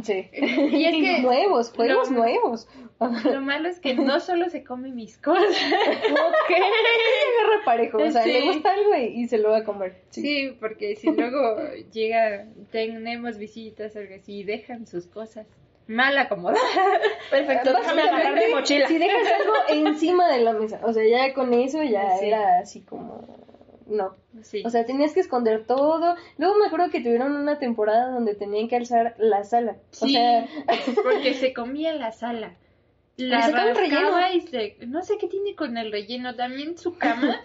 Sí. 0.03 0.29
Y 0.33 0.85
es 0.85 0.93
que 0.93 1.21
nuevos, 1.23 1.71
juegos 1.71 2.11
nuevos. 2.11 2.67
lo 2.99 3.41
malo 3.41 3.67
es 3.67 3.79
que 3.79 3.95
no 3.95 4.19
solo 4.19 4.47
se 4.49 4.63
come 4.63 4.91
mis 4.91 5.17
cosas. 5.17 5.49
Ok. 5.49 6.51
Agarra 6.51 7.65
parejo, 7.65 7.97
o 7.97 8.11
sea, 8.11 8.23
Sí. 8.23 8.31
le 8.31 8.41
gusta 8.41 8.71
algo 8.71 8.95
y, 8.95 9.21
y 9.23 9.27
se 9.27 9.39
lo 9.39 9.49
va 9.49 9.57
a 9.57 9.63
comer. 9.63 9.95
Sí, 10.11 10.55
porque 10.59 10.95
si 10.95 11.09
luego 11.11 11.57
llega, 11.91 12.45
tenemos 12.71 13.37
visitas 13.37 13.95
algo 13.95 14.15
así 14.15 14.39
y 14.39 14.43
dejan 14.43 14.85
sus 14.87 15.07
cosas 15.07 15.47
mal 15.91 16.17
acomodadas. 16.17 16.61
Perfecto, 17.29 17.73
déjame 17.73 18.01
agarrar 18.03 18.33
mi 18.35 18.51
mochila. 18.53 18.87
Si 18.87 18.97
dejas 18.97 19.27
algo 19.39 19.53
encima 19.87 20.27
de 20.29 20.39
la 20.43 20.53
mesa, 20.53 20.79
o 20.83 20.93
sea, 20.93 21.03
ya 21.07 21.33
con 21.33 21.53
eso 21.53 21.83
ya 21.83 22.17
Sí. 22.17 22.27
era 22.27 22.59
así 22.59 22.81
como... 22.81 23.39
No. 23.87 24.15
Sí. 24.43 24.63
O 24.65 24.69
sea, 24.69 24.85
tenías 24.85 25.13
que 25.13 25.19
esconder 25.19 25.65
todo. 25.65 26.15
Luego 26.37 26.55
me 26.57 26.67
acuerdo 26.67 26.89
que 26.89 27.01
tuvieron 27.01 27.35
una 27.35 27.59
temporada 27.59 28.09
donde 28.09 28.35
tenían 28.35 28.69
que 28.69 28.77
alzar 28.77 29.15
la 29.17 29.43
sala. 29.43 29.73
O 30.01 30.05
Sí. 30.05 30.13
sea, 30.13 30.47
porque 31.03 31.33
se 31.33 31.51
comía 31.53 31.93
la 31.93 32.13
sala. 32.13 32.55
La 33.17 33.41
rascaba 33.49 33.73
relleno. 33.73 34.33
y 34.33 34.41
se... 34.41 34.77
No 34.87 35.01
sé 35.03 35.17
qué 35.17 35.27
tiene 35.27 35.55
con 35.55 35.77
el 35.77 35.91
relleno. 35.91 36.35
También 36.35 36.77
su 36.77 36.97
cama 36.97 37.41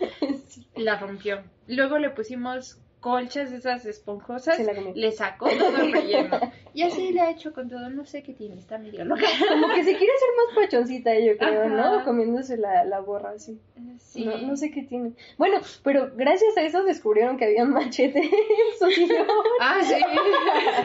la 0.77 0.97
rompió. 0.99 1.43
Luego 1.67 1.99
le 1.99 2.11
pusimos 2.11 2.79
colchas 3.07 3.53
esas 3.53 3.87
esponjosas. 3.87 4.59
Le 4.97 5.13
sacó 5.13 5.49
todo 5.49 5.77
el 5.77 5.93
relleno. 5.93 6.41
Y 6.75 6.83
así 6.83 7.13
le 7.13 7.21
ha 7.21 7.31
hecho 7.31 7.53
con 7.53 7.69
todo. 7.69 7.89
No 7.89 8.05
sé 8.05 8.25
qué 8.25 8.33
tiene. 8.33 8.57
Está 8.57 8.79
medio 8.79 9.05
loca. 9.05 9.23
como 9.49 9.69
que 9.73 9.85
se 9.85 9.97
quiere 9.97 10.13
hacer 10.13 10.29
más 10.37 10.65
pachoncita, 10.65 11.17
yo 11.17 11.37
creo, 11.39 11.67
Ajá. 11.67 11.69
¿no? 11.69 12.05
Comiéndose 12.05 12.57
la, 12.57 12.85
la 12.85 12.99
borra 12.99 13.31
así. 13.31 13.61
Sí. 14.01 14.25
No, 14.25 14.37
no 14.39 14.57
sé 14.57 14.73
qué 14.73 14.83
tiene. 14.83 15.13
Bueno, 15.39 15.61
pero 15.85 16.11
gracias 16.17 16.57
a 16.57 16.63
eso 16.63 16.83
descubrieron 16.83 17.37
que 17.37 17.45
había 17.45 17.63
un 17.63 17.75
machete 17.75 18.19
en 18.19 18.79
su 18.79 18.91
sillón. 18.91 19.25
Ah, 19.61 19.79
sí. 19.85 19.95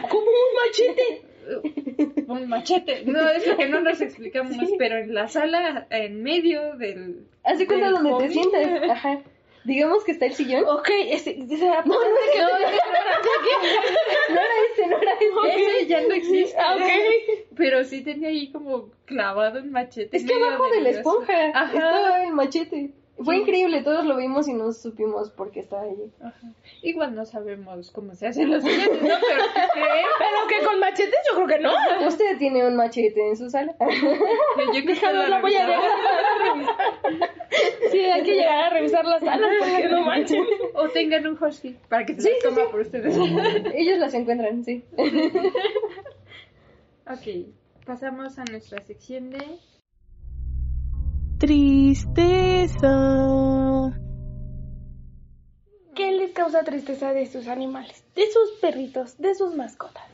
Como 0.08 0.24
un 0.24 0.54
machete. 0.64 2.24
Un 2.28 2.48
machete. 2.48 3.02
No, 3.04 3.28
es 3.30 3.48
lo 3.48 3.56
que 3.56 3.68
no 3.68 3.80
nos 3.80 4.00
explicamos. 4.00 4.56
Pero 4.78 4.98
en 4.98 5.12
la 5.12 5.26
sala, 5.26 5.88
en 5.90 6.22
medio 6.22 6.76
del... 6.76 7.26
Así 7.42 7.66
cuenta 7.66 7.90
donde 7.90 8.28
te 8.28 8.32
sientas. 8.32 8.90
Ajá. 8.90 9.22
Digamos 9.64 10.04
que 10.04 10.12
está 10.12 10.26
el 10.26 10.34
sillón. 10.34 10.64
Ok, 10.66 10.88
ese, 11.06 11.36
No, 11.36 11.46
no, 11.46 11.54
que 11.54 12.40
no, 12.40 12.48
no, 12.48 12.58
no 12.58 14.40
era 14.40 14.54
ese, 14.72 14.86
no 14.88 14.98
era 14.98 15.12
ese. 15.14 15.62
Ese 15.62 15.86
ya 15.86 16.00
no 16.00 16.14
existe. 16.14 16.58
Ah, 16.58 16.76
ok. 16.76 17.46
Pero 17.56 17.84
sí 17.84 18.02
tenía 18.02 18.28
ahí 18.28 18.50
como 18.50 18.90
clavado 19.04 19.60
un 19.60 19.70
machete. 19.70 20.16
Es 20.16 20.24
que 20.24 20.34
abajo 20.34 20.68
de 20.68 20.80
la 20.80 20.90
esponja 20.90 21.50
Ajá. 21.54 21.72
estaba 21.72 22.24
el 22.24 22.32
machete. 22.32 22.90
Fue 23.24 23.36
increíble, 23.36 23.82
todos 23.82 24.04
lo 24.04 24.16
vimos 24.16 24.48
y 24.48 24.54
no 24.54 24.72
supimos 24.72 25.30
por 25.30 25.50
qué 25.50 25.60
estaba 25.60 25.82
allí. 25.82 26.10
Ajá. 26.20 26.52
Igual 26.82 27.14
no 27.14 27.24
sabemos 27.24 27.90
cómo 27.90 28.14
se 28.14 28.26
hacen 28.28 28.50
los 28.50 28.62
sillones, 28.62 29.02
¿no? 29.02 29.08
Pero 29.08 29.44
creo 29.72 30.06
Pero 30.18 30.48
que 30.48 30.66
con 30.66 30.78
machetes 30.80 31.18
yo 31.30 31.34
creo 31.36 31.46
que 31.48 31.58
no. 31.60 31.72
¿Usted 32.06 32.38
tiene 32.38 32.66
un 32.66 32.76
machete 32.76 33.28
en 33.28 33.36
su 33.36 33.48
sala? 33.50 33.74
yo 33.78 34.72
que 34.72 34.82
Déjalo, 34.82 35.26
la 35.28 35.40
voy 35.40 35.54
a 35.54 35.66
revisar. 35.66 37.32
Sí, 37.90 37.98
hay 37.98 38.22
que 38.22 38.34
llegar 38.34 38.64
a 38.64 38.70
revisar 38.70 39.04
las 39.04 39.22
salas 39.22 39.50
porque 39.58 39.88
no 39.88 40.02
manches. 40.02 40.40
O 40.74 40.88
tengan 40.88 41.26
un 41.26 41.38
horsey 41.42 41.76
para 41.88 42.04
que 42.06 42.14
se 42.14 42.22
Sí, 42.22 42.28
las 42.30 42.38
sí, 42.42 42.48
coma 42.48 42.62
sí. 42.66 42.70
por 42.70 42.80
ustedes. 42.80 43.16
Ellos 43.74 43.98
las 43.98 44.14
encuentran, 44.14 44.64
sí. 44.64 44.84
ok, 47.06 47.46
pasamos 47.84 48.38
a 48.38 48.44
nuestra 48.44 48.80
sección 48.82 49.30
de... 49.30 49.58
Tristeza. 51.42 52.88
¿Qué 55.96 56.12
les 56.12 56.30
causa 56.32 56.62
tristeza 56.62 57.12
de 57.12 57.26
sus 57.26 57.48
animales? 57.48 58.04
De 58.14 58.30
sus 58.30 58.52
perritos, 58.60 59.18
de 59.18 59.34
sus 59.34 59.52
mascotas. 59.56 60.04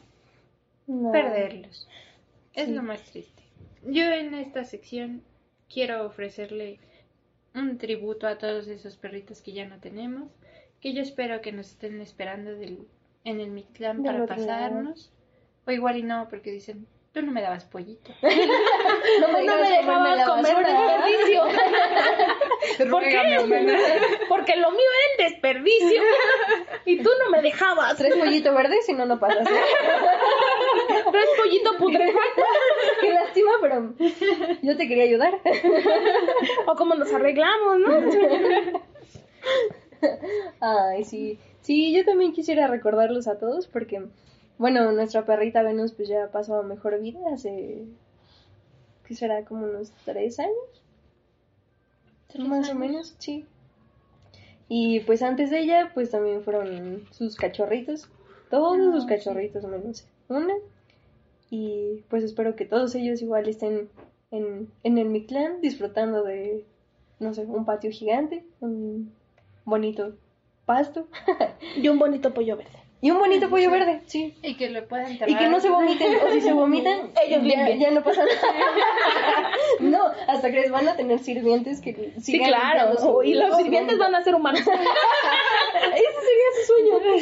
No. 0.86 1.12
perderlos. 1.12 1.86
Es 2.54 2.68
Sí. 2.68 2.72
lo 2.72 2.82
más 2.82 3.02
triste. 3.04 3.42
Yo 3.84 4.04
en 4.04 4.32
esta 4.32 4.64
sección 4.64 5.22
quiero 5.70 6.06
ofrecerle 6.06 6.80
un 7.54 7.76
tributo 7.76 8.26
a 8.26 8.38
todos 8.38 8.66
esos 8.68 8.96
perritos 8.96 9.42
que 9.42 9.52
ya 9.52 9.68
no 9.68 9.78
tenemos, 9.80 10.30
que 10.80 10.94
yo 10.94 11.02
espero 11.02 11.42
que 11.42 11.52
nos 11.52 11.68
estén 11.72 12.00
esperando 12.00 12.52
del- 12.54 12.88
en 13.24 13.40
el 13.40 13.50
Mictlán 13.50 14.02
para 14.02 14.24
pasarnos. 14.24 15.12
O 15.66 15.70
igual 15.72 15.98
y 15.98 16.04
no, 16.04 16.26
porque 16.30 16.50
dicen, 16.52 16.86
tú 17.12 17.22
no 17.22 17.32
me 17.32 17.42
dabas 17.42 17.64
pollito. 17.64 18.12
No 19.20 19.28
me, 19.28 19.44
No 19.44 19.56
me 19.56 19.68
dejabas 19.68 20.28
comer 20.28 20.56
desperdicio. 20.66 21.42
¿Por 22.90 23.02
qué? 23.02 23.18
Porque 24.28 24.56
lo 24.56 24.70
mío 24.70 24.80
era 24.80 25.26
el 25.26 25.30
desperdicio. 25.30 26.02
Y 26.84 27.02
tú 27.02 27.10
no 27.24 27.30
me 27.30 27.42
dejabas. 27.42 27.96
Tres 27.96 28.14
pollito 28.16 28.54
verde, 28.54 28.76
si 28.82 28.92
no, 28.92 29.06
no 29.06 29.18
pasas. 29.18 29.48
Tres 31.10 31.26
pollito 31.36 31.76
putrefacto. 31.78 32.42
Qué 33.00 33.12
lástima, 33.12 33.50
pero 33.60 33.94
yo 34.62 34.76
te 34.76 34.86
quería 34.86 35.04
ayudar. 35.04 35.40
O 36.66 36.74
como 36.76 36.94
nos 36.94 37.12
arreglamos, 37.12 37.78
¿no? 37.80 38.10
Ay, 40.60 41.04
sí. 41.04 41.38
Sí, 41.60 41.92
yo 41.92 42.04
también 42.04 42.32
quisiera 42.32 42.66
recordarlos 42.66 43.28
a 43.28 43.38
todos 43.38 43.66
porque, 43.66 44.02
bueno, 44.58 44.92
nuestra 44.92 45.24
perrita 45.24 45.62
Venus 45.62 45.92
pues 45.92 46.08
ya 46.08 46.30
pasó 46.30 46.56
a 46.56 46.62
mejor 46.62 47.00
vida 47.00 47.20
hace, 47.32 47.84
¿qué 49.04 49.14
será? 49.14 49.44
Como 49.44 49.64
unos 49.64 49.92
tres 50.04 50.38
años. 50.38 50.82
Más 52.38 52.68
o 52.68 52.74
menos, 52.74 53.14
sí. 53.18 53.46
Y 54.68 55.00
pues 55.00 55.22
antes 55.22 55.50
de 55.50 55.60
ella, 55.60 55.92
pues 55.94 56.10
también 56.10 56.42
fueron 56.42 57.06
sus 57.10 57.36
cachorritos. 57.36 58.08
Todos 58.50 58.76
sus 58.76 59.06
cachorritos 59.06 59.64
menos 59.64 60.06
una. 60.28 60.54
Y 61.50 62.04
pues 62.10 62.22
espero 62.22 62.54
que 62.54 62.66
todos 62.66 62.94
ellos 62.94 63.22
igual 63.22 63.48
estén 63.48 63.88
en, 64.30 64.70
en 64.82 64.98
el 64.98 65.08
Mictlán 65.08 65.62
disfrutando 65.62 66.22
de, 66.22 66.66
no 67.18 67.32
sé, 67.32 67.46
un 67.46 67.64
patio 67.64 67.90
gigante, 67.90 68.44
un 68.60 69.12
bonito 69.64 70.14
pasto 70.66 71.06
Y 71.76 71.88
un 71.88 71.98
bonito 71.98 72.34
pollo 72.34 72.56
verde. 72.56 72.87
Y 73.00 73.10
un 73.12 73.18
bonito 73.18 73.48
pollo 73.48 73.70
verde, 73.70 74.02
sí. 74.06 74.34
Y 74.42 74.56
que 74.56 74.70
lo 74.70 74.86
puedan 74.88 75.12
Y 75.12 75.36
que 75.36 75.48
no 75.48 75.60
se 75.60 75.70
vomiten, 75.70 76.16
o 76.16 76.32
si 76.32 76.40
se 76.40 76.52
vomitan, 76.52 77.12
Ellos 77.24 77.42
ya, 77.44 77.70
ya 77.76 77.90
no 77.92 78.02
pasa 78.02 78.24
nada. 78.24 79.50
no, 79.80 80.04
hasta 80.26 80.50
que 80.50 80.60
les 80.62 80.70
van 80.72 80.88
a 80.88 80.96
tener 80.96 81.20
sirvientes 81.20 81.80
que 81.80 82.12
Sí, 82.20 82.38
claro. 82.38 83.22
Y 83.22 83.34
los 83.34 83.56
sirvientes 83.56 83.98
van 83.98 84.14
a 84.14 84.22
ser 84.24 84.34
humanos. 84.34 84.60
Ese 84.66 86.20
sería 86.20 86.48
su 86.56 86.72
sueño. 86.72 87.18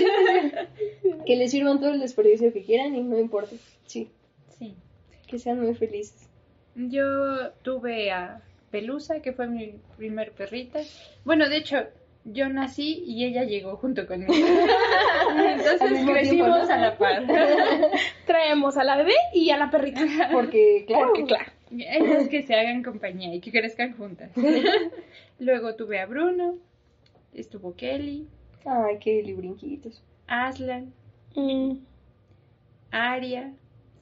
sí. 1.02 1.10
Que 1.26 1.36
les 1.36 1.50
sirvan 1.50 1.78
todo 1.78 1.90
el 1.90 2.00
desperdicio 2.00 2.52
que 2.52 2.62
quieran 2.62 2.94
y 2.94 3.02
no 3.02 3.18
importa. 3.18 3.54
Sí, 3.84 4.10
Sí. 4.58 4.74
que 5.26 5.38
sean 5.38 5.60
muy 5.60 5.74
felices. 5.74 6.28
Yo 6.74 7.50
tuve 7.62 8.10
a 8.12 8.40
Pelusa, 8.70 9.20
que 9.20 9.32
fue 9.32 9.46
mi 9.46 9.74
primer 9.96 10.32
perrita. 10.32 10.80
Bueno, 11.24 11.48
de 11.48 11.56
hecho, 11.58 11.76
yo 12.32 12.48
nací 12.48 13.02
y 13.06 13.24
ella 13.24 13.44
llegó 13.44 13.76
junto 13.76 14.06
conmigo. 14.06 14.32
Entonces 15.36 15.78
crecimos 16.04 16.20
tiempo, 16.22 16.46
¿no? 16.48 16.54
a 16.56 16.76
la 16.76 16.98
par. 16.98 17.24
Traemos 18.26 18.76
a 18.76 18.84
la 18.84 18.96
bebé 18.96 19.14
y 19.32 19.50
a 19.50 19.56
la 19.56 19.70
perrita. 19.70 20.00
Porque, 20.32 20.84
claro, 20.86 21.06
Porque, 21.08 21.24
claro. 21.24 21.52
Que 22.30 22.42
se 22.42 22.54
hagan 22.54 22.82
compañía 22.82 23.34
y 23.34 23.40
que 23.40 23.50
crezcan 23.50 23.96
juntas. 23.96 24.30
Luego 25.38 25.74
tuve 25.76 26.00
a 26.00 26.06
Bruno, 26.06 26.56
estuvo 27.34 27.74
Kelly, 27.74 28.26
Ay, 28.64 28.98
qué 29.00 29.22
librinquitos. 29.22 30.02
Aslan, 30.26 30.92
Mm, 31.36 31.78
Aria, 32.90 33.52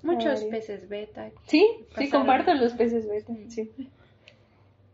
muchos 0.03 0.41
Aria. 0.41 0.51
peces 0.51 0.89
beta. 0.89 1.31
Sí, 1.47 1.67
sí, 1.99 2.09
comparto 2.09 2.55
los 2.55 2.73
peces 2.75 3.09
beta. 3.09 3.33
Sí. 3.49 3.71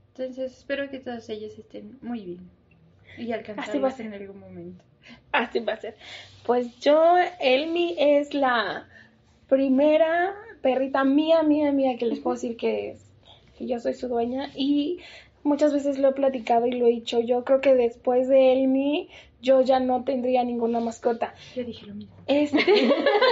Entonces 0.09 0.53
espero 0.57 0.89
que 0.91 0.99
todos 1.01 1.29
ellos 1.29 1.59
estén 1.59 1.99
muy 2.03 2.25
bien 2.25 2.51
y 3.19 3.33
Así 3.33 3.79
va 3.79 3.89
a 3.89 3.93
ser. 3.93 4.07
en 4.07 4.15
algún 4.15 4.41
momento. 4.41 4.85
Así 5.33 5.61
va 5.61 5.75
a 5.75 5.81
ser. 5.81 5.97
Pues 6.45 6.79
yo, 6.81 7.17
Elmi 7.41 7.95
es 7.99 8.35
la 8.35 8.89
primera 9.49 10.35
perrita 10.63 11.05
mía, 11.05 11.43
mía, 11.43 11.73
mía, 11.73 11.97
que 11.99 12.07
les 12.07 12.21
puedo 12.21 12.35
decir 12.35 12.57
que, 12.57 12.91
es, 12.91 13.11
que 13.57 13.67
yo 13.67 13.79
soy 13.81 13.95
su 13.95 14.09
dueña. 14.09 14.51
Y 14.55 15.01
muchas 15.43 15.73
veces 15.73 15.99
lo 15.99 16.09
he 16.09 16.13
platicado 16.13 16.67
y 16.67 16.73
lo 16.73 16.87
he 16.87 16.91
dicho. 16.91 17.21
Yo 17.21 17.45
creo 17.45 17.61
que 17.61 17.75
después 17.75 18.29
de 18.29 18.53
Elmi, 18.53 19.09
yo 19.41 19.63
ya 19.63 19.81
no 19.81 20.05
tendría 20.05 20.45
ninguna 20.45 20.81
mascota. 20.81 21.35
Yo 21.55 21.65
dije 21.65 21.87
lo 21.87 21.95
mismo. 21.95 22.15
Este, 22.27 22.65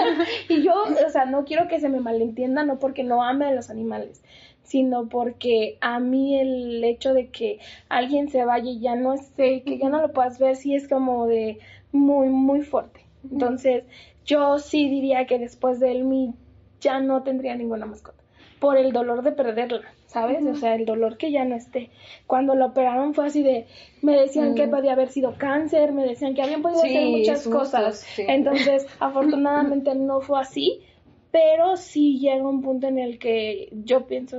y 0.48 0.62
yo, 0.62 0.74
o 0.84 1.10
sea, 1.10 1.24
no 1.26 1.44
quiero 1.44 1.68
que 1.68 1.80
se 1.80 1.88
me 1.88 2.00
malentienda, 2.00 2.64
no 2.64 2.78
porque 2.78 3.04
no 3.04 3.22
ame 3.22 3.46
a 3.46 3.52
los 3.52 3.70
animales, 3.70 4.22
sino 4.62 5.08
porque 5.08 5.78
a 5.80 6.00
mí 6.00 6.38
el 6.38 6.82
hecho 6.84 7.14
de 7.14 7.28
que 7.28 7.58
alguien 7.88 8.28
se 8.28 8.44
vaya 8.44 8.70
y 8.70 8.80
ya 8.80 8.96
no 8.96 9.14
esté, 9.14 9.62
que 9.62 9.78
ya 9.78 9.88
no 9.88 10.00
lo 10.00 10.12
puedas 10.12 10.38
ver, 10.38 10.56
sí 10.56 10.74
es 10.74 10.88
como 10.88 11.26
de 11.26 11.58
muy, 11.92 12.28
muy 12.28 12.62
fuerte. 12.62 13.00
Entonces, 13.30 13.84
yo 14.24 14.58
sí 14.58 14.88
diría 14.88 15.26
que 15.26 15.38
después 15.38 15.80
de 15.80 15.92
él 15.92 16.04
mi 16.04 16.34
ya 16.80 17.00
no 17.00 17.22
tendría 17.22 17.56
ninguna 17.56 17.86
mascota, 17.86 18.22
por 18.60 18.76
el 18.76 18.92
dolor 18.92 19.22
de 19.22 19.32
perderla, 19.32 19.82
¿sabes? 20.08 20.44
O 20.44 20.54
sea, 20.56 20.74
el 20.74 20.84
dolor 20.84 21.16
que 21.18 21.30
ya 21.30 21.44
no 21.44 21.54
esté. 21.54 21.90
Cuando 22.26 22.54
la 22.56 22.66
operaron 22.66 23.14
fue 23.14 23.26
así 23.26 23.42
de, 23.42 23.66
me 24.02 24.16
decían 24.16 24.54
que 24.56 24.66
Mm. 24.66 24.70
podía 24.70 24.92
haber 24.94 25.08
sido 25.10 25.36
cáncer, 25.38 25.92
me 25.92 26.04
decían 26.04 26.34
que 26.34 26.42
habían 26.42 26.62
podido 26.62 26.80
Sí, 26.82 26.88
hacer 26.88 27.08
muchas 27.08 27.42
sustos, 27.42 27.60
cosas. 27.60 27.98
sí. 28.00 28.24
Entonces, 28.26 28.86
afortunadamente 29.00 29.94
no 29.94 30.20
fue 30.20 30.40
así, 30.40 30.82
pero 31.30 31.76
sí 31.76 32.18
llega 32.18 32.48
un 32.48 32.62
punto 32.62 32.88
en 32.88 32.98
el 32.98 33.18
que 33.20 33.68
yo 33.72 34.06
pienso, 34.06 34.38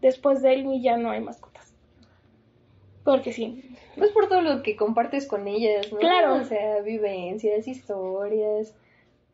después 0.00 0.40
de 0.40 0.54
él 0.54 0.80
ya 0.82 0.96
no 0.96 1.10
hay 1.10 1.20
mascotas. 1.20 1.74
Porque 3.04 3.32
sí, 3.32 3.60
Pues 3.98 4.10
por 4.12 4.28
todo 4.28 4.42
lo 4.42 4.62
que 4.62 4.76
compartes 4.76 5.26
con 5.26 5.48
ellas, 5.48 5.92
¿no? 5.92 5.98
Claro. 5.98 6.34
O 6.36 6.44
sea, 6.44 6.80
vivencias, 6.82 7.66
historias. 7.66 8.74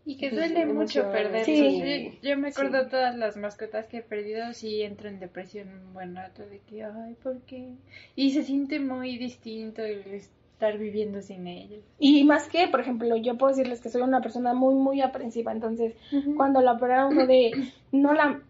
Y 0.08 0.16
que 0.16 0.30
duele 0.30 0.64
mucho 0.64 1.10
perder. 1.12 1.44
sí. 1.44 2.16
Yo, 2.22 2.30
yo 2.30 2.38
me 2.38 2.48
acuerdo 2.48 2.84
Sí. 2.84 2.90
todas 2.90 3.14
las 3.14 3.36
mascotas 3.36 3.86
que 3.88 3.98
he 3.98 4.02
perdido, 4.02 4.54
sí 4.54 4.80
entro 4.82 5.10
en 5.10 5.20
depresión 5.20 5.68
un 5.68 5.92
buen 5.92 6.16
rato 6.16 6.42
de 6.46 6.60
que, 6.60 6.82
ay, 6.82 7.14
¿por 7.22 7.38
qué? 7.42 7.74
Y 8.16 8.30
se 8.30 8.42
siente 8.42 8.80
muy 8.80 9.18
distinto 9.18 9.84
el 9.84 10.00
estar 10.06 10.78
viviendo 10.78 11.20
sin 11.20 11.46
ellos. 11.46 11.80
Y 11.98 12.24
más 12.24 12.48
que, 12.48 12.68
por 12.68 12.80
ejemplo, 12.80 13.14
yo 13.16 13.36
puedo 13.36 13.54
decirles 13.54 13.82
que 13.82 13.90
soy 13.90 14.00
una 14.00 14.22
persona 14.22 14.54
muy, 14.54 14.74
muy 14.76 15.02
aprensiva. 15.02 15.52
Entonces, 15.52 15.94
cuando 16.36 16.62
la 16.62 16.72
operaron 16.72 17.12
fue 17.12 17.26
de, 17.26 17.50
no 17.92 18.14
la, 18.14 18.40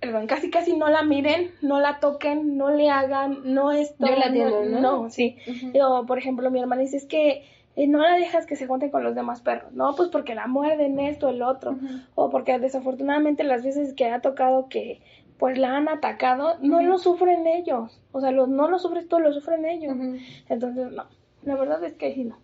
perdón, 0.00 0.26
casi, 0.26 0.48
casi 0.50 0.74
no 0.74 0.88
la 0.88 1.02
miren, 1.02 1.50
no 1.60 1.80
la 1.80 2.00
toquen, 2.00 2.56
no 2.56 2.70
le 2.70 2.88
hagan, 2.88 3.40
no 3.44 3.72
esto. 3.72 4.06
Yo 4.06 4.16
la 4.16 4.26
atiendo, 4.28 4.64
¿no? 4.64 4.80
No, 4.80 5.10
sí. 5.10 5.36
Ujú. 5.46 5.72
Yo, 5.74 6.04
por 6.06 6.16
ejemplo, 6.18 6.50
mi 6.50 6.60
hermana 6.60 6.80
dice, 6.80 6.96
es 6.96 7.04
que 7.04 7.44
eh, 7.76 7.86
no 7.86 7.98
la 8.00 8.16
dejas 8.16 8.46
que 8.46 8.56
se 8.56 8.66
junte 8.66 8.90
con 8.90 9.04
los 9.04 9.14
demás 9.14 9.40
perros. 9.40 9.72
No, 9.72 9.94
pues 9.96 10.08
porque 10.08 10.34
la 10.34 10.46
muerden 10.46 10.98
esto, 11.00 11.28
el 11.28 11.42
otro. 11.42 11.76
O 12.14 12.30
porque 12.30 12.58
desafortunadamente 12.58 13.44
las 13.44 13.62
veces 13.64 13.94
que 13.94 14.06
ha 14.06 14.20
tocado 14.20 14.68
que 14.68 15.00
pues 15.38 15.56
la 15.56 15.76
han 15.76 15.88
atacado, 15.88 16.56
no 16.60 16.82
lo 16.82 16.98
sufren 16.98 17.46
ellos. 17.46 18.00
O 18.10 18.20
sea, 18.20 18.32
no 18.32 18.68
lo 18.68 18.78
sufres 18.80 19.06
tú, 19.08 19.20
lo 19.20 19.32
sufren 19.32 19.64
ellos. 19.64 19.94
Ujú. 19.94 20.16
Entonces, 20.48 20.90
no. 20.90 21.04
La 21.44 21.54
verdad 21.54 21.82
es 21.84 21.94
que 21.94 22.12
sí, 22.12 22.24
no. 22.24 22.36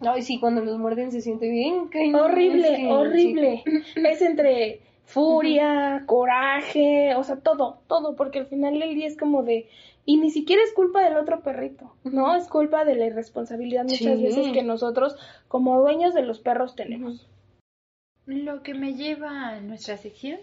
Ay, 0.00 0.22
sí, 0.22 0.40
cuando 0.40 0.60
los 0.60 0.76
muerden 0.78 1.12
se 1.12 1.20
siente 1.20 1.48
bien. 1.48 1.88
Horrible, 2.14 2.72
es 2.72 2.76
que- 2.78 2.88
horrible. 2.92 3.62
Es 3.96 4.20
entre 4.22 4.80
furia, 5.04 6.04
coraje, 6.06 7.14
o 7.14 7.24
sea, 7.24 7.36
todo, 7.36 7.80
todo, 7.86 8.16
porque 8.16 8.40
al 8.40 8.46
final 8.46 8.78
del 8.78 8.94
día 8.94 9.06
es 9.06 9.16
como 9.16 9.42
de... 9.42 9.68
Y 10.06 10.18
ni 10.18 10.30
siquiera 10.30 10.62
es 10.62 10.72
culpa 10.74 11.02
del 11.02 11.16
otro 11.16 11.42
perrito, 11.42 11.94
¿no? 12.04 12.34
Es 12.34 12.46
culpa 12.48 12.84
de 12.84 12.94
la 12.94 13.06
irresponsabilidad 13.06 13.84
muchas 13.84 14.18
Sí. 14.18 14.22
veces 14.22 14.52
que 14.52 14.62
nosotros, 14.62 15.16
como 15.48 15.80
dueños 15.80 16.12
de 16.12 16.22
los 16.22 16.40
perros, 16.40 16.74
tenemos. 16.76 17.26
Lo 18.26 18.62
que 18.62 18.74
me 18.74 18.94
lleva 18.94 19.48
a 19.48 19.60
nuestra 19.60 19.96
sección. 19.96 20.40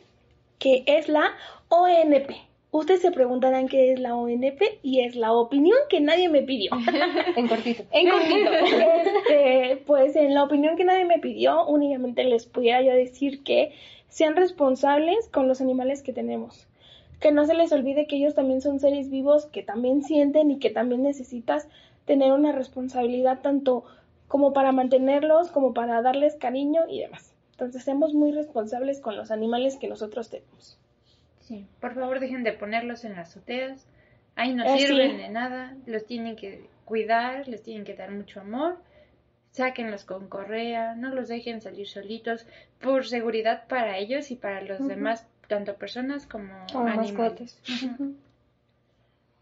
Que 0.57 0.83
es 0.87 1.07
la 1.09 1.31
ONP. 1.69 2.31
Ustedes 2.73 3.01
se 3.01 3.11
preguntarán 3.11 3.67
qué 3.67 3.91
es 3.91 3.99
la 3.99 4.15
ONP 4.15 4.79
y 4.81 5.01
es 5.01 5.17
la 5.17 5.33
opinión 5.33 5.77
que 5.89 5.99
nadie 5.99 6.29
me 6.29 6.41
pidió. 6.41 6.71
En 7.35 7.49
cortito. 7.49 7.83
En 7.91 8.09
cortito, 8.09 8.49
este, 8.49 9.83
pues 9.85 10.15
en 10.15 10.33
la 10.33 10.43
opinión 10.43 10.77
que 10.77 10.85
nadie 10.85 11.03
me 11.03 11.19
pidió, 11.19 11.65
únicamente 11.67 12.23
les 12.23 12.45
pudiera 12.45 12.81
yo 12.81 12.93
decir 12.93 13.43
que 13.43 13.73
sean 14.07 14.37
responsables 14.37 15.27
con 15.27 15.49
los 15.49 15.59
animales 15.59 16.01
que 16.01 16.13
tenemos. 16.13 16.67
Que 17.19 17.33
no 17.33 17.45
se 17.45 17.55
les 17.55 17.73
olvide 17.73 18.07
que 18.07 18.15
ellos 18.15 18.35
también 18.35 18.61
son 18.61 18.79
seres 18.79 19.09
vivos, 19.09 19.47
que 19.47 19.63
también 19.63 20.01
sienten 20.01 20.49
y 20.49 20.59
que 20.59 20.69
también 20.69 21.03
necesitas 21.03 21.67
tener 22.05 22.31
una 22.31 22.53
responsabilidad 22.53 23.41
tanto 23.41 23.83
como 24.29 24.53
para 24.53 24.71
mantenerlos, 24.71 25.51
como 25.51 25.73
para 25.73 26.01
darles 26.01 26.35
cariño 26.35 26.83
y 26.87 27.01
demás. 27.01 27.33
Entonces, 27.51 27.83
seamos 27.83 28.13
muy 28.13 28.31
responsables 28.31 29.01
con 29.01 29.17
los 29.17 29.29
animales 29.29 29.75
que 29.75 29.89
nosotros 29.89 30.29
tenemos. 30.29 30.80
Sí, 31.41 31.65
por 31.79 31.93
favor 31.95 32.19
dejen 32.19 32.43
de 32.43 32.53
ponerlos 32.53 33.03
en 33.05 33.15
las 33.15 33.29
azoteas. 33.29 33.85
Ahí 34.35 34.53
no 34.53 34.63
Eh, 34.63 34.79
sirven 34.79 35.11
sí. 35.11 35.17
de 35.17 35.29
nada. 35.29 35.75
Los 35.85 36.05
tienen 36.05 36.35
que 36.35 36.65
cuidar, 36.85 37.47
les 37.47 37.63
tienen 37.63 37.83
que 37.83 37.95
dar 37.95 38.11
mucho 38.11 38.39
amor. 38.41 38.77
Sáquenlos 39.51 40.05
con 40.05 40.29
correa, 40.29 40.95
no 40.95 41.13
los 41.13 41.27
dejen 41.27 41.59
salir 41.59 41.87
solitos 41.87 42.45
por 42.79 43.05
seguridad 43.05 43.67
para 43.67 43.97
ellos 43.97 44.31
y 44.31 44.35
para 44.35 44.61
los 44.61 44.87
demás, 44.87 45.27
tanto 45.49 45.75
personas 45.75 46.25
como 46.25 46.53
Como 46.71 46.87
animales. 46.87 47.59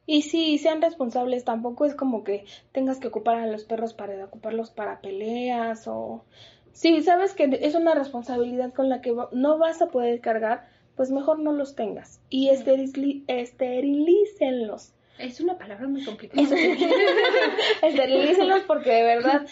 Y 0.07 0.23
sí, 0.23 0.57
sean 0.57 0.81
responsables, 0.81 1.45
tampoco 1.45 1.85
es 1.85 1.93
como 1.93 2.23
que 2.23 2.45
tengas 2.71 2.97
que 2.99 3.07
ocupar 3.09 3.37
a 3.37 3.45
los 3.45 3.65
perros 3.65 3.93
para 3.93 4.25
ocuparlos 4.25 4.71
para 4.71 5.01
peleas 5.01 5.87
o... 5.87 6.25
Sí, 6.71 7.03
sabes 7.03 7.33
que 7.35 7.59
es 7.61 7.75
una 7.75 7.93
responsabilidad 7.93 8.73
con 8.73 8.89
la 8.89 9.01
que 9.01 9.13
no 9.33 9.57
vas 9.59 9.81
a 9.83 9.89
poder 9.89 10.21
cargar, 10.21 10.67
pues 10.99 11.11
mejor 11.11 11.39
no 11.39 11.53
los 11.53 11.75
tengas. 11.75 12.19
Y 12.29 12.49
esterilícenlos. 12.49 14.91
Es 15.17 15.39
una 15.39 15.57
palabra 15.57 15.87
muy 15.87 16.03
complicada. 16.03 16.43
Esterilícenlos 17.81 18.63
porque 18.63 18.91
de 18.91 19.03
verdad 19.03 19.47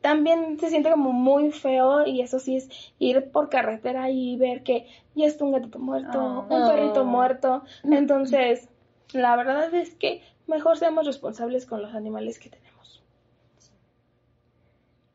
también 0.00 0.58
se 0.58 0.70
siente 0.70 0.90
como 0.90 1.12
muy 1.12 1.52
feo 1.52 2.06
y 2.06 2.22
eso 2.22 2.38
sí 2.38 2.56
es 2.56 2.70
ir 2.98 3.30
por 3.30 3.50
carretera 3.50 4.08
y 4.08 4.38
ver 4.38 4.62
que 4.62 4.86
ya 5.14 5.26
está 5.26 5.44
un 5.44 5.52
gatito 5.52 5.78
muerto, 5.78 6.18
Oh. 6.18 6.46
un 6.48 6.66
perrito 6.66 7.04
muerto. 7.04 7.64
Entonces, 7.84 8.70
la 9.12 9.36
verdad 9.36 9.74
es 9.74 9.94
que 9.96 10.22
mejor 10.46 10.78
seamos 10.78 11.04
responsables 11.04 11.66
con 11.66 11.82
los 11.82 11.94
animales 11.94 12.38
que 12.38 12.48
tenemos. 12.48 13.02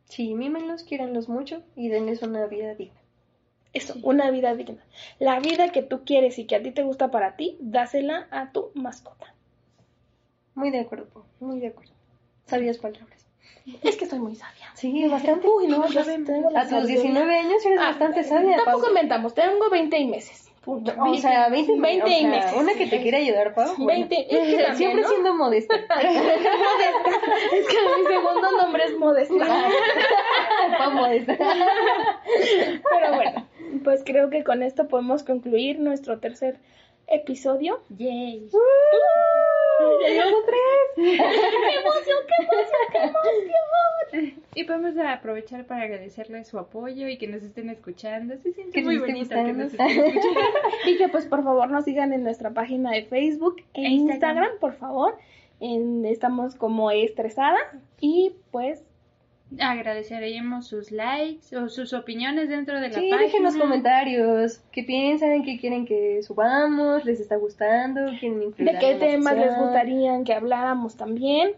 Sí, 0.04 0.36
mímenlos, 0.36 0.84
quieranlos 0.84 1.28
mucho 1.28 1.64
y 1.76 1.90
denles 1.90 2.22
una 2.22 2.46
vida 2.46 2.76
digna. 2.76 3.02
Eso, 3.78 3.94
una 4.04 4.32
vida 4.32 4.54
digna. 4.56 4.84
La 5.20 5.40
vida 5.40 5.70
que 5.72 5.82
tú 5.84 6.04
quieres 6.06 6.40
y 6.40 6.46
que 6.46 6.56
a 6.56 6.64
ti 6.64 6.72
te 6.72 6.84
gusta 6.84 7.12
para 7.12 7.36
ti, 7.36 7.58
dásela 7.60 8.28
a 8.32 8.52
tu 8.52 8.72
mascota. 8.74 9.34
Muy 10.56 10.72
de 10.72 10.80
acuerdo, 10.80 11.06
Pau, 11.14 11.24
muy 11.40 11.60
de 11.60 11.68
acuerdo. 11.68 11.94
Sabias 12.46 12.78
palabras. 12.80 13.26
Es 13.84 13.98
que 13.98 14.06
soy 14.06 14.20
muy 14.20 14.36
sabia. 14.36 14.72
Sí, 14.76 15.08
bastante. 15.08 15.46
Uy, 15.48 15.68
no, 15.68 15.86
yo 15.90 16.04
tengo 16.04 16.50
A 16.58 16.62
tus 16.62 16.70
sabiduría. 16.70 17.02
19 17.02 17.38
años 17.40 17.66
eres 17.66 17.80
Ah, 17.82 17.88
bastante 17.90 18.24
sabia. 18.24 18.58
Tampoco 18.64 18.88
inventamos, 18.90 19.34
tengo 19.34 19.70
20 19.70 20.06
meses. 20.06 20.46
Punto. 20.64 20.94
O 21.00 21.16
sea, 21.16 21.48
20, 21.50 21.80
20 21.80 22.04
o 22.04 22.08
sea, 22.08 22.28
meses. 22.30 22.54
Una 22.58 22.74
que 22.74 22.88
te 22.88 23.02
quiere 23.02 23.18
ayudar, 23.18 23.54
Pau. 23.54 23.74
bueno. 23.78 24.08
20, 24.08 24.16
es 24.22 24.28
que 24.28 24.64
también, 24.64 24.76
Siempre 24.78 25.02
¿no? 25.02 25.08
siendo 25.10 25.34
modesta. 25.36 25.76
Es 27.54 27.68
que 27.68 27.78
mi 27.98 28.08
segundo 28.08 28.52
nombre 28.52 28.84
es 28.86 28.98
Modesta. 28.98 29.36
Pau 30.78 30.92
modesta. 30.92 31.38
Pero 31.38 33.16
bueno, 33.16 33.47
pues 33.84 34.04
creo 34.06 34.30
que 34.30 34.44
con 34.44 34.64
esto 34.64 34.88
podemos 34.88 35.24
concluir 35.24 35.80
nuestro 35.80 36.20
tercer 36.20 36.58
episodio. 37.08 37.80
Yay. 37.98 38.50
¡Ya 40.02 40.10
llevamos 40.10 40.42
tres! 40.46 41.20
Y 44.56 44.64
vamos 44.66 44.98
a 44.98 45.14
aprovechar 45.14 45.66
para 45.66 45.84
agradecerles 45.84 46.48
su 46.48 46.58
apoyo 46.58 47.08
y 47.08 47.18
que 47.18 47.28
nos 47.28 47.44
estén 47.44 47.70
escuchando. 47.70 48.36
Se 48.38 48.54
siente 48.54 48.72
Que 48.80 48.84
muy 48.84 48.98
bonito 48.98 49.30
que 49.36 49.54
nos 49.54 49.72
estén 49.74 49.88
escuchando. 49.88 50.40
Y 50.88 50.98
que 50.98 51.10
pues 51.10 51.26
por 51.26 51.44
favor 51.44 51.70
nos 51.70 51.84
sigan 51.86 52.14
en 52.14 52.24
nuestra 52.24 52.52
página 52.52 52.92
de 52.92 53.04
Facebook 53.06 53.58
e 53.74 53.82
E 53.84 53.90
Instagram. 53.90 53.98
Instagram, 54.46 54.60
por 54.60 54.74
favor. 54.74 55.16
En- 55.60 56.06
estamos 56.06 56.56
como 56.56 56.92
estresadas 56.92 57.62
y 58.00 58.34
pues 58.52 58.84
Agradeceremos 59.60 60.68
sus 60.68 60.92
likes 60.92 61.56
o 61.56 61.70
sus 61.70 61.94
opiniones 61.94 62.50
dentro 62.50 62.76
de 62.82 62.90
la 62.90 62.94
Sí, 62.96 63.10
página. 63.10 63.18
dejen 63.22 63.44
los 63.44 63.56
comentarios. 63.56 64.62
¿Qué 64.72 64.84
piensan? 64.84 65.44
¿Qué 65.44 65.58
quieren 65.58 65.86
que 65.86 66.22
subamos? 66.22 67.06
¿Les 67.06 67.20
está 67.22 67.38
gustando? 67.38 68.02
¿Quieren 68.20 68.52
de 68.58 68.78
qué 68.80 68.96
temas 68.96 69.36
les 69.38 69.56
gustaría 69.58 70.22
que 70.26 70.34
habláramos 70.34 70.98
también. 70.98 71.54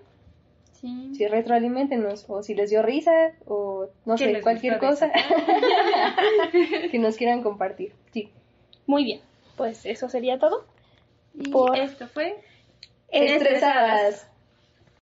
Sí. 0.73 1.11
Sí, 1.15 1.27
retroalimentenos, 1.27 2.25
o 2.29 2.41
si 2.43 2.53
les 2.55 2.69
dio 2.69 2.81
risa, 2.81 3.11
o 3.45 3.87
no 4.05 4.15
¿Qué 4.15 4.35
sé, 4.35 4.41
cualquier 4.41 4.77
cosa 4.79 5.11
que 6.91 6.99
nos 6.99 7.17
quieran 7.17 7.41
compartir. 7.43 7.91
Sí. 8.13 8.29
Muy 8.85 9.03
bien, 9.03 9.19
pues 9.57 9.85
eso 9.85 10.07
sería 10.09 10.39
todo. 10.39 10.63
Y 11.33 11.49
Por- 11.49 11.77
esto 11.77 12.07
fue 12.07 12.37
Estresadas. 13.11 14.29